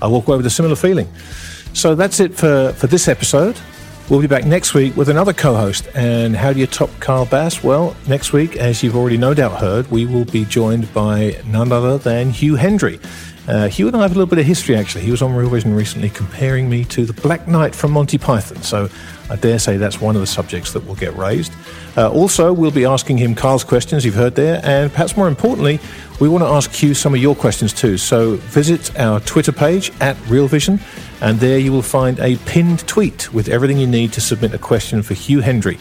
I 0.00 0.06
walk 0.06 0.26
away 0.28 0.38
with 0.38 0.46
a 0.46 0.50
similar 0.50 0.76
feeling. 0.76 1.12
So 1.74 1.94
that's 1.94 2.20
it 2.20 2.34
for, 2.34 2.72
for 2.72 2.86
this 2.86 3.06
episode. 3.06 3.60
We'll 4.08 4.22
be 4.22 4.26
back 4.26 4.46
next 4.46 4.72
week 4.72 4.96
with 4.96 5.10
another 5.10 5.34
co 5.34 5.54
host. 5.54 5.88
And 5.94 6.34
how 6.34 6.54
do 6.54 6.60
you 6.60 6.66
top 6.66 6.88
Carl 7.00 7.26
Bass? 7.26 7.62
Well, 7.62 7.94
next 8.06 8.32
week, 8.32 8.56
as 8.56 8.82
you've 8.82 8.96
already 8.96 9.18
no 9.18 9.34
doubt 9.34 9.60
heard, 9.60 9.90
we 9.90 10.06
will 10.06 10.24
be 10.24 10.46
joined 10.46 10.90
by 10.94 11.38
none 11.44 11.70
other 11.70 11.98
than 11.98 12.30
Hugh 12.30 12.54
Hendry. 12.54 12.98
Uh, 13.48 13.66
Hugh 13.66 13.86
and 13.86 13.96
I 13.96 14.02
have 14.02 14.10
a 14.10 14.14
little 14.14 14.26
bit 14.26 14.38
of 14.38 14.44
history 14.44 14.76
actually. 14.76 15.04
He 15.04 15.10
was 15.10 15.22
on 15.22 15.34
Real 15.34 15.48
Vision 15.48 15.74
recently 15.74 16.10
comparing 16.10 16.68
me 16.68 16.84
to 16.84 17.06
the 17.06 17.14
Black 17.14 17.48
Knight 17.48 17.74
from 17.74 17.92
Monty 17.92 18.18
Python. 18.18 18.62
So 18.62 18.90
I 19.30 19.36
dare 19.36 19.58
say 19.58 19.78
that's 19.78 20.02
one 20.02 20.14
of 20.16 20.20
the 20.20 20.26
subjects 20.26 20.74
that 20.74 20.86
will 20.86 20.94
get 20.94 21.16
raised. 21.16 21.52
Uh, 21.96 22.10
also, 22.10 22.52
we'll 22.52 22.70
be 22.70 22.84
asking 22.84 23.16
him 23.16 23.34
Carl's 23.34 23.64
questions 23.64 24.04
you've 24.04 24.14
heard 24.14 24.34
there. 24.34 24.60
And 24.64 24.92
perhaps 24.92 25.16
more 25.16 25.28
importantly, 25.28 25.80
we 26.20 26.28
want 26.28 26.44
to 26.44 26.48
ask 26.48 26.70
Hugh 26.72 26.92
some 26.92 27.14
of 27.14 27.20
your 27.20 27.34
questions 27.34 27.72
too. 27.72 27.96
So 27.96 28.36
visit 28.36 28.98
our 29.00 29.18
Twitter 29.20 29.52
page 29.52 29.92
at 30.00 30.16
Real 30.28 30.46
Vision, 30.46 30.78
and 31.22 31.40
there 31.40 31.58
you 31.58 31.72
will 31.72 31.80
find 31.80 32.20
a 32.20 32.36
pinned 32.44 32.86
tweet 32.86 33.32
with 33.32 33.48
everything 33.48 33.78
you 33.78 33.86
need 33.86 34.12
to 34.12 34.20
submit 34.20 34.52
a 34.52 34.58
question 34.58 35.02
for 35.02 35.14
Hugh 35.14 35.40
Hendry. 35.40 35.78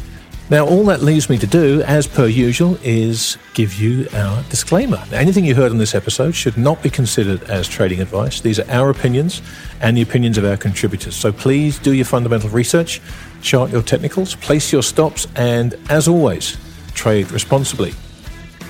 Now, 0.50 0.66
all 0.66 0.86
that 0.86 1.02
leaves 1.02 1.30
me 1.30 1.38
to 1.40 1.48
do, 1.48 1.82
as 1.82 2.08
per 2.08 2.26
usual, 2.26 2.78
is 2.82 3.38
give 3.54 3.74
you 3.74 4.08
our 4.14 4.42
disclaimer. 4.44 5.04
anything 5.12 5.44
you 5.44 5.54
heard 5.54 5.72
on 5.72 5.78
this 5.78 5.94
episode 5.94 6.36
should 6.36 6.58
not 6.58 6.82
be 6.82 6.90
considered 6.90 7.44
as 7.50 7.68
trading 7.68 8.00
advice. 8.00 8.40
These 8.40 8.58
are 8.62 8.72
our 8.72 8.90
opinions 8.90 9.42
and 9.82 9.98
the 9.98 10.02
opinions 10.02 10.38
of 10.38 10.46
our 10.46 10.56
contributors. 10.56 11.18
So 11.18 11.34
please 11.34 11.80
do 11.80 11.92
your 11.92 12.06
fundamental 12.06 12.50
research, 12.50 13.02
chart 13.42 13.72
your 13.72 13.82
technicals, 13.82 14.36
place 14.36 14.72
your 14.72 14.84
stops, 14.84 15.28
and 15.36 15.76
as 15.90 16.08
always, 16.08 16.56
trade 16.94 17.30
responsibly. 17.34 17.94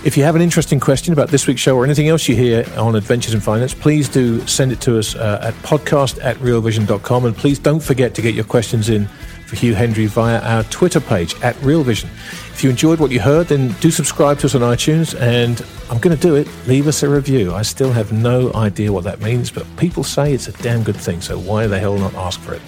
If 0.04 0.18
you 0.18 0.24
have 0.24 0.36
an 0.36 0.42
interesting 0.42 0.80
question 0.80 1.14
about 1.14 1.30
this 1.30 1.46
week's 1.46 1.62
show 1.62 1.76
or 1.76 1.84
anything 1.84 2.08
else 2.08 2.28
you 2.28 2.36
hear 2.36 2.66
on 2.76 2.96
Adventures 2.96 3.36
in 3.36 3.40
Finance, 3.40 3.76
please 3.76 4.10
do 4.10 4.46
send 4.48 4.72
it 4.72 4.82
to 4.82 4.98
us 4.98 5.16
uh, 5.16 5.42
at 5.44 5.54
podcast 5.56 6.24
at 6.24 6.38
realvision.com. 6.38 7.26
And 7.26 7.36
please 7.36 7.60
don't 7.60 7.82
forget 7.82 8.16
to 8.16 8.22
get 8.24 8.34
your 8.34 8.46
questions 8.46 8.90
in 8.90 9.08
for 9.48 9.56
Hugh 9.56 9.74
Hendry 9.74 10.06
via 10.08 10.40
our 10.42 10.64
Twitter 10.66 11.00
page 11.00 11.34
at 11.42 11.60
Real 11.62 11.84
Vision. 11.84 12.10
If 12.52 12.64
you 12.64 12.70
enjoyed 12.70 13.00
what 13.00 13.12
you 13.12 13.22
heard, 13.22 13.48
then 13.48 13.72
do 13.80 13.90
subscribe 13.90 14.40
to 14.40 14.48
us 14.48 14.56
on 14.56 14.62
iTunes, 14.62 15.20
and 15.20 15.64
I'm 15.90 16.00
going 16.00 16.16
to 16.16 16.22
do 16.22 16.36
it. 16.36 16.48
Leave 16.68 16.88
us 16.88 17.02
a 17.02 17.10
review. 17.10 17.54
I 17.54 17.62
still 17.62 17.92
have 17.94 18.12
no 18.12 18.52
idea 18.54 18.92
what 18.92 19.06
that 19.06 19.22
means, 19.22 19.50
but 19.50 19.66
people 19.78 20.04
say 20.04 20.34
it's 20.34 20.48
a 20.48 20.52
damn 20.52 20.84
good 20.84 20.98
thing, 20.98 21.22
so 21.22 21.40
why 21.40 21.66
the 21.66 21.80
hell 21.80 21.98
not 21.98 22.14
ask 22.16 22.40
for 22.42 22.54
it? 22.54 22.62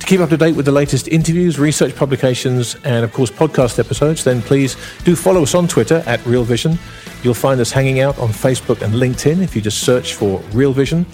To 0.00 0.06
keep 0.06 0.20
up 0.20 0.28
to 0.30 0.36
date 0.36 0.54
with 0.54 0.66
the 0.66 0.72
latest 0.72 1.08
interviews, 1.08 1.58
research 1.58 1.96
publications, 1.96 2.76
and 2.84 3.04
of 3.04 3.12
course 3.12 3.30
podcast 3.30 3.78
episodes, 3.78 4.22
then 4.22 4.42
please 4.42 4.76
do 5.04 5.16
follow 5.16 5.42
us 5.42 5.54
on 5.54 5.66
Twitter 5.66 6.02
at 6.06 6.24
Real 6.26 6.44
Vision. 6.44 6.78
You'll 7.22 7.34
find 7.34 7.60
us 7.60 7.72
hanging 7.72 8.00
out 8.00 8.18
on 8.18 8.28
Facebook 8.28 8.82
and 8.82 8.94
LinkedIn 8.94 9.42
if 9.42 9.56
you 9.56 9.62
just 9.62 9.80
search 9.80 10.14
for 10.14 10.40
Real 10.52 10.72
Vision. 10.72 11.06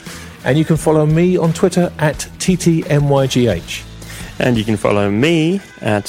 And 0.44 0.58
you 0.58 0.64
can 0.64 0.76
follow 0.76 1.06
me 1.06 1.38
on 1.38 1.54
Twitter 1.54 1.90
at 1.98 2.16
TTMYGH. 2.38 3.93
And 4.38 4.56
you 4.56 4.64
can 4.64 4.76
follow 4.76 5.10
me 5.10 5.60
at 5.80 6.06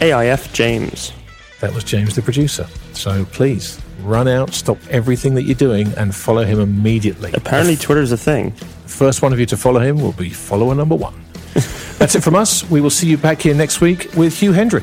AIF 0.00 0.52
James. 0.52 1.12
That 1.60 1.72
was 1.72 1.84
James, 1.84 2.14
the 2.14 2.22
producer. 2.22 2.66
So 2.92 3.24
please 3.26 3.80
run 4.02 4.28
out, 4.28 4.52
stop 4.52 4.78
everything 4.90 5.34
that 5.34 5.42
you're 5.44 5.54
doing, 5.54 5.92
and 5.96 6.14
follow 6.14 6.44
him 6.44 6.60
immediately. 6.60 7.30
Apparently, 7.34 7.76
Twitter's 7.76 8.12
a 8.12 8.16
thing. 8.16 8.50
First 8.86 9.22
one 9.22 9.32
of 9.32 9.40
you 9.40 9.46
to 9.46 9.56
follow 9.56 9.80
him 9.80 10.00
will 10.00 10.12
be 10.12 10.28
follower 10.30 10.74
number 10.74 10.96
one. 10.96 11.14
That's 11.98 12.14
it 12.14 12.22
from 12.22 12.34
us. 12.34 12.68
We 12.68 12.80
will 12.80 12.90
see 12.90 13.08
you 13.08 13.16
back 13.16 13.40
here 13.40 13.54
next 13.54 13.80
week 13.80 14.10
with 14.16 14.36
Hugh 14.38 14.52
Hendry. 14.52 14.82